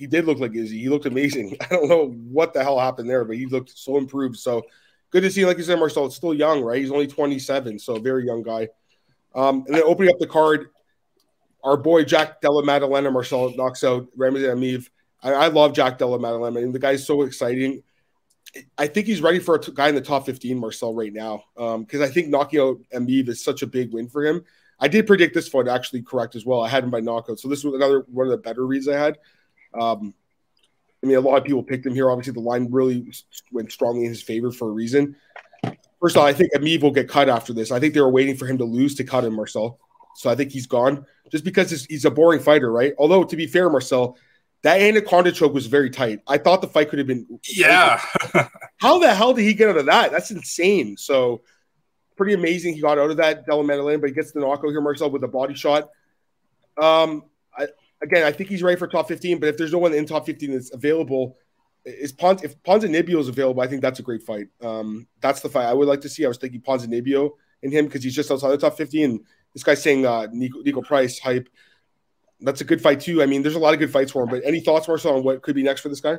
he 0.00 0.06
did 0.06 0.24
look 0.24 0.38
like 0.38 0.54
Izzy. 0.54 0.78
He 0.78 0.88
looked 0.88 1.04
amazing. 1.04 1.58
I 1.60 1.66
don't 1.66 1.88
know 1.88 2.06
what 2.08 2.54
the 2.54 2.62
hell 2.62 2.80
happened 2.80 3.10
there, 3.10 3.22
but 3.26 3.36
he 3.36 3.44
looked 3.44 3.76
so 3.76 3.98
improved. 3.98 4.38
So 4.38 4.62
good 5.10 5.20
to 5.20 5.30
see. 5.30 5.44
Like 5.44 5.58
you 5.58 5.62
said, 5.62 5.78
Marcel, 5.78 6.06
it's 6.06 6.16
still 6.16 6.32
young, 6.32 6.62
right? 6.62 6.80
He's 6.80 6.90
only 6.90 7.06
27, 7.06 7.78
so 7.78 7.98
very 7.98 8.24
young 8.24 8.42
guy. 8.42 8.68
Um, 9.34 9.64
and 9.66 9.76
then 9.76 9.82
opening 9.84 10.10
up 10.10 10.18
the 10.18 10.26
card, 10.26 10.70
our 11.62 11.76
boy 11.76 12.04
Jack 12.04 12.40
Della 12.40 12.64
Maddalena 12.64 13.10
Marcel 13.10 13.54
knocks 13.54 13.84
out 13.84 14.08
Ramazan 14.16 14.56
Emeev. 14.56 14.88
I, 15.22 15.34
I, 15.34 15.46
love 15.48 15.74
Jack 15.74 15.98
Della 15.98 16.18
Maddalena. 16.18 16.58
I 16.58 16.62
mean, 16.62 16.72
the 16.72 16.78
guy's 16.78 17.06
so 17.06 17.20
exciting. 17.22 17.82
I 18.78 18.86
think 18.86 19.06
he's 19.06 19.20
ready 19.20 19.38
for 19.38 19.56
a 19.56 19.60
t- 19.60 19.72
guy 19.72 19.90
in 19.90 19.94
the 19.94 20.00
top 20.00 20.24
15, 20.24 20.58
Marcel, 20.58 20.94
right 20.94 21.12
now. 21.12 21.44
Because 21.54 22.00
um, 22.00 22.02
I 22.02 22.08
think 22.08 22.28
knocking 22.28 22.60
out 22.60 22.78
Emeev 22.94 23.28
is 23.28 23.44
such 23.44 23.60
a 23.60 23.66
big 23.66 23.92
win 23.92 24.08
for 24.08 24.24
him. 24.24 24.42
I 24.78 24.88
did 24.88 25.06
predict 25.06 25.34
this 25.34 25.46
fight 25.46 25.68
actually 25.68 26.02
correct 26.02 26.34
as 26.34 26.46
well. 26.46 26.62
I 26.62 26.68
had 26.70 26.82
him 26.82 26.90
by 26.90 27.00
knockout. 27.00 27.38
So 27.38 27.48
this 27.48 27.62
was 27.62 27.74
another 27.74 28.06
one 28.08 28.26
of 28.26 28.30
the 28.30 28.38
better 28.38 28.66
reads 28.66 28.88
I 28.88 28.96
had. 28.96 29.18
Um, 29.78 30.14
I 31.02 31.06
mean, 31.06 31.16
a 31.16 31.20
lot 31.20 31.38
of 31.38 31.44
people 31.44 31.62
picked 31.62 31.86
him 31.86 31.94
here. 31.94 32.10
Obviously, 32.10 32.34
the 32.34 32.40
line 32.40 32.68
really 32.70 33.12
went 33.52 33.72
strongly 33.72 34.04
in 34.04 34.10
his 34.10 34.22
favor 34.22 34.50
for 34.50 34.68
a 34.68 34.72
reason. 34.72 35.16
First 36.00 36.16
of 36.16 36.22
all, 36.22 36.26
I 36.26 36.32
think 36.32 36.52
Emeev 36.54 36.82
will 36.82 36.90
get 36.90 37.08
cut 37.08 37.28
after 37.28 37.52
this. 37.52 37.70
I 37.70 37.80
think 37.80 37.94
they 37.94 38.00
were 38.00 38.10
waiting 38.10 38.36
for 38.36 38.46
him 38.46 38.58
to 38.58 38.64
lose 38.64 38.94
to 38.96 39.04
cut 39.04 39.24
him, 39.24 39.34
Marcel. 39.34 39.78
So 40.14 40.30
I 40.30 40.34
think 40.34 40.50
he's 40.50 40.66
gone 40.66 41.06
just 41.30 41.44
because 41.44 41.84
he's 41.84 42.04
a 42.04 42.10
boring 42.10 42.40
fighter, 42.40 42.70
right? 42.70 42.94
Although, 42.98 43.24
to 43.24 43.36
be 43.36 43.46
fair, 43.46 43.70
Marcel, 43.70 44.16
that 44.62 44.80
anaconda 44.80 45.32
choke 45.32 45.54
was 45.54 45.66
very 45.66 45.88
tight. 45.88 46.20
I 46.26 46.38
thought 46.38 46.60
the 46.60 46.68
fight 46.68 46.90
could 46.90 46.98
have 46.98 47.08
been. 47.08 47.26
Yeah. 47.48 48.00
How 48.78 48.98
the 48.98 49.14
hell 49.14 49.32
did 49.32 49.42
he 49.42 49.54
get 49.54 49.70
out 49.70 49.76
of 49.78 49.86
that? 49.86 50.10
That's 50.10 50.30
insane. 50.30 50.96
So, 50.96 51.42
pretty 52.16 52.34
amazing 52.34 52.74
he 52.74 52.80
got 52.80 52.98
out 52.98 53.10
of 53.10 53.16
that, 53.18 53.46
Della 53.46 53.64
Maddalena, 53.64 53.98
but 53.98 54.10
he 54.10 54.14
gets 54.14 54.32
the 54.32 54.40
knockout 54.40 54.70
here, 54.70 54.80
Marcel, 54.80 55.10
with 55.10 55.24
a 55.24 55.28
body 55.28 55.54
shot. 55.54 55.88
Um, 56.80 57.24
I, 57.56 57.68
again, 58.02 58.24
I 58.24 58.32
think 58.32 58.48
he's 58.48 58.62
ready 58.62 58.78
for 58.78 58.86
top 58.86 59.08
15, 59.08 59.40
but 59.40 59.48
if 59.48 59.56
there's 59.56 59.72
no 59.72 59.78
one 59.78 59.94
in 59.94 60.06
top 60.06 60.26
15 60.26 60.52
that's 60.52 60.72
available, 60.72 61.36
is 61.84 62.12
Pons 62.12 62.42
if 62.42 62.62
Ponzinibbio 62.62 63.18
is 63.18 63.28
available, 63.28 63.62
I 63.62 63.66
think 63.66 63.82
that's 63.82 63.98
a 63.98 64.02
great 64.02 64.22
fight. 64.22 64.48
Um, 64.60 65.06
that's 65.20 65.40
the 65.40 65.48
fight 65.48 65.66
I 65.66 65.72
would 65.72 65.88
like 65.88 66.02
to 66.02 66.08
see. 66.08 66.24
I 66.24 66.28
was 66.28 66.38
thinking 66.38 66.60
Ponzinibbio 66.60 67.30
in 67.62 67.72
him 67.72 67.86
because 67.86 68.02
he's 68.02 68.14
just 68.14 68.30
outside 68.30 68.50
the 68.50 68.58
top 68.58 68.76
50, 68.76 69.02
and 69.02 69.20
this 69.54 69.62
guy's 69.62 69.82
saying 69.82 70.06
uh, 70.06 70.26
Niko, 70.32 70.64
Niko 70.64 70.84
Price 70.84 71.18
hype. 71.18 71.48
That's 72.40 72.60
a 72.60 72.64
good 72.64 72.80
fight 72.80 73.00
too. 73.00 73.22
I 73.22 73.26
mean, 73.26 73.42
there's 73.42 73.54
a 73.54 73.58
lot 73.58 73.74
of 73.74 73.80
good 73.80 73.90
fights 73.90 74.12
for 74.12 74.22
him. 74.22 74.30
But 74.30 74.42
any 74.44 74.60
thoughts, 74.60 74.88
Marcel, 74.88 75.16
on 75.16 75.24
what 75.24 75.42
could 75.42 75.54
be 75.54 75.62
next 75.62 75.82
for 75.82 75.90
this 75.90 76.00
guy? 76.00 76.18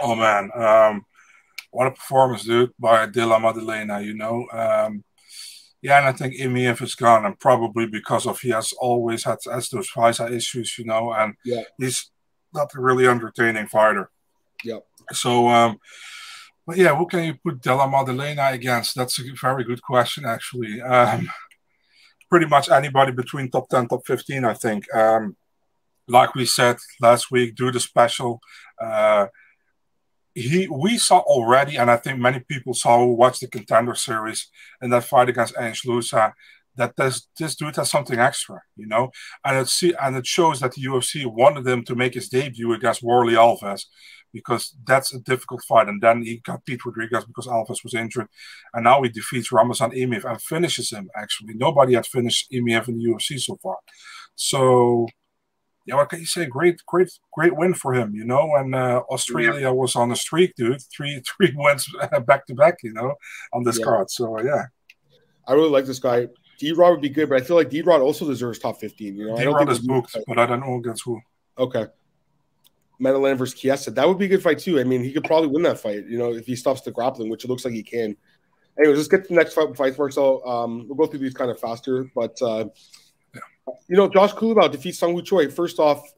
Oh 0.00 0.14
man, 0.14 0.50
um, 0.54 1.06
what 1.70 1.86
a 1.86 1.90
performance, 1.90 2.44
dude, 2.44 2.72
by 2.78 3.06
Della 3.06 3.38
Maddalena. 3.40 4.00
You 4.00 4.14
know, 4.14 4.46
um, 4.52 5.04
yeah, 5.82 5.98
and 5.98 6.06
I 6.06 6.12
think 6.12 6.34
Emeev 6.34 6.80
is 6.80 6.94
gone, 6.94 7.26
and 7.26 7.38
probably 7.38 7.86
because 7.86 8.26
of 8.26 8.40
he 8.40 8.50
has 8.50 8.72
always 8.80 9.24
had 9.24 9.38
has 9.50 9.68
those 9.68 9.90
visa 9.96 10.32
issues, 10.32 10.78
you 10.78 10.84
know, 10.84 11.12
and 11.12 11.34
yeah. 11.44 11.62
he's 11.76 12.10
not 12.54 12.74
a 12.74 12.80
really 12.80 13.08
entertaining 13.08 13.66
fighter. 13.66 14.08
Yeah. 14.64 14.78
So, 15.10 15.48
um, 15.48 15.78
but 16.66 16.76
yeah, 16.76 16.94
who 16.94 17.06
can 17.06 17.24
you 17.24 17.34
put 17.34 17.60
Della 17.60 17.88
Maddalena 17.88 18.50
against? 18.52 18.94
That's 18.94 19.18
a 19.18 19.24
very 19.40 19.64
good 19.64 19.82
question, 19.82 20.24
actually. 20.24 20.80
Um, 20.80 21.28
pretty 22.30 22.46
much 22.46 22.70
anybody 22.70 23.10
between 23.10 23.50
top 23.50 23.68
ten, 23.68 23.88
top 23.88 24.06
fifteen, 24.06 24.44
I 24.44 24.54
think. 24.54 24.84
Um, 24.94 25.36
like 26.06 26.34
we 26.36 26.46
said 26.46 26.76
last 27.00 27.30
week, 27.32 27.56
do 27.56 27.72
the 27.72 27.80
special. 27.80 28.40
Uh, 28.80 29.26
he 30.34 30.68
we 30.68 30.98
saw 30.98 31.18
already, 31.20 31.76
and 31.76 31.90
I 31.90 31.96
think 31.96 32.18
many 32.18 32.40
people 32.40 32.74
saw 32.74 32.98
who 32.98 33.14
watched 33.14 33.40
the 33.40 33.48
contender 33.48 33.94
series 33.94 34.48
in 34.80 34.90
that 34.90 35.04
fight 35.04 35.28
against 35.28 35.56
Ange 35.58 35.84
Loosa, 35.84 36.32
that 36.76 36.96
this 36.96 37.28
this 37.38 37.54
dude 37.54 37.76
has 37.76 37.90
something 37.90 38.18
extra, 38.18 38.60
you 38.76 38.86
know, 38.86 39.10
and 39.44 39.58
it 39.58 39.68
see 39.68 39.94
and 40.00 40.16
it 40.16 40.26
shows 40.26 40.60
that 40.60 40.72
the 40.72 40.82
UFC 40.82 41.26
wanted 41.26 41.66
him 41.66 41.84
to 41.84 41.94
make 41.94 42.14
his 42.14 42.28
debut 42.28 42.72
against 42.72 43.02
Warlley 43.02 43.34
Alves 43.34 43.84
because 44.32 44.74
that's 44.86 45.14
a 45.14 45.20
difficult 45.20 45.62
fight, 45.68 45.88
and 45.88 46.00
then 46.00 46.22
he 46.22 46.38
got 46.38 46.64
Pete 46.64 46.84
Rodriguez 46.84 47.24
because 47.26 47.46
Alves 47.46 47.84
was 47.84 47.94
injured, 47.94 48.28
and 48.72 48.84
now 48.84 49.02
he 49.02 49.10
defeats 49.10 49.52
Ramazan 49.52 49.90
Emeev 49.90 50.24
and 50.24 50.40
finishes 50.40 50.90
him. 50.90 51.10
Actually, 51.14 51.54
nobody 51.54 51.94
had 51.94 52.06
finished 52.06 52.50
Emeev 52.50 52.88
in 52.88 52.98
the 52.98 53.04
UFC 53.04 53.38
so 53.38 53.58
far, 53.62 53.76
so 54.34 55.06
yeah, 55.84 55.96
what 55.96 56.08
can 56.08 56.20
you 56.20 56.26
say? 56.26 56.46
Great, 56.46 56.80
great, 56.86 57.10
great 57.32 57.56
win 57.56 57.74
for 57.74 57.92
him, 57.92 58.14
you 58.14 58.24
know. 58.24 58.54
And 58.56 58.74
uh, 58.74 59.02
Australia 59.10 59.62
yeah. 59.62 59.70
was 59.70 59.96
on 59.96 60.12
a 60.12 60.16
streak, 60.16 60.54
dude. 60.54 60.80
Three, 60.94 61.22
three 61.36 61.52
wins 61.54 61.88
back 62.26 62.46
to 62.46 62.54
back, 62.54 62.78
you 62.82 62.92
know, 62.92 63.14
on 63.52 63.64
this 63.64 63.78
yeah. 63.78 63.84
card. 63.84 64.10
So 64.10 64.38
uh, 64.38 64.42
yeah, 64.42 64.66
I 65.46 65.52
really 65.54 65.70
like 65.70 65.86
this 65.86 65.98
guy. 65.98 66.28
D 66.58 66.72
Rod 66.72 66.90
would 66.90 67.00
be 67.00 67.08
good, 67.08 67.28
but 67.28 67.40
I 67.40 67.44
feel 67.44 67.56
like 67.56 67.70
D 67.70 67.82
Rod 67.82 68.00
also 68.00 68.26
deserves 68.26 68.58
top 68.58 68.78
fifteen. 68.78 69.16
You 69.16 69.28
know, 69.28 69.36
D 69.36 69.46
Rod 69.46 69.68
is 69.68 69.80
booked, 69.80 70.16
but 70.26 70.38
I 70.38 70.46
don't 70.46 70.60
know 70.60 70.76
against 70.76 71.04
who. 71.04 71.20
Okay. 71.58 71.86
Maddalena 72.98 73.34
versus 73.34 73.58
Chiesa. 73.58 73.90
That 73.90 74.06
would 74.06 74.18
be 74.18 74.26
a 74.26 74.28
good 74.28 74.42
fight 74.42 74.60
too. 74.60 74.78
I 74.78 74.84
mean, 74.84 75.02
he 75.02 75.12
could 75.12 75.24
probably 75.24 75.48
win 75.48 75.64
that 75.64 75.80
fight, 75.80 76.06
you 76.06 76.18
know, 76.18 76.34
if 76.34 76.46
he 76.46 76.54
stops 76.54 76.82
the 76.82 76.92
grappling, 76.92 77.30
which 77.30 77.44
it 77.44 77.48
looks 77.48 77.64
like 77.64 77.74
he 77.74 77.82
can. 77.82 78.16
Anyways, 78.78 78.96
let's 78.96 79.08
get 79.08 79.22
to 79.24 79.28
the 79.28 79.34
next 79.34 79.54
fight, 79.54 79.76
fight 79.76 79.96
first. 79.96 80.14
So 80.14 80.44
um, 80.46 80.86
we'll 80.86 80.96
go 80.96 81.06
through 81.06 81.18
these 81.18 81.34
kind 81.34 81.50
of 81.50 81.58
faster, 81.58 82.08
but 82.14 82.40
uh, 82.40 82.66
you 83.88 83.96
know, 83.96 84.08
Josh 84.08 84.32
Culibao 84.32 84.70
defeats 84.70 85.00
Seung 85.00 85.24
Choi. 85.24 85.48
First 85.48 85.78
off, 85.78 86.12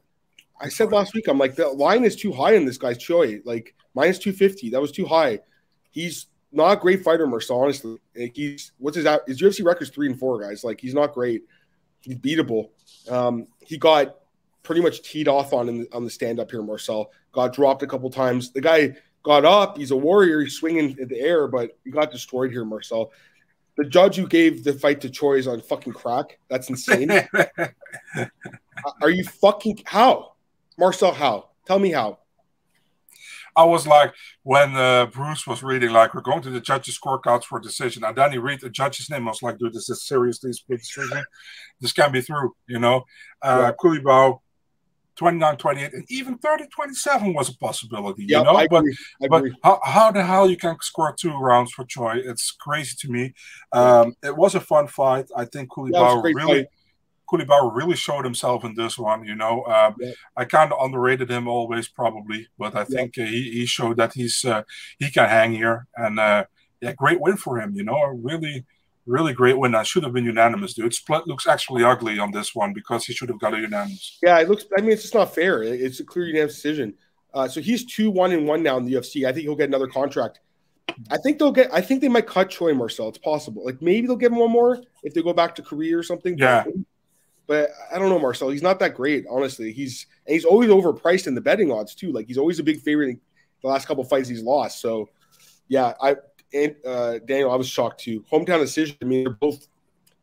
I 0.59 0.69
said 0.69 0.91
last 0.91 1.13
week, 1.13 1.27
I'm 1.27 1.37
like, 1.37 1.55
the 1.55 1.67
line 1.67 2.03
is 2.03 2.15
too 2.15 2.31
high 2.31 2.53
in 2.53 2.65
this 2.65 2.77
guy's 2.77 2.97
Choi. 2.97 3.41
Like, 3.43 3.75
minus 3.93 4.19
250. 4.19 4.69
That 4.69 4.81
was 4.81 4.91
too 4.91 5.05
high. 5.05 5.39
He's 5.91 6.27
not 6.51 6.77
a 6.77 6.81
great 6.81 7.03
fighter, 7.03 7.27
Mercer, 7.27 7.53
honestly. 7.53 7.97
Like, 8.15 8.35
he's, 8.35 8.71
what's 8.77 8.95
his, 8.95 9.07
his 9.27 9.41
UFC 9.41 9.65
record's 9.65 9.89
three 9.89 10.07
and 10.07 10.17
four, 10.17 10.41
guys. 10.41 10.63
Like, 10.63 10.79
he's 10.79 10.93
not 10.93 11.13
great. 11.13 11.43
He's 12.01 12.15
beatable. 12.15 12.69
Um, 13.09 13.47
he 13.59 13.77
got 13.77 14.15
pretty 14.63 14.81
much 14.81 15.01
teed 15.01 15.27
off 15.27 15.53
on 15.53 15.69
in, 15.69 15.87
on 15.91 16.03
the 16.03 16.09
stand 16.09 16.39
up 16.39 16.51
here, 16.51 16.61
Marcel. 16.61 17.11
Got 17.31 17.53
dropped 17.53 17.83
a 17.83 17.87
couple 17.87 18.09
times. 18.09 18.51
The 18.51 18.61
guy 18.61 18.95
got 19.23 19.43
up. 19.43 19.77
He's 19.77 19.91
a 19.91 19.97
warrior. 19.97 20.41
He's 20.41 20.55
swinging 20.55 20.97
in 20.97 21.07
the 21.07 21.19
air, 21.19 21.47
but 21.47 21.77
he 21.83 21.91
got 21.91 22.11
destroyed 22.11 22.51
here, 22.51 22.65
Marcel 22.65 23.11
the 23.77 23.85
judge 23.85 24.15
who 24.15 24.27
gave 24.27 24.63
the 24.63 24.73
fight 24.73 25.01
to 25.01 25.09
Choi 25.09 25.37
is 25.37 25.47
on 25.47 25.61
fucking 25.61 25.93
crack. 25.93 26.39
That's 26.49 26.69
insane. 26.69 27.11
Are 29.01 29.09
you 29.09 29.23
fucking 29.23 29.83
how? 29.85 30.33
Marcel, 30.77 31.13
how? 31.13 31.49
Tell 31.65 31.79
me 31.79 31.91
how. 31.91 32.19
I 33.57 33.63
was 33.63 33.87
like, 33.87 34.13
when 34.43 34.75
uh, 34.75 35.05
Bruce 35.05 35.47
was 35.47 35.63
reading, 35.63 35.91
like, 35.91 36.13
we're 36.13 36.21
going 36.21 36.41
to 36.41 36.49
the 36.49 36.59
judges' 36.59 36.99
scorecards 36.99 37.45
for 37.45 37.59
decision, 37.59 38.03
and 38.03 38.15
then 38.15 38.33
he 38.33 38.37
read 38.37 38.59
the 38.59 38.69
judge's 38.69 39.09
name. 39.09 39.27
I 39.27 39.31
was 39.31 39.41
like, 39.41 39.57
dude, 39.57 39.73
this 39.73 39.89
is 39.89 40.03
seriously 40.03 40.51
split 40.51 40.79
decision. 40.79 41.23
This 41.79 41.93
can't 41.93 42.11
be 42.11 42.19
through, 42.19 42.53
you 42.67 42.79
know. 42.79 43.05
Uh, 43.41 43.71
yeah. 43.71 43.71
Culibao 43.79 44.39
29 45.15 45.57
28 45.57 45.93
and 45.93 46.05
even 46.09 46.37
30 46.37 46.65
27 46.67 47.33
was 47.33 47.49
a 47.49 47.57
possibility 47.57 48.23
you 48.23 48.43
know 48.43 48.55
I 48.55 48.67
but 48.67 48.83
but 49.29 49.43
how, 49.63 49.79
how 49.83 50.11
the 50.11 50.23
hell 50.23 50.49
you 50.49 50.57
can 50.57 50.77
score 50.81 51.13
two 51.17 51.35
rounds 51.37 51.71
for 51.71 51.85
Choi 51.85 52.21
it's 52.23 52.51
crazy 52.51 52.95
to 52.99 53.11
me 53.11 53.33
um, 53.71 54.15
it 54.23 54.35
was 54.35 54.55
a 54.55 54.59
fun 54.59 54.87
fight 54.87 55.29
I 55.35 55.45
think 55.45 55.69
really 55.77 56.63
fight. 56.63 56.67
Culibao 57.31 57.73
really 57.73 57.95
showed 57.95 58.23
himself 58.23 58.63
in 58.63 58.75
this 58.75 58.97
one. 58.97 59.25
You 59.25 59.35
know, 59.35 59.63
yeah. 59.99 60.11
I 60.37 60.45
kind 60.45 60.71
of 60.71 60.83
underrated 60.83 61.29
him 61.29 61.47
always, 61.47 61.87
probably, 61.87 62.47
but 62.57 62.75
I 62.75 62.83
think 62.83 63.17
yeah. 63.17 63.23
uh, 63.23 63.27
he, 63.27 63.51
he 63.51 63.65
showed 63.65 63.97
that 63.97 64.13
he's 64.13 64.45
uh, 64.45 64.63
he 64.99 65.09
can 65.09 65.27
hang 65.27 65.53
here, 65.53 65.87
and 65.95 66.19
uh, 66.19 66.45
yeah, 66.81 66.93
great 66.93 67.19
win 67.19 67.37
for 67.37 67.59
him. 67.59 67.73
You 67.73 67.83
know, 67.83 67.99
really 68.21 68.65
really 69.05 69.33
great 69.33 69.57
win. 69.57 69.71
That 69.71 69.87
should 69.87 70.03
have 70.03 70.13
been 70.13 70.25
unanimous, 70.25 70.73
dude. 70.73 70.93
Split 70.93 71.27
looks 71.27 71.47
actually 71.47 71.83
ugly 71.83 72.19
on 72.19 72.31
this 72.31 72.55
one 72.55 72.73
because 72.73 73.05
he 73.05 73.13
should 73.13 73.29
have 73.29 73.39
got 73.39 73.53
a 73.53 73.57
unanimous. 73.57 74.17
Yeah, 74.23 74.39
it 74.39 74.49
looks. 74.49 74.65
I 74.77 74.81
mean, 74.81 74.91
it's 74.91 75.03
just 75.03 75.13
not 75.13 75.33
fair. 75.33 75.63
It's 75.63 75.99
a 75.99 76.03
clear 76.03 76.25
unanimous 76.25 76.55
decision. 76.55 76.95
Uh, 77.33 77.47
so 77.47 77.61
he's 77.61 77.85
two 77.85 78.09
one 78.09 78.31
and 78.31 78.47
one 78.47 78.63
now 78.63 78.77
in 78.77 78.85
the 78.85 78.93
UFC. 78.93 79.27
I 79.27 79.31
think 79.33 79.43
he'll 79.43 79.55
get 79.55 79.69
another 79.69 79.87
contract. 79.87 80.39
I 81.11 81.17
think 81.17 81.39
they'll 81.39 81.51
get. 81.51 81.73
I 81.73 81.81
think 81.81 82.01
they 82.01 82.07
might 82.07 82.27
cut 82.27 82.49
Choi 82.49 82.73
Marcel. 82.73 83.09
It's 83.09 83.17
possible. 83.17 83.65
Like 83.65 83.81
maybe 83.81 84.07
they'll 84.07 84.15
give 84.15 84.31
him 84.31 84.39
one 84.39 84.51
more 84.51 84.81
if 85.03 85.13
they 85.13 85.21
go 85.21 85.33
back 85.33 85.55
to 85.55 85.61
Korea 85.61 85.97
or 85.97 86.03
something. 86.03 86.37
Yeah. 86.37 86.63
But 87.47 87.71
I 87.93 87.99
don't 87.99 88.09
know 88.09 88.19
Marcel. 88.19 88.49
He's 88.49 88.63
not 88.63 88.79
that 88.79 88.95
great, 88.95 89.25
honestly. 89.29 89.71
He's 89.71 90.07
and 90.25 90.33
he's 90.33 90.45
always 90.45 90.69
overpriced 90.69 91.27
in 91.27 91.35
the 91.35 91.41
betting 91.41 91.71
odds 91.71 91.93
too. 91.93 92.11
Like 92.11 92.27
he's 92.27 92.37
always 92.37 92.59
a 92.59 92.63
big 92.63 92.81
favorite 92.81 93.09
in 93.09 93.21
the 93.61 93.67
last 93.67 93.87
couple 93.87 94.03
fights 94.03 94.29
he's 94.29 94.41
lost. 94.41 94.79
So 94.79 95.09
yeah, 95.67 95.93
I 96.01 96.15
and 96.55 96.75
uh, 96.85 97.19
Daniel, 97.19 97.51
I 97.51 97.55
was 97.55 97.67
shocked 97.67 98.01
too. 98.01 98.23
Hometown 98.31 98.59
decision. 98.59 98.97
I 99.01 99.05
mean, 99.05 99.25
they're 99.25 99.33
both. 99.33 99.67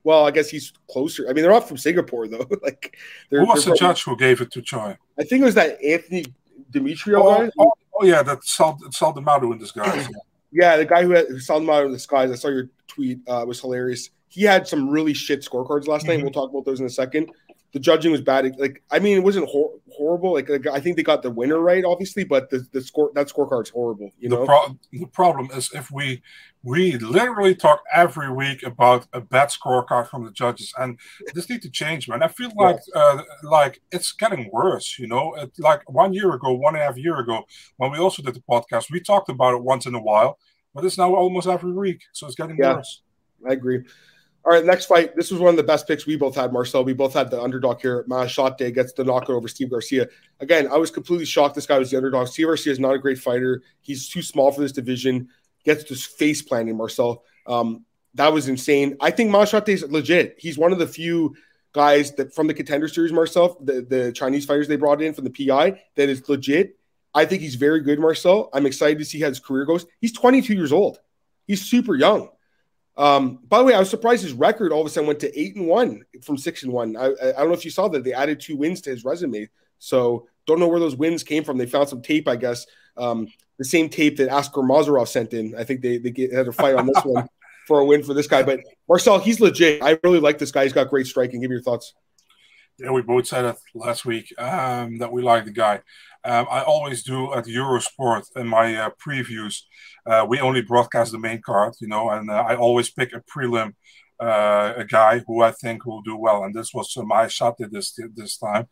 Well, 0.04 0.26
I 0.26 0.32
guess 0.32 0.48
he's 0.48 0.72
closer. 0.90 1.28
I 1.28 1.32
mean, 1.32 1.42
they're 1.42 1.52
not 1.52 1.68
from 1.68 1.76
Singapore 1.76 2.26
though. 2.26 2.46
like, 2.62 2.96
who 3.30 3.46
was 3.46 3.64
the 3.64 3.76
judge 3.76 4.02
who 4.02 4.16
gave 4.16 4.40
it 4.40 4.50
to 4.52 4.62
Choi? 4.62 4.96
I 5.18 5.22
think 5.22 5.42
it 5.42 5.44
was 5.44 5.54
that 5.54 5.82
Anthony 5.84 6.24
Demetrio 6.70 7.22
oh, 7.22 7.38
guy. 7.38 7.50
Oh, 7.58 7.72
oh, 8.00 8.04
yeah, 8.04 8.22
that 8.22 8.42
Sal 8.44 8.78
Saldamato 8.90 9.52
in 9.52 9.58
disguise. 9.58 10.08
yeah, 10.52 10.76
the 10.76 10.86
guy 10.86 11.02
who 11.02 11.10
had 11.10 11.26
Saldamato 11.28 11.86
in 11.86 11.92
disguise. 11.92 12.30
I 12.30 12.34
saw 12.34 12.48
your 12.48 12.68
tweet. 12.88 13.20
Uh, 13.28 13.44
was 13.46 13.60
hilarious. 13.60 14.10
He 14.28 14.42
had 14.42 14.66
some 14.66 14.88
really 14.88 15.12
shit 15.12 15.42
scorecards 15.42 15.86
last 15.86 16.06
mm-hmm. 16.06 16.12
night. 16.12 16.22
We'll 16.22 16.32
talk 16.32 16.50
about 16.50 16.64
those 16.64 16.80
in 16.80 16.86
a 16.86 16.90
second 16.90 17.30
the 17.72 17.80
judging 17.80 18.12
was 18.12 18.20
bad. 18.20 18.54
Like, 18.58 18.82
I 18.90 18.98
mean, 18.98 19.16
it 19.16 19.22
wasn't 19.22 19.48
hor- 19.48 19.72
horrible. 19.90 20.34
Like, 20.34 20.48
like, 20.48 20.66
I 20.66 20.78
think 20.78 20.96
they 20.96 21.02
got 21.02 21.22
the 21.22 21.30
winner 21.30 21.58
right, 21.58 21.84
obviously, 21.84 22.22
but 22.22 22.50
the, 22.50 22.66
the 22.72 22.82
score 22.82 23.10
that 23.14 23.28
scorecard's 23.28 23.70
horrible. 23.70 24.10
You 24.18 24.28
know, 24.28 24.40
the, 24.40 24.46
pro- 24.46 24.78
the 24.92 25.06
problem 25.06 25.48
is 25.52 25.70
if 25.72 25.90
we 25.90 26.22
we 26.62 26.98
literally 26.98 27.54
talk 27.54 27.82
every 27.92 28.30
week 28.30 28.62
about 28.62 29.06
a 29.12 29.20
bad 29.20 29.48
scorecard 29.48 30.08
from 30.08 30.24
the 30.24 30.30
judges, 30.30 30.72
and 30.78 30.98
this 31.34 31.48
need 31.48 31.62
to 31.62 31.70
change, 31.70 32.08
man. 32.08 32.22
I 32.22 32.28
feel 32.28 32.52
like 32.56 32.80
uh, 32.94 33.22
like 33.42 33.80
it's 33.90 34.12
getting 34.12 34.50
worse. 34.52 34.98
You 34.98 35.06
know, 35.06 35.34
it, 35.34 35.52
like 35.58 35.90
one 35.90 36.12
year 36.12 36.32
ago, 36.32 36.52
one 36.52 36.74
and 36.74 36.82
a 36.82 36.86
half 36.86 36.98
year 36.98 37.18
ago, 37.18 37.44
when 37.78 37.90
we 37.90 37.98
also 37.98 38.22
did 38.22 38.34
the 38.34 38.42
podcast, 38.48 38.90
we 38.90 39.00
talked 39.00 39.30
about 39.30 39.54
it 39.54 39.62
once 39.62 39.86
in 39.86 39.94
a 39.94 40.02
while, 40.02 40.38
but 40.74 40.84
it's 40.84 40.98
now 40.98 41.14
almost 41.14 41.48
every 41.48 41.72
week, 41.72 42.02
so 42.12 42.26
it's 42.26 42.36
getting 42.36 42.58
yeah, 42.58 42.74
worse. 42.74 43.00
I 43.48 43.54
agree. 43.54 43.82
All 44.44 44.52
right, 44.52 44.64
next 44.64 44.86
fight. 44.86 45.14
This 45.14 45.30
was 45.30 45.40
one 45.40 45.50
of 45.50 45.56
the 45.56 45.62
best 45.62 45.86
picks 45.86 46.04
we 46.04 46.16
both 46.16 46.34
had, 46.34 46.52
Marcel. 46.52 46.84
We 46.84 46.94
both 46.94 47.14
had 47.14 47.30
the 47.30 47.40
underdog 47.40 47.80
here. 47.80 48.04
Maheshate 48.08 48.74
gets 48.74 48.92
the 48.92 49.04
knockout 49.04 49.30
over 49.30 49.46
Steve 49.46 49.70
Garcia. 49.70 50.08
Again, 50.40 50.66
I 50.66 50.78
was 50.78 50.90
completely 50.90 51.26
shocked 51.26 51.54
this 51.54 51.66
guy 51.66 51.78
was 51.78 51.92
the 51.92 51.96
underdog. 51.96 52.26
Steve 52.26 52.46
Garcia 52.46 52.72
is 52.72 52.80
not 52.80 52.92
a 52.94 52.98
great 52.98 53.18
fighter. 53.18 53.62
He's 53.82 54.08
too 54.08 54.20
small 54.20 54.50
for 54.50 54.60
this 54.60 54.72
division. 54.72 55.28
Gets 55.64 55.84
this 55.84 56.04
face 56.04 56.42
planting, 56.42 56.76
Marcel. 56.76 57.22
Um, 57.46 57.84
that 58.14 58.32
was 58.32 58.48
insane. 58.48 58.96
I 59.00 59.12
think 59.12 59.30
Maheshate 59.30 59.68
is 59.68 59.84
legit. 59.84 60.34
He's 60.38 60.58
one 60.58 60.72
of 60.72 60.80
the 60.80 60.88
few 60.88 61.36
guys 61.72 62.12
that 62.16 62.34
from 62.34 62.48
the 62.48 62.54
contender 62.54 62.88
series, 62.88 63.12
Marcel, 63.12 63.56
the, 63.62 63.82
the 63.82 64.12
Chinese 64.12 64.44
fighters 64.44 64.66
they 64.66 64.76
brought 64.76 65.00
in 65.00 65.14
from 65.14 65.24
the 65.24 65.30
PI, 65.30 65.80
that 65.94 66.08
is 66.08 66.28
legit. 66.28 66.76
I 67.14 67.26
think 67.26 67.42
he's 67.42 67.54
very 67.54 67.80
good, 67.80 68.00
Marcel. 68.00 68.50
I'm 68.52 68.66
excited 68.66 68.98
to 68.98 69.04
see 69.04 69.20
how 69.20 69.28
his 69.28 69.38
career 69.38 69.66
goes. 69.66 69.86
He's 70.00 70.12
22 70.12 70.54
years 70.54 70.72
old. 70.72 70.98
He's 71.46 71.62
super 71.62 71.94
young. 71.94 72.28
Um, 72.96 73.38
by 73.48 73.58
the 73.58 73.64
way, 73.64 73.74
I 73.74 73.78
was 73.78 73.88
surprised 73.88 74.22
his 74.22 74.32
record 74.32 74.72
all 74.72 74.80
of 74.80 74.86
a 74.86 74.90
sudden 74.90 75.06
went 75.06 75.20
to 75.20 75.38
eight 75.40 75.56
and 75.56 75.66
one 75.66 76.04
from 76.22 76.36
six 76.36 76.62
and 76.62 76.72
one. 76.72 76.96
I, 76.96 77.06
I 77.06 77.32
don't 77.38 77.48
know 77.48 77.54
if 77.54 77.64
you 77.64 77.70
saw 77.70 77.88
that 77.88 78.04
they 78.04 78.12
added 78.12 78.40
two 78.40 78.56
wins 78.56 78.80
to 78.82 78.90
his 78.90 79.04
resume. 79.04 79.48
So 79.78 80.28
don't 80.46 80.60
know 80.60 80.68
where 80.68 80.80
those 80.80 80.96
wins 80.96 81.22
came 81.22 81.44
from. 81.44 81.58
They 81.58 81.66
found 81.66 81.88
some 81.88 82.02
tape, 82.02 82.28
I 82.28 82.36
guess. 82.36 82.66
Um, 82.96 83.28
the 83.58 83.64
same 83.64 83.88
tape 83.88 84.16
that 84.18 84.28
Askar 84.28 84.62
Mozharov 84.62 85.08
sent 85.08 85.32
in. 85.32 85.54
I 85.56 85.64
think 85.64 85.80
they 85.80 85.98
they 85.98 86.10
get, 86.10 86.32
had 86.32 86.48
a 86.48 86.52
fight 86.52 86.74
on 86.74 86.86
this 86.86 87.02
one 87.04 87.28
for 87.66 87.80
a 87.80 87.84
win 87.84 88.02
for 88.02 88.14
this 88.14 88.26
guy. 88.26 88.42
But 88.42 88.60
Marcel, 88.88 89.18
he's 89.18 89.40
legit. 89.40 89.82
I 89.82 89.98
really 90.02 90.20
like 90.20 90.38
this 90.38 90.50
guy. 90.50 90.64
He's 90.64 90.72
got 90.72 90.90
great 90.90 91.06
striking. 91.06 91.40
Give 91.40 91.50
me 91.50 91.54
your 91.54 91.62
thoughts. 91.62 91.94
Yeah, 92.78 92.90
we 92.90 93.02
both 93.02 93.26
said 93.26 93.44
it 93.44 93.56
last 93.74 94.04
week 94.04 94.32
um, 94.38 94.98
that 94.98 95.12
we 95.12 95.22
like 95.22 95.44
the 95.44 95.52
guy. 95.52 95.80
Um, 96.24 96.46
I 96.50 96.62
always 96.62 97.02
do 97.02 97.34
at 97.34 97.46
Eurosport 97.46 98.24
in 98.36 98.46
my 98.46 98.76
uh, 98.76 98.90
previews. 99.04 99.62
Uh, 100.06 100.24
we 100.28 100.40
only 100.40 100.62
broadcast 100.62 101.12
the 101.12 101.18
main 101.18 101.42
card, 101.42 101.74
you 101.80 101.88
know, 101.88 102.10
and 102.10 102.30
uh, 102.30 102.44
I 102.46 102.54
always 102.54 102.90
pick 102.90 103.12
a 103.12 103.20
prelim, 103.20 103.74
uh, 104.20 104.74
a 104.76 104.84
guy 104.84 105.22
who 105.26 105.42
I 105.42 105.50
think 105.50 105.84
will 105.84 106.02
do 106.02 106.16
well. 106.16 106.44
And 106.44 106.54
this 106.54 106.72
was 106.72 106.96
uh, 106.96 107.02
Maheshate 107.02 107.60
at 107.60 107.72
this 107.72 107.98
this 108.14 108.36
time. 108.36 108.68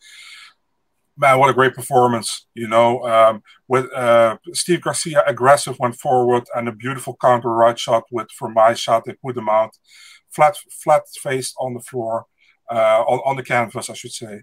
Man, 1.17 1.39
what 1.39 1.51
a 1.51 1.55
great 1.55 1.75
performance! 1.75 2.47
You 2.55 2.69
know, 2.69 3.05
um, 3.05 3.43
with 3.67 3.93
uh, 3.93 4.37
Steve 4.53 4.83
Garcia 4.83 5.23
aggressive 5.27 5.79
went 5.81 5.97
forward 5.97 6.45
and 6.55 6.69
a 6.69 6.73
beautiful 6.73 7.17
counter 7.21 7.53
right 7.53 7.79
shot 7.79 8.05
with 8.13 8.31
from 8.31 8.55
Maheshate. 8.55 9.05
They 9.05 9.15
put 9.15 9.37
him 9.37 9.49
out, 9.49 9.77
flat 10.31 10.57
flat 10.85 11.03
faced 11.21 11.57
on 11.59 11.75
the 11.75 11.81
floor, 11.81 12.27
on 12.71 13.19
on 13.27 13.37
the 13.37 13.43
canvas, 13.43 13.91
I 13.91 13.95
should 13.95 14.13
say 14.13 14.43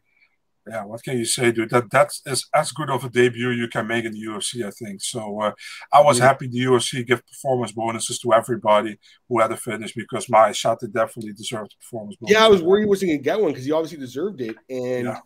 yeah, 0.70 0.84
what 0.84 1.04
can 1.04 1.18
you 1.18 1.26
say, 1.26 1.52
dude? 1.52 1.70
That 1.70 1.90
that 1.92 2.12
is 2.26 2.48
as 2.54 2.72
good 2.72 2.90
of 2.90 3.04
a 3.04 3.10
debut 3.10 3.50
you 3.52 3.68
can 3.68 3.88
make 3.88 4.06
in 4.06 4.14
the 4.14 4.24
UFC, 4.24 4.66
I 4.66 4.72
think. 4.72 5.02
So 5.02 5.42
uh, 5.42 5.52
I 5.94 6.02
was 6.02 6.20
happy 6.20 6.48
the 6.48 6.60
UFC 6.60 7.06
give 7.06 7.26
performance 7.26 7.72
bonuses 7.72 8.20
to 8.20 8.34
everybody 8.34 8.98
who 9.30 9.40
had 9.40 9.52
a 9.52 9.58
finish 9.58 9.94
because 9.94 10.28
Maheshate 10.28 10.92
definitely 10.92 11.34
deserved 11.34 11.74
a 11.74 11.84
performance 11.84 12.18
bonus. 12.18 12.34
Yeah, 12.34 12.46
I 12.46 12.48
was 12.48 12.62
worried 12.62 12.84
he 12.84 12.90
wasn't 12.90 13.12
gonna 13.12 13.22
get 13.22 13.40
one 13.40 13.52
because 13.52 13.66
he 13.66 13.72
obviously 13.72 14.00
deserved 14.00 14.42
it, 14.42 14.56
and 14.70 15.06
yeah. 15.06 15.20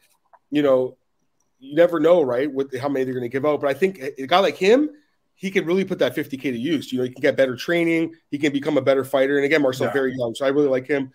you 0.49 0.61
know, 0.61 0.97
you 1.59 1.75
never 1.75 1.99
know, 1.99 2.21
right? 2.21 2.51
With 2.51 2.77
how 2.77 2.89
many 2.89 3.05
they're 3.05 3.13
gonna 3.13 3.29
give 3.29 3.45
out, 3.45 3.61
but 3.61 3.69
I 3.69 3.73
think 3.73 3.99
a 3.99 4.27
guy 4.27 4.39
like 4.39 4.57
him. 4.57 4.89
He 5.33 5.49
can 5.49 5.65
really 5.65 5.83
put 5.83 5.97
that 5.97 6.15
50k 6.15 6.39
to 6.39 6.55
use. 6.55 6.91
You 6.91 6.99
know, 6.99 7.05
he 7.05 7.09
can 7.09 7.19
get 7.19 7.35
better 7.35 7.55
training. 7.55 8.13
He 8.29 8.37
can 8.37 8.53
become 8.53 8.77
a 8.77 8.81
better 8.81 9.03
fighter. 9.03 9.37
And 9.37 9.45
again, 9.45 9.63
Marcel 9.63 9.87
yeah. 9.87 9.93
very 9.93 10.15
young, 10.15 10.35
so 10.35 10.45
I 10.45 10.49
really 10.49 10.67
like 10.67 10.85
him. 10.85 11.11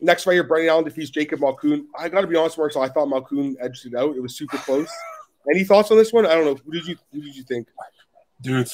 Next 0.00 0.24
fight 0.24 0.34
here, 0.34 0.44
Brendan 0.44 0.70
Allen 0.70 0.84
defeats 0.84 1.10
Jacob 1.10 1.40
Malkoun. 1.40 1.86
I 1.98 2.08
got 2.08 2.20
to 2.20 2.26
be 2.26 2.36
honest, 2.36 2.56
Mark. 2.56 2.72
So 2.72 2.80
I 2.80 2.88
thought 2.88 3.08
Malkoun 3.08 3.56
edged 3.60 3.86
it 3.86 3.94
out. 3.94 4.14
It 4.16 4.20
was 4.20 4.36
super 4.36 4.58
close. 4.58 4.90
Any 5.54 5.64
thoughts 5.64 5.90
on 5.90 5.96
this 5.96 6.12
one? 6.12 6.26
I 6.26 6.34
don't 6.34 6.44
know. 6.44 6.58
Who 6.64 6.72
did 6.72 6.86
you 6.86 6.96
Who 7.12 7.20
did 7.20 7.34
you 7.34 7.42
think? 7.42 7.68
Dude, 8.40 8.68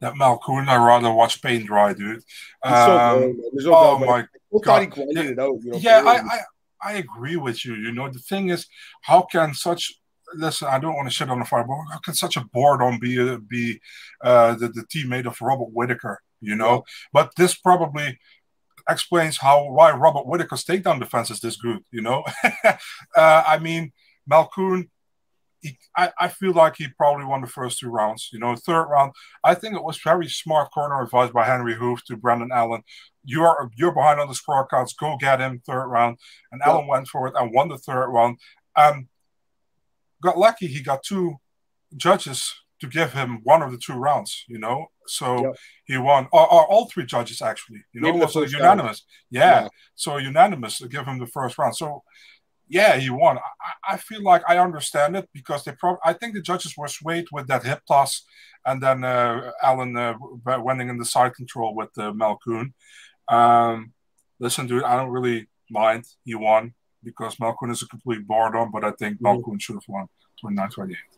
that 0.00 0.14
Malkoun, 0.14 0.68
I 0.68 0.76
rather 0.76 1.12
watch 1.12 1.42
paint 1.42 1.66
dry, 1.66 1.92
dude. 1.92 2.22
Um, 2.62 3.42
so 3.58 3.70
no 3.70 3.74
oh 3.74 3.98
my 3.98 4.26
god! 4.62 4.80
He 4.82 4.86
grinded 4.86 5.26
it 5.26 5.38
out. 5.38 5.58
You 5.62 5.72
know, 5.72 5.78
yeah, 5.78 6.02
I, 6.04 6.16
I 6.18 6.40
I 6.80 6.92
agree 6.94 7.36
with 7.36 7.64
you. 7.64 7.74
You 7.74 7.92
know, 7.92 8.08
the 8.08 8.18
thing 8.18 8.50
is, 8.50 8.66
how 9.02 9.22
can 9.22 9.54
such 9.54 9.92
listen, 10.34 10.68
I 10.68 10.78
don't 10.78 10.94
want 10.94 11.08
to 11.08 11.14
shit 11.14 11.30
on 11.30 11.38
the 11.38 11.44
fire, 11.44 11.64
but 11.64 11.76
how 11.92 11.98
can 11.98 12.14
such 12.14 12.36
a 12.36 12.44
boredom 12.52 12.98
be 12.98 13.36
be 13.48 13.80
uh, 14.22 14.54
the, 14.54 14.68
the 14.68 14.82
teammate 14.82 15.26
of 15.26 15.40
Robert 15.40 15.72
Whittaker? 15.72 16.20
You 16.40 16.54
know, 16.54 16.74
yeah. 16.74 16.80
but 17.12 17.32
this 17.36 17.54
probably 17.54 18.18
explains 18.88 19.38
how 19.38 19.70
why 19.70 19.92
Robert 19.92 20.26
Whittaker's 20.26 20.64
takedown 20.64 20.98
defense 20.98 21.30
is 21.30 21.40
this 21.40 21.56
good. 21.56 21.80
You 21.90 22.02
know, 22.02 22.24
uh, 22.64 23.42
I 23.46 23.58
mean 23.58 23.92
Malkoun. 24.30 24.88
He, 25.60 25.76
I, 25.96 26.12
I 26.20 26.28
feel 26.28 26.52
like 26.52 26.76
he 26.76 26.86
probably 26.96 27.24
won 27.24 27.40
the 27.40 27.48
first 27.48 27.80
two 27.80 27.88
rounds. 27.88 28.30
You 28.32 28.38
know, 28.38 28.54
third 28.54 28.84
round, 28.84 29.12
I 29.42 29.54
think 29.54 29.74
it 29.74 29.82
was 29.82 29.98
very 29.98 30.28
smart 30.28 30.70
corner 30.70 31.02
advice 31.02 31.32
by 31.32 31.46
Henri 31.46 31.74
Hooft 31.74 32.04
to 32.04 32.16
Brendan 32.16 32.50
Allen. 32.52 32.82
You're 33.24 33.68
you're 33.76 33.92
behind 33.92 34.20
on 34.20 34.28
the 34.28 34.34
scorecards. 34.34 34.96
Go 34.96 35.16
get 35.18 35.40
him 35.40 35.60
third 35.66 35.88
round. 35.88 36.18
And 36.52 36.62
yeah. 36.64 36.72
Allen 36.72 36.86
went 36.86 37.08
for 37.08 37.26
it 37.26 37.34
and 37.36 37.52
won 37.52 37.68
the 37.68 37.78
third 37.78 38.06
round. 38.06 38.38
Um, 38.76 39.08
got 40.22 40.38
lucky. 40.38 40.68
He 40.68 40.80
got 40.80 41.02
two 41.02 41.36
judges 41.96 42.54
to 42.80 42.86
give 42.86 43.12
him 43.12 43.40
one 43.42 43.62
of 43.62 43.72
the 43.72 43.78
two 43.78 43.94
rounds, 43.94 44.44
you 44.48 44.58
know. 44.58 44.86
So 45.08 45.42
yep. 45.42 45.56
he 45.86 45.96
won, 45.96 46.28
or, 46.32 46.42
or, 46.52 46.66
all 46.66 46.86
three 46.86 47.06
judges 47.06 47.42
actually, 47.42 47.84
you 47.92 48.00
know, 48.00 48.12
was 48.12 48.34
unanimous. 48.52 49.04
Yeah. 49.30 49.62
yeah. 49.62 49.68
so 49.94 50.16
unanimous 50.18 50.78
to 50.78 50.88
give 50.88 51.06
him 51.06 51.18
the 51.18 51.26
first 51.26 51.58
round. 51.58 51.76
So 51.76 52.02
yeah, 52.68 52.96
he 52.96 53.10
won. 53.10 53.38
I, 53.38 53.94
I 53.94 53.96
feel 53.96 54.22
like 54.22 54.42
I 54.48 54.58
understand 54.58 55.16
it 55.16 55.28
because 55.32 55.64
they 55.64 55.72
probably, 55.72 56.00
I 56.04 56.12
think 56.12 56.34
the 56.34 56.42
judges 56.42 56.74
were 56.76 56.88
swayed 56.88 57.26
with 57.32 57.46
that 57.48 57.64
hip 57.64 57.80
toss, 57.88 58.24
and 58.66 58.82
then 58.82 59.04
uh, 59.04 59.52
Allen 59.62 59.96
uh, 59.96 60.14
winning 60.44 60.88
in 60.88 60.98
the 60.98 61.04
side 61.04 61.34
control 61.34 61.74
with 61.74 61.90
uh, 61.96 62.12
Malkoun. 62.12 62.72
Um, 63.28 63.92
listen, 64.38 64.66
dude, 64.66 64.84
I 64.84 64.96
don't 64.96 65.10
really 65.10 65.48
mind. 65.70 66.04
He 66.24 66.34
won 66.34 66.74
because 67.02 67.36
Malkoun 67.36 67.70
is 67.70 67.82
a 67.82 67.88
complete 67.88 68.26
boredom, 68.26 68.70
but 68.72 68.84
I 68.84 68.90
think 68.92 69.20
mm-hmm. 69.20 69.26
Malkoun 69.26 69.60
should 69.60 69.76
have 69.76 69.88
won 69.88 70.08
29 70.40 70.70
28. 70.70 71.17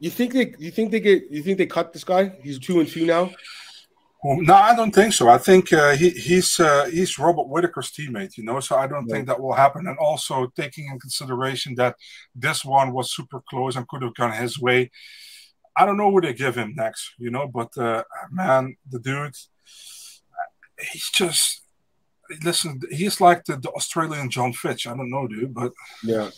You 0.00 0.10
think 0.10 0.32
they? 0.32 0.54
You 0.58 0.70
think 0.70 0.90
they 0.90 1.00
get? 1.00 1.30
You 1.30 1.42
think 1.42 1.58
they 1.58 1.66
cut 1.66 1.92
this 1.92 2.04
guy? 2.04 2.32
He's 2.42 2.58
two 2.58 2.80
and 2.80 2.88
two 2.88 3.06
now. 3.06 3.30
Well, 4.22 4.40
no, 4.40 4.54
I 4.54 4.74
don't 4.74 4.94
think 4.94 5.14
so. 5.14 5.28
I 5.28 5.38
think 5.38 5.72
uh, 5.72 5.94
he, 5.94 6.10
he's 6.10 6.58
uh, 6.58 6.86
he's 6.86 7.18
Robert 7.18 7.48
Whittaker's 7.48 7.90
teammate, 7.90 8.36
you 8.36 8.44
know. 8.44 8.60
So 8.60 8.76
I 8.76 8.86
don't 8.86 9.06
yeah. 9.08 9.14
think 9.14 9.26
that 9.28 9.40
will 9.40 9.54
happen. 9.54 9.86
And 9.86 9.96
also 9.98 10.50
taking 10.56 10.88
in 10.88 10.98
consideration 10.98 11.74
that 11.76 11.96
this 12.34 12.64
one 12.64 12.92
was 12.92 13.14
super 13.14 13.42
close 13.48 13.76
and 13.76 13.88
could 13.88 14.02
have 14.02 14.14
gone 14.14 14.32
his 14.32 14.58
way. 14.58 14.90
I 15.76 15.86
don't 15.86 15.96
know 15.96 16.08
what 16.08 16.24
they 16.24 16.34
give 16.34 16.56
him 16.56 16.74
next, 16.76 17.12
you 17.18 17.30
know. 17.30 17.46
But 17.46 17.76
uh, 17.78 18.04
man, 18.30 18.76
the 18.90 18.98
dude, 18.98 19.36
he's 20.92 21.10
just 21.14 21.62
listen, 22.42 22.80
he's 22.90 23.20
like 23.20 23.44
the, 23.44 23.56
the, 23.56 23.70
Australian 23.70 24.30
Jon 24.30 24.52
Fitch. 24.52 24.86
I 24.86 24.96
don't 24.96 25.10
know, 25.10 25.26
dude, 25.26 25.54
but 25.54 25.72
yeah, 26.02 26.30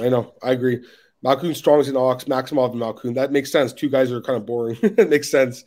I 0.00 0.08
know. 0.08 0.34
I 0.42 0.52
agree. 0.52 0.84
Malkoun 1.24 1.54
strong 1.54 1.80
as 1.80 1.88
an 1.88 1.96
ox, 1.96 2.24
Maximov 2.24 2.72
and 2.72 2.80
Malkoun. 2.80 3.14
That 3.14 3.32
makes 3.32 3.50
sense. 3.50 3.72
Two 3.72 3.88
guys 3.88 4.12
are 4.12 4.20
kind 4.20 4.36
of 4.36 4.46
boring. 4.46 4.78
it 4.82 5.08
makes 5.08 5.30
sense. 5.30 5.64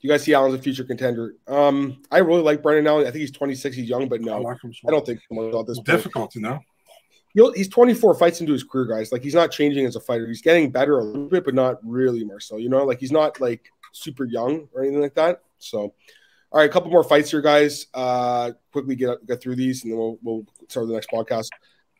You 0.00 0.10
guys 0.10 0.24
see 0.24 0.34
Allen's 0.34 0.54
a 0.54 0.58
future 0.58 0.84
contender. 0.84 1.36
Um, 1.46 2.02
I 2.10 2.18
really 2.18 2.42
like 2.42 2.62
Brendan 2.62 2.88
Allen. 2.88 3.06
I 3.06 3.10
think 3.10 3.20
he's 3.20 3.30
26. 3.30 3.76
He's 3.76 3.88
young, 3.88 4.08
but 4.08 4.20
no, 4.20 4.44
I, 4.44 4.52
I 4.52 4.90
don't 4.90 5.06
think 5.06 5.20
about 5.30 5.66
this. 5.66 5.78
Difficult, 5.78 6.32
point. 6.32 6.34
you 6.34 6.40
know. 6.42 7.52
He's 7.54 7.68
24 7.68 8.16
fights 8.16 8.40
into 8.40 8.52
his 8.52 8.64
career, 8.64 8.84
guys. 8.84 9.12
Like 9.12 9.22
he's 9.22 9.34
not 9.34 9.50
changing 9.50 9.86
as 9.86 9.96
a 9.96 10.00
fighter. 10.00 10.26
He's 10.26 10.42
getting 10.42 10.70
better 10.70 10.98
a 10.98 11.04
little 11.04 11.28
bit, 11.28 11.44
but 11.44 11.54
not 11.54 11.76
really, 11.82 12.24
Marcel. 12.24 12.58
You 12.58 12.68
know, 12.68 12.84
like 12.84 12.98
he's 12.98 13.12
not 13.12 13.40
like 13.40 13.70
super 13.92 14.24
young 14.24 14.68
or 14.74 14.82
anything 14.82 15.00
like 15.00 15.14
that. 15.14 15.42
So, 15.58 15.78
all 15.78 16.60
right, 16.60 16.68
a 16.68 16.72
couple 16.72 16.90
more 16.90 17.04
fights 17.04 17.30
here, 17.30 17.40
guys. 17.40 17.86
Uh, 17.94 18.50
quickly 18.72 18.96
get 18.96 19.24
get 19.26 19.40
through 19.40 19.56
these, 19.56 19.84
and 19.84 19.92
then 19.92 19.98
we'll 19.98 20.18
we'll 20.22 20.44
start 20.68 20.88
the 20.88 20.94
next 20.94 21.10
podcast. 21.10 21.48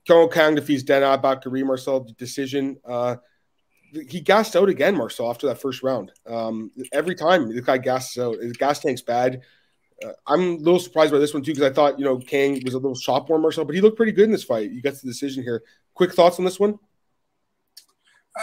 Kyung 0.07 0.31
Kang 0.31 0.55
defeats 0.55 0.83
Danaa 0.83 1.23
Batgerel 1.23 1.65
Marcel 1.65 2.07
decision. 2.19 2.79
Uh, 2.85 3.17
he 4.09 4.21
gassed 4.21 4.57
out 4.57 4.69
again, 4.69 4.97
Marcel, 4.97 5.31
after 5.31 5.47
that 5.47 5.61
first 5.61 5.83
round. 5.83 6.13
Um, 6.27 6.71
every 6.93 7.15
time 7.15 7.55
the 7.55 7.61
guy 7.61 7.79
gasses 7.79 8.23
out, 8.23 8.39
his 8.39 8.57
gas 8.57 8.81
tank's 8.81 9.03
bad. 9.03 9.43
Uh, 10.03 10.13
I'm 10.27 10.41
a 10.41 10.57
little 10.57 10.81
surprised 10.81 11.13
by 11.13 11.19
this 11.19 11.35
one 11.35 11.43
too 11.43 11.53
because 11.53 11.71
I 11.71 11.75
thought 11.75 11.99
you 11.99 12.05
know 12.05 12.19
Kang 12.19 12.61
was 12.65 12.75
a 12.75 12.79
little 12.79 12.95
shop 12.95 13.29
warm 13.29 13.43
Marcel, 13.43 13.65
but 13.65 13.75
he 13.75 13.81
looked 13.81 13.97
pretty 13.97 14.13
good 14.13 14.25
in 14.25 14.33
this 14.33 14.45
fight. 14.45 14.71
You 14.71 14.83
got 14.83 14.95
the 14.95 15.07
decision 15.07 15.43
here. 15.43 15.63
Quick 15.95 16.15
thoughts 16.15 16.39
on 16.39 16.45
this 16.45 16.59
one? 16.59 16.79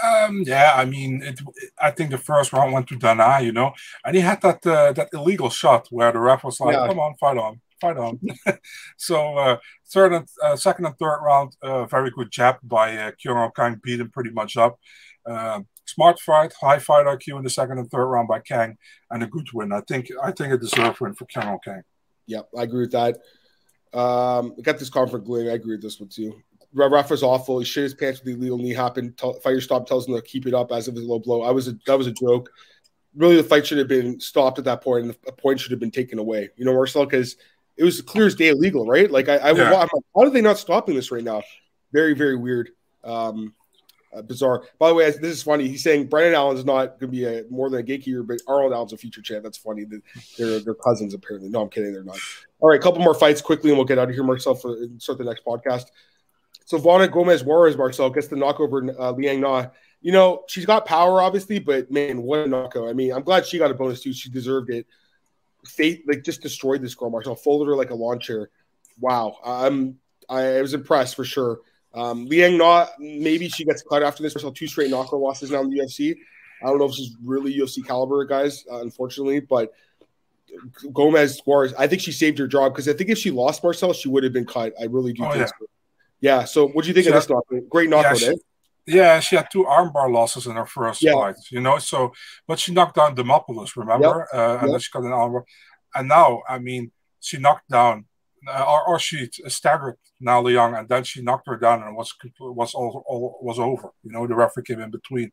Um, 0.04 0.44
yeah, 0.46 0.74
I 0.76 0.86
mean, 0.86 1.24
it, 1.24 1.40
I 1.82 1.90
think 1.90 2.12
the 2.12 2.20
first 2.20 2.54
round 2.54 2.74
went 2.74 2.88
to 2.90 3.00
Danaa, 3.00 3.44
you 3.44 3.52
know, 3.52 3.74
and 4.06 4.16
he 4.16 4.22
had 4.22 4.40
that 4.42 4.66
uh, 4.66 4.92
that 4.94 5.10
illegal 5.14 5.50
shot 5.50 5.88
where 5.90 6.12
the 6.12 6.20
ref 6.20 6.44
was 6.44 6.60
like, 6.60 6.76
yeah. 6.76 6.88
"Come 6.88 7.00
on, 7.00 7.16
fight 7.16 7.38
on, 7.38 7.60
fight 7.80 7.98
on." 7.98 8.20
so 8.98 9.38
uh, 9.38 9.58
third 9.92 10.14
and 10.14 10.28
uh, 10.44 10.56
second 10.56 10.86
and 10.86 10.98
third 10.98 11.20
round, 11.22 11.56
uh, 11.62 11.86
very 11.86 12.12
good 12.12 12.32
jab 12.32 12.58
by 12.64 12.96
uh, 12.98 13.12
Kyung 13.22 13.52
Kang, 13.56 13.80
beat 13.84 14.00
him 14.00 14.10
pretty 14.10 14.32
much 14.32 14.58
up. 14.58 14.80
Uh, 15.26 15.62
smart 15.86 16.20
fight, 16.20 16.54
high 16.60 16.80
fight 16.80 17.06
IQ 17.06 17.38
in 17.38 17.44
the 17.44 17.50
second 17.50 17.78
and 17.78 17.90
third 17.90 18.06
round 18.06 18.28
by 18.28 18.40
Kang, 18.40 18.78
and 19.12 19.24
a 19.24 19.28
good 19.28 19.48
win. 19.54 19.72
I 19.72 19.82
think 19.82 20.10
I 20.22 20.32
think 20.32 20.54
a 20.54 20.58
deserved 20.58 21.00
win 21.00 21.14
for 21.14 21.26
Kyung 21.26 21.60
Kang. 21.64 21.84
Yep, 22.28 22.50
I 22.58 22.64
agree 22.64 22.82
with 22.82 22.92
that. 22.92 23.18
Um, 23.94 24.54
got 24.62 24.78
this 24.78 24.90
conflict 24.90 25.26
going. 25.26 25.50
I 25.50 25.54
agree 25.54 25.76
with 25.76 25.82
this 25.82 26.00
one 26.00 26.10
too. 26.10 26.42
Ref 26.74 27.12
awful. 27.24 27.60
He 27.60 27.66
shit 27.66 27.84
his 27.84 27.94
pants 27.96 28.20
with 28.20 28.28
the 28.28 28.40
illegal 28.40 28.60
knee 28.60 28.74
hop 28.74 28.96
happened. 28.96 29.20
Fighter 29.42 29.62
stop 29.62 29.88
tells 29.88 30.08
him 30.08 30.14
to 30.14 30.22
keep 30.22 30.46
it 30.46 30.54
up 30.54 30.72
as 30.72 30.88
if 30.88 30.94
it's 30.94 31.04
a 31.04 31.08
low 31.08 31.18
blow. 31.18 31.42
I 31.42 31.50
was 31.50 31.68
a, 31.68 31.74
that 31.88 31.98
was 31.98 32.06
a 32.06 32.12
joke. 32.12 32.52
Really, 33.16 33.38
the 33.38 33.44
fight 33.44 33.66
should 33.66 33.80
have 33.80 33.88
been 33.88 34.20
stopped 34.20 34.60
at 34.60 34.66
that 34.66 34.84
point, 34.84 35.06
and 35.06 35.18
a 35.28 35.32
point 35.32 35.60
should 35.60 35.72
have 35.72 35.80
been 35.80 35.90
taken 35.90 36.20
away. 36.20 36.50
You 36.56 36.66
know, 36.66 36.74
Marcel, 36.74 37.06
because 37.06 37.38
it 37.80 37.84
was 37.84 38.02
clear 38.02 38.28
as 38.28 38.36
day 38.36 38.50
illegal, 38.50 38.86
right? 38.86 39.10
Like 39.10 39.30
I, 39.30 39.38
I 39.38 39.52
yeah. 39.54 39.72
like, 39.72 39.90
how 39.90 40.22
are 40.22 40.30
they 40.30 40.42
not 40.42 40.58
stopping 40.58 40.96
this 40.96 41.12
right 41.12 41.24
now? 41.24 41.42
Very, 41.94 42.14
very 42.14 42.36
weird. 42.36 42.72
Um, 43.06 43.54
uh, 44.14 44.22
bizarre. 44.22 44.64
By 44.80 44.90
the 44.90 44.96
way, 44.96 45.10
this 45.10 45.22
is 45.22 45.44
funny. 45.44 45.68
He's 45.68 45.84
saying 45.84 46.08
Brendan 46.08 46.34
Allen's 46.34 46.66
not 46.66 47.00
going 47.00 47.12
to 47.12 47.18
be 47.18 47.26
a 47.26 47.44
more 47.50 47.70
than 47.70 47.80
a 47.80 47.84
gatekeeper, 47.84 48.24
but 48.24 48.42
Arnold 48.48 48.74
Allen's 48.74 48.92
a 48.92 48.98
future 48.98 49.22
champ. 49.22 49.44
That's 49.44 49.58
funny. 49.58 49.86
They're 50.38 50.60
they're 50.60 50.74
cousins 50.74 51.14
apparently. 51.14 51.50
No, 51.50 51.62
I'm 51.62 51.70
kidding. 51.70 51.94
They're 51.94 52.04
not. 52.04 52.18
All 52.60 52.70
right, 52.70 52.80
a 52.80 52.84
couple 52.84 53.02
more 53.02 53.14
fights 53.14 53.42
quickly, 53.42 53.70
and 53.70 53.78
we'll 53.78 53.86
get 53.86 53.98
out 53.98 54.10
of 54.10 54.14
here, 54.14 54.24
Marcel, 54.24 54.56
for 54.56 54.76
start 54.98 55.20
the 55.20 55.24
next 55.24 55.46
podcast. 55.46 55.86
Silvana 56.70 57.10
Gomez 57.10 57.44
Juarez 57.44 57.78
Marcel 57.78 58.10
gets 58.10 58.28
the 58.28 58.36
knockover 58.36 58.94
uh, 59.00 59.12
Liang 59.12 59.40
Na. 59.40 59.68
You 60.02 60.12
know, 60.12 60.44
she's 60.48 60.66
got 60.66 60.86
power, 60.86 61.22
obviously, 61.22 61.60
but 61.60 61.90
man, 61.92 62.22
what 62.22 62.40
a 62.40 62.48
knockout. 62.48 62.90
I 62.90 62.94
mean, 62.94 63.14
I'm 63.14 63.24
glad 63.24 63.46
she 63.46 63.58
got 63.58 63.72
a 63.72 63.74
bonus 63.74 64.02
too. 64.02 64.12
She 64.12 64.30
deserved 64.30 64.70
it. 64.70 64.86
Fate 65.66 66.04
like 66.08 66.24
just 66.24 66.42
destroyed 66.42 66.82
this 66.82 66.96
girl, 66.96 67.10
Marcel. 67.10 67.36
Folded 67.36 67.68
her 67.68 67.76
like 67.76 67.90
a 67.90 67.96
lawn 67.96 68.20
chair. 68.20 68.50
Wow. 69.00 69.38
I'm 69.44 70.00
I 70.30 70.62
was 70.62 70.74
impressed 70.74 71.16
for 71.16 71.26
sure. 71.26 71.60
Um, 71.94 72.26
Liang 72.26 72.58
Na, 72.58 72.88
maybe 73.00 73.50
she 73.50 73.66
gets 73.66 73.82
cut 73.82 74.04
after 74.04 74.22
this. 74.22 74.36
Marcel, 74.36 74.52
two 74.52 74.68
straight 74.68 74.92
knockout 74.92 75.20
losses 75.20 75.52
now 75.52 75.62
in 75.62 75.70
the 75.70 75.80
UFC. 75.80 76.16
I 76.62 76.68
don't 76.68 76.78
know 76.78 76.86
if 76.86 76.92
this 76.92 77.00
is 77.00 77.18
really 77.24 77.58
UFC 77.58 77.86
caliber, 77.86 78.24
guys, 78.26 78.66
uh, 78.72 78.82
unfortunately, 78.82 79.40
but 79.40 79.74
Gomez 80.94 81.42
Juarez, 81.46 81.74
I 81.78 81.88
think 81.88 82.02
she 82.02 82.12
saved 82.12 82.38
her 82.38 82.48
job 82.48 82.74
because 82.74 82.88
I 82.88 82.94
think 82.94 83.10
if 83.10 83.18
she 83.18 83.32
lost 83.32 83.64
Marcel, 83.64 83.94
she 83.94 84.10
would 84.10 84.24
have 84.24 84.34
been 84.34 84.46
cut. 84.46 84.74
I 84.80 84.86
really 84.86 85.14
do 85.14 85.24
oh, 85.24 85.30
think 85.30 85.42
yeah. 85.42 85.46
so. 85.46 85.66
Yeah. 86.22 86.44
So, 86.44 86.68
what 86.68 86.84
do 86.84 86.90
you 86.90 86.94
think 86.94 87.06
she 87.06 87.10
of 87.10 87.16
this 87.16 87.30
knockout? 87.30 87.70
Great 87.70 87.90
knockout, 87.90 88.22
yeah, 88.22 88.32
she? 88.32 88.38
Yeah, 88.90 89.20
she 89.20 89.36
had 89.36 89.48
two 89.52 89.64
armbar 89.64 90.12
losses 90.12 90.48
in 90.48 90.56
her 90.56 90.66
first 90.66 91.04
yeah. 91.04 91.14
fight, 91.14 91.36
you 91.52 91.62
know. 91.62 91.78
So, 91.78 92.12
but 92.48 92.60
she 92.60 92.74
knocked 92.74 92.96
down 92.96 93.16
Demopoulos, 93.16 93.76
remember? 93.76 94.28
Yep. 94.34 94.40
Uh, 94.40 94.54
and 94.58 94.68
yep. 94.68 94.72
then 94.72 94.80
she 94.80 94.92
got 94.92 95.04
an 95.04 95.12
armbar. 95.12 95.44
And 95.96 96.08
now, 96.08 96.42
I 96.48 96.60
mean, 96.60 96.92
she 97.20 97.38
knocked 97.38 97.70
down, 97.70 98.06
uh, 98.48 98.66
or, 98.68 98.88
or 98.88 99.00
she 99.00 99.30
staggered 99.48 99.96
Na 100.20 100.40
Liang, 100.40 100.76
and 100.76 100.90
then 100.90 101.04
she 101.04 101.22
knocked 101.22 101.48
her 101.48 101.58
down, 101.58 101.84
and 101.84 101.96
was 101.96 102.14
was 102.40 102.74
all, 102.74 103.04
all 103.08 103.40
was 103.42 103.60
over. 103.60 103.90
You 104.04 104.12
know, 104.12 104.28
the 104.28 104.36
referee 104.36 104.64
came 104.64 104.82
in 104.82 104.92
between. 104.92 105.32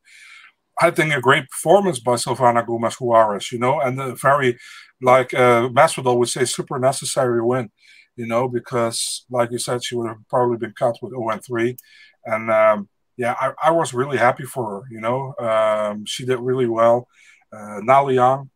I 0.80 0.90
think 0.90 1.14
a 1.14 1.22
great 1.22 1.48
performance 1.48 1.98
by 1.98 2.14
Silvana 2.14 2.66
Gomez 2.66 2.96
Juarez, 3.00 3.50
you 3.50 3.58
know, 3.58 3.80
and 3.80 3.98
a 3.98 4.14
very, 4.14 4.58
like 5.00 5.32
uh, 5.32 5.70
Masvidal 5.70 6.18
would 6.18 6.28
say, 6.28 6.44
super 6.44 6.78
necessary 6.78 7.42
win 7.42 7.70
you 8.16 8.26
know, 8.26 8.48
because 8.48 9.24
like 9.30 9.50
you 9.52 9.58
said, 9.58 9.84
she 9.84 9.94
would 9.94 10.08
have 10.08 10.28
probably 10.28 10.56
been 10.56 10.72
cut 10.72 10.96
with 11.02 11.12
0 11.12 11.28
and 11.28 11.44
3. 11.44 11.76
And 12.24 12.50
um, 12.50 12.88
yeah, 13.16 13.34
I, 13.40 13.52
I, 13.64 13.70
was 13.70 13.94
really 13.94 14.18
happy 14.18 14.44
for 14.44 14.64
her, 14.70 14.82
you 14.90 15.00
know. 15.00 15.34
Um, 15.38 16.04
she 16.04 16.26
did 16.26 16.38
really 16.38 16.66
well. 16.66 17.08
Uh, 17.52 17.80
Na 17.82 18.02
Liang, 18.02 18.50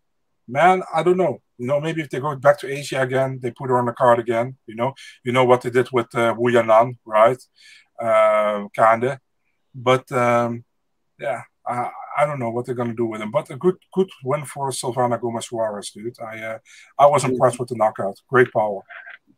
man, 0.47 0.83
I 0.95 1.03
don't 1.03 1.17
know. 1.17 1.41
You 1.59 1.67
know, 1.67 1.81
maybe 1.81 2.03
if 2.03 2.11
they 2.11 2.21
go 2.21 2.35
back 2.37 2.59
to 2.61 2.71
Asia 2.71 3.03
again, 3.03 3.39
they 3.43 3.51
put 3.51 3.69
her 3.69 3.79
on 3.79 3.87
the 3.87 3.93
card 3.93 4.19
again. 4.19 4.57
You 4.67 4.77
know, 4.77 4.95
you 5.25 5.33
know 5.33 5.45
what 5.45 5.63
they 5.63 5.71
did 5.71 5.89
with 5.93 6.15
uh, 6.15 6.35
Wu 6.37 6.53
Yanan, 6.53 6.97
right? 7.05 7.43
Uh, 7.99 8.69
kinda, 8.75 9.21
but 9.75 10.11
um, 10.13 10.65
yeah, 11.19 11.43
I, 11.67 11.91
I 12.19 12.27
don't 12.27 12.39
know 12.39 12.51
what 12.51 12.65
they're 12.67 12.75
gonna 12.75 12.95
do 12.95 13.07
with 13.07 13.21
him. 13.21 13.31
But 13.31 13.51
a 13.51 13.57
good 13.57 13.77
good 13.93 14.09
win 14.25 14.45
for 14.45 14.71
Silvana 14.71 15.21
Gomez 15.21 15.53
Juarez, 15.53 15.91
dude. 15.91 16.19
I 16.21 16.39
uh, 16.41 16.59
I 16.99 17.07
was 17.07 17.25
impressed 17.25 17.59
with 17.59 17.69
the 17.69 17.77
knockout. 17.77 18.17
Great 18.29 18.51
power 18.53 18.83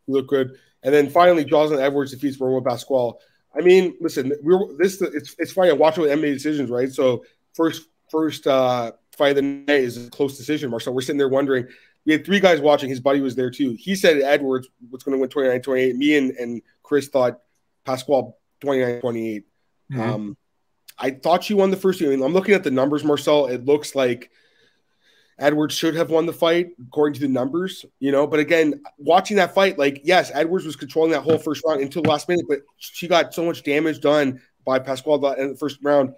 look 0.06 0.28
good. 0.28 0.56
And 0.82 0.92
then 0.92 1.10
finally, 1.10 1.44
Jocelyn 1.44 1.80
Edwards 1.80 2.12
defeats 2.12 2.40
Ramona 2.40 2.62
Pascual. 2.62 3.18
I 3.54 3.60
mean, 3.60 3.94
listen, 4.00 4.32
we 4.42 4.54
are 4.54 4.66
this 4.78 5.00
it's 5.00 5.34
it's 5.38 5.52
funny. 5.52 5.70
I 5.70 5.74
watch 5.74 5.98
with 5.98 6.10
MMA 6.10 6.32
decisions, 6.32 6.70
right? 6.70 6.90
So 6.90 7.24
first 7.54 7.88
first 8.10 8.46
uh, 8.46 8.92
fight 9.16 9.30
of 9.30 9.36
the 9.36 9.42
night 9.42 9.70
is 9.70 10.06
a 10.06 10.10
close 10.10 10.36
decision, 10.36 10.70
Mark. 10.70 10.82
So 10.82 10.92
we're 10.92 11.02
sitting 11.02 11.18
there 11.18 11.28
wondering. 11.28 11.66
We 12.04 12.12
had 12.12 12.24
three 12.24 12.40
guys 12.40 12.60
watching. 12.60 12.90
His 12.90 13.00
buddy 13.00 13.20
was 13.20 13.36
there 13.36 13.50
too. 13.50 13.76
He 13.78 13.94
said 13.94 14.20
Edwards 14.20 14.68
was 14.90 15.04
going 15.04 15.16
to 15.16 15.20
win 15.20 15.30
29 15.30 15.62
28. 15.62 15.96
Me 15.96 16.16
and, 16.16 16.32
and 16.32 16.62
Chris 16.82 17.08
thought 17.08 17.38
Pascual 17.84 18.38
29 18.60 19.00
28. 19.00 19.44
Mm-hmm. 19.92 20.00
Um, 20.00 20.36
I 20.98 21.10
thought 21.10 21.44
she 21.44 21.54
won 21.54 21.70
the 21.70 21.76
first. 21.76 22.02
I 22.02 22.06
mean, 22.06 22.22
I'm 22.22 22.32
looking 22.32 22.54
at 22.54 22.64
the 22.64 22.70
numbers, 22.70 23.04
Marcel. 23.04 23.46
It 23.46 23.64
looks 23.64 23.94
like 23.94 24.30
Edwards 25.38 25.74
should 25.74 25.94
have 25.94 26.10
won 26.10 26.26
the 26.26 26.32
fight 26.32 26.70
according 26.86 27.14
to 27.14 27.20
the 27.20 27.28
numbers, 27.28 27.84
you 28.00 28.12
know. 28.12 28.26
But 28.26 28.40
again, 28.40 28.82
watching 28.98 29.38
that 29.38 29.54
fight, 29.54 29.78
like, 29.78 30.02
yes, 30.04 30.30
Edwards 30.34 30.64
was 30.64 30.76
controlling 30.76 31.12
that 31.12 31.22
whole 31.22 31.38
first 31.38 31.64
round 31.66 31.80
until 31.80 32.02
the 32.02 32.08
last 32.08 32.28
minute, 32.28 32.44
but 32.48 32.60
she 32.76 33.08
got 33.08 33.34
so 33.34 33.44
much 33.44 33.62
damage 33.62 34.00
done 34.00 34.40
by 34.64 34.78
Pascual 34.78 35.32
in 35.32 35.50
the 35.50 35.56
first 35.56 35.78
round 35.82 36.14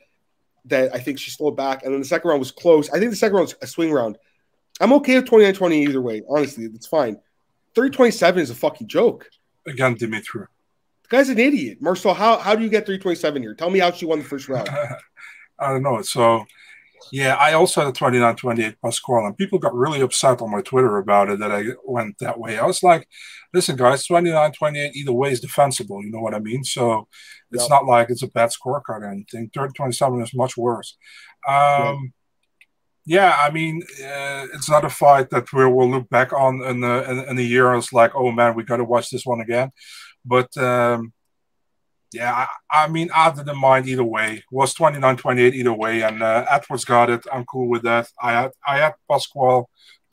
that 0.67 0.95
I 0.95 0.99
think 0.99 1.19
she 1.19 1.31
slowed 1.31 1.57
back. 1.57 1.85
And 1.85 1.93
then 1.93 2.01
the 2.01 2.07
second 2.07 2.29
round 2.29 2.41
was 2.41 2.51
close. 2.51 2.91
I 2.91 2.99
think 2.99 3.11
the 3.11 3.17
second 3.17 3.37
round 3.37 3.47
was 3.47 3.57
a 3.63 3.67
swing 3.67 3.93
round. 3.93 4.19
I'm 4.81 4.93
okay 4.95 5.17
with 5.17 5.27
29 5.27 5.55
20 5.55 5.83
either 5.85 6.03
way. 6.03 6.23
Honestly, 6.29 6.65
it's 6.65 6.87
fine. 6.87 7.19
30 7.75 7.91
27 7.91 8.43
is 8.43 8.51
a 8.51 8.55
fucking 8.55 8.89
joke. 8.89 9.29
Again, 9.67 9.95
Dimitri. 9.95 10.47
The 11.05 11.09
guy's 11.09 11.29
an 11.29 11.39
idiot. 11.39 11.79
Marcel, 11.81 12.15
how, 12.15 12.39
how 12.39 12.55
do 12.55 12.63
you 12.63 12.71
get 12.71 12.87
327 12.87 13.43
here? 13.43 13.55
Tell 13.55 13.71
me 13.71 13.79
how 13.79 13.93
she 13.93 14.07
won 14.07 14.19
the 14.19 14.25
first 14.25 14.49
round. 14.49 14.69
I 15.59 15.69
don't 15.71 15.83
know. 15.83 16.03
So 16.03 16.45
yeah, 17.13 17.35
I 17.35 17.53
also 17.53 17.81
had 17.81 17.91
a 17.91 17.93
29 17.93 18.37
28 18.37 18.77
Pascual, 18.83 19.27
and 19.27 19.37
people 19.37 19.59
got 19.59 19.75
really 19.75 20.01
upset 20.01 20.43
on 20.43 20.51
my 20.51 20.61
Twitter 20.61 20.99
about 20.99 21.31
it 21.31 21.39
that 21.39 21.53
I 21.53 21.65
went 21.85 22.19
that 22.19 22.39
way. 22.39 22.59
I 22.59 22.67
was 22.67 22.83
like, 22.83 23.09
listen, 23.53 23.77
guys, 23.77 24.07
29 24.07 24.53
28 24.53 24.97
either 24.97 25.13
way 25.13 25.31
is 25.31 25.41
defensible. 25.41 26.03
You 26.03 26.11
know 26.11 26.21
what 26.21 26.35
I 26.35 26.41
mean? 26.41 26.65
So 26.65 27.09
it's 27.51 27.65
yep. 27.65 27.71
not 27.71 27.87
like 27.87 28.11
it's 28.11 28.23
a 28.23 28.29
bad 28.29 28.51
scorecard 28.51 29.01
or 29.01 29.11
anything. 29.11 29.51
30 29.55 29.73
27 29.75 30.23
is 30.23 30.35
much 30.35 30.57
worse. 30.57 30.97
Um, 31.49 32.13
yeah, 33.07 33.37
I 33.39 33.51
mean, 33.51 33.83
uh, 34.03 34.47
it's 34.55 34.71
not 34.71 34.85
a 34.85 34.91
fight 34.91 35.31
that 35.31 35.53
we 35.53 35.65
will 35.67 35.91
look 35.91 36.09
back 36.09 36.33
on 36.33 36.63
in, 36.63 36.81
the, 36.81 37.11
in, 37.11 37.19
in 37.31 37.39
a 37.39 37.43
year 37.43 37.75
it's 37.75 37.93
like, 37.93 38.13
oh 38.15 38.33
man, 38.33 38.55
we 38.55 38.65
got 38.65 38.79
to 38.79 38.85
watch 38.85 39.11
this 39.11 39.25
one 39.25 39.41
again. 39.41 39.71
But 40.25 40.57
um, 40.57 41.13
yeah, 42.15 42.47
I, 42.71 42.85
I, 42.85 42.89
mean, 42.89 43.11
I 43.15 43.31
didn't 43.31 43.59
mind 43.59 43.89
either 43.89 44.05
way. 44.05 44.37
It 44.37 44.45
was 44.51 44.73
29 44.75 45.17
28 45.17 45.55
either 45.55 45.73
way. 45.73 46.03
And 46.03 46.23
uh, 46.23 46.47
Edwards 46.49 46.85
got 46.85 47.11
it. 47.11 47.27
I'm 47.33 47.45
cool 47.45 47.69
with 47.69 47.83
that. 47.83 48.09
I 48.23 48.33
had 48.33 48.51
I 48.67 48.79
had 48.79 48.95
Pascual 49.11 49.69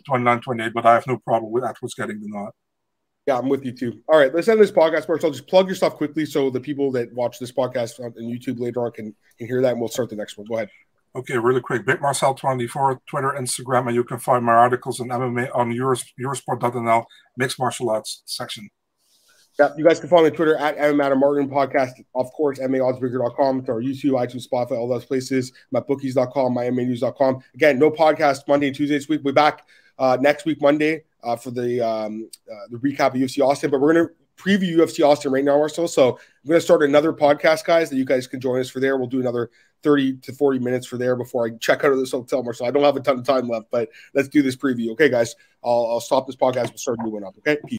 29 0.05 0.41
28, 0.41 0.73
but 0.73 0.85
I 0.85 0.93
have 0.93 1.07
no 1.07 1.17
problem 1.17 1.51
with 1.51 1.63
Edwards 1.63 1.93
getting 1.93 2.19
the 2.19 2.27
nod. 2.27 2.51
Yeah, 3.27 3.37
I'm 3.37 3.49
with 3.49 3.63
you 3.63 3.71
too. 3.71 4.01
All 4.11 4.17
right, 4.17 4.33
let's 4.33 4.47
end 4.47 4.59
this 4.59 4.71
podcast 4.71 5.05
first. 5.05 5.23
I'll 5.23 5.31
just 5.31 5.47
plug 5.47 5.67
your 5.67 5.75
stuff 5.75 5.95
quickly 5.95 6.25
so 6.25 6.49
the 6.49 6.59
people 6.59 6.91
that 6.93 7.13
watch 7.13 7.37
this 7.37 7.51
podcast 7.51 7.99
on 7.99 8.13
YouTube 8.13 8.59
later 8.59 8.83
on 8.83 8.91
can, 8.91 9.15
can 9.37 9.47
hear 9.47 9.61
that, 9.61 9.73
and 9.73 9.79
we'll 9.79 9.89
start 9.89 10.09
the 10.09 10.15
next 10.15 10.37
one. 10.37 10.47
Go 10.47 10.55
ahead. 10.55 10.69
Okay, 11.13 11.37
really 11.37 11.61
quick. 11.61 11.85
Big 11.85 11.99
Marcel24, 11.99 12.99
Twitter, 13.05 13.35
Instagram, 13.37 13.87
and 13.87 13.95
you 13.95 14.03
can 14.03 14.17
find 14.17 14.43
my 14.43 14.53
articles 14.53 14.99
on 14.99 15.09
MMA 15.09 15.49
on 15.53 15.71
Euros, 15.71 16.03
Eurosport.nl 16.19 17.03
mixed 17.37 17.59
martial 17.59 17.89
arts 17.89 18.23
section. 18.25 18.69
You 19.77 19.83
guys 19.83 19.99
can 19.99 20.09
follow 20.09 20.23
me 20.23 20.29
on 20.29 20.35
Twitter 20.35 20.55
at. 20.55 20.77
Adam 20.77 21.19
Martin 21.19 21.49
Podcast. 21.49 22.03
Of 22.15 22.31
course, 22.31 22.59
MMAOddsBreaker.com. 22.59 23.59
It's 23.59 23.69
our 23.69 23.81
YouTube, 23.81 24.11
iTunes, 24.11 24.47
Spotify, 24.47 24.77
all 24.77 24.87
those 24.87 25.05
places. 25.05 25.51
MyBookies.com, 25.73 26.55
MyMMANews.com. 26.55 27.43
Again, 27.53 27.79
no 27.79 27.91
podcast 27.91 28.47
Monday 28.47 28.67
and 28.67 28.75
Tuesday 28.75 28.97
this 28.97 29.07
week. 29.09 29.21
We'll 29.23 29.33
be 29.33 29.35
back 29.35 29.67
uh, 29.99 30.17
next 30.19 30.45
week, 30.45 30.61
Monday, 30.61 31.03
uh, 31.23 31.35
for 31.35 31.51
the 31.51 31.81
um, 31.81 32.29
uh, 32.51 32.67
the 32.69 32.77
recap 32.77 33.07
of 33.07 33.13
UFC 33.13 33.43
Austin. 33.43 33.69
But 33.69 33.81
we're 33.81 33.93
going 33.93 34.07
to 34.07 34.13
preview 34.41 34.75
UFC 34.77 35.05
Austin 35.05 35.31
right 35.31 35.43
now, 35.43 35.57
Marcel. 35.57 35.87
So 35.87 36.13
I'm 36.13 36.47
going 36.47 36.59
to 36.59 36.65
start 36.65 36.83
another 36.83 37.13
podcast, 37.13 37.65
guys, 37.65 37.89
that 37.89 37.97
you 37.97 38.05
guys 38.05 38.27
can 38.27 38.39
join 38.39 38.59
us 38.59 38.69
for 38.69 38.79
there. 38.79 38.97
We'll 38.97 39.07
do 39.07 39.19
another 39.19 39.51
30 39.83 40.17
to 40.17 40.33
40 40.33 40.59
minutes 40.59 40.87
for 40.87 40.97
there 40.97 41.15
before 41.15 41.45
I 41.45 41.51
check 41.59 41.83
out 41.83 41.91
of 41.91 41.99
this 41.99 42.11
hotel, 42.11 42.43
Marcel. 42.43 42.67
I 42.67 42.71
don't 42.71 42.83
have 42.83 42.95
a 42.95 42.99
ton 42.99 43.19
of 43.19 43.25
time 43.25 43.47
left, 43.47 43.67
but 43.71 43.89
let's 44.13 44.27
do 44.27 44.41
this 44.41 44.55
preview. 44.55 44.91
Okay, 44.91 45.09
guys, 45.09 45.35
I'll, 45.63 45.87
I'll 45.91 45.99
stop 45.99 46.27
this 46.27 46.35
podcast. 46.35 46.69
We'll 46.69 46.77
start 46.77 46.99
a 46.99 47.03
new 47.03 47.11
one 47.11 47.23
up. 47.23 47.35
Okay. 47.39 47.57
Peace. 47.57 47.69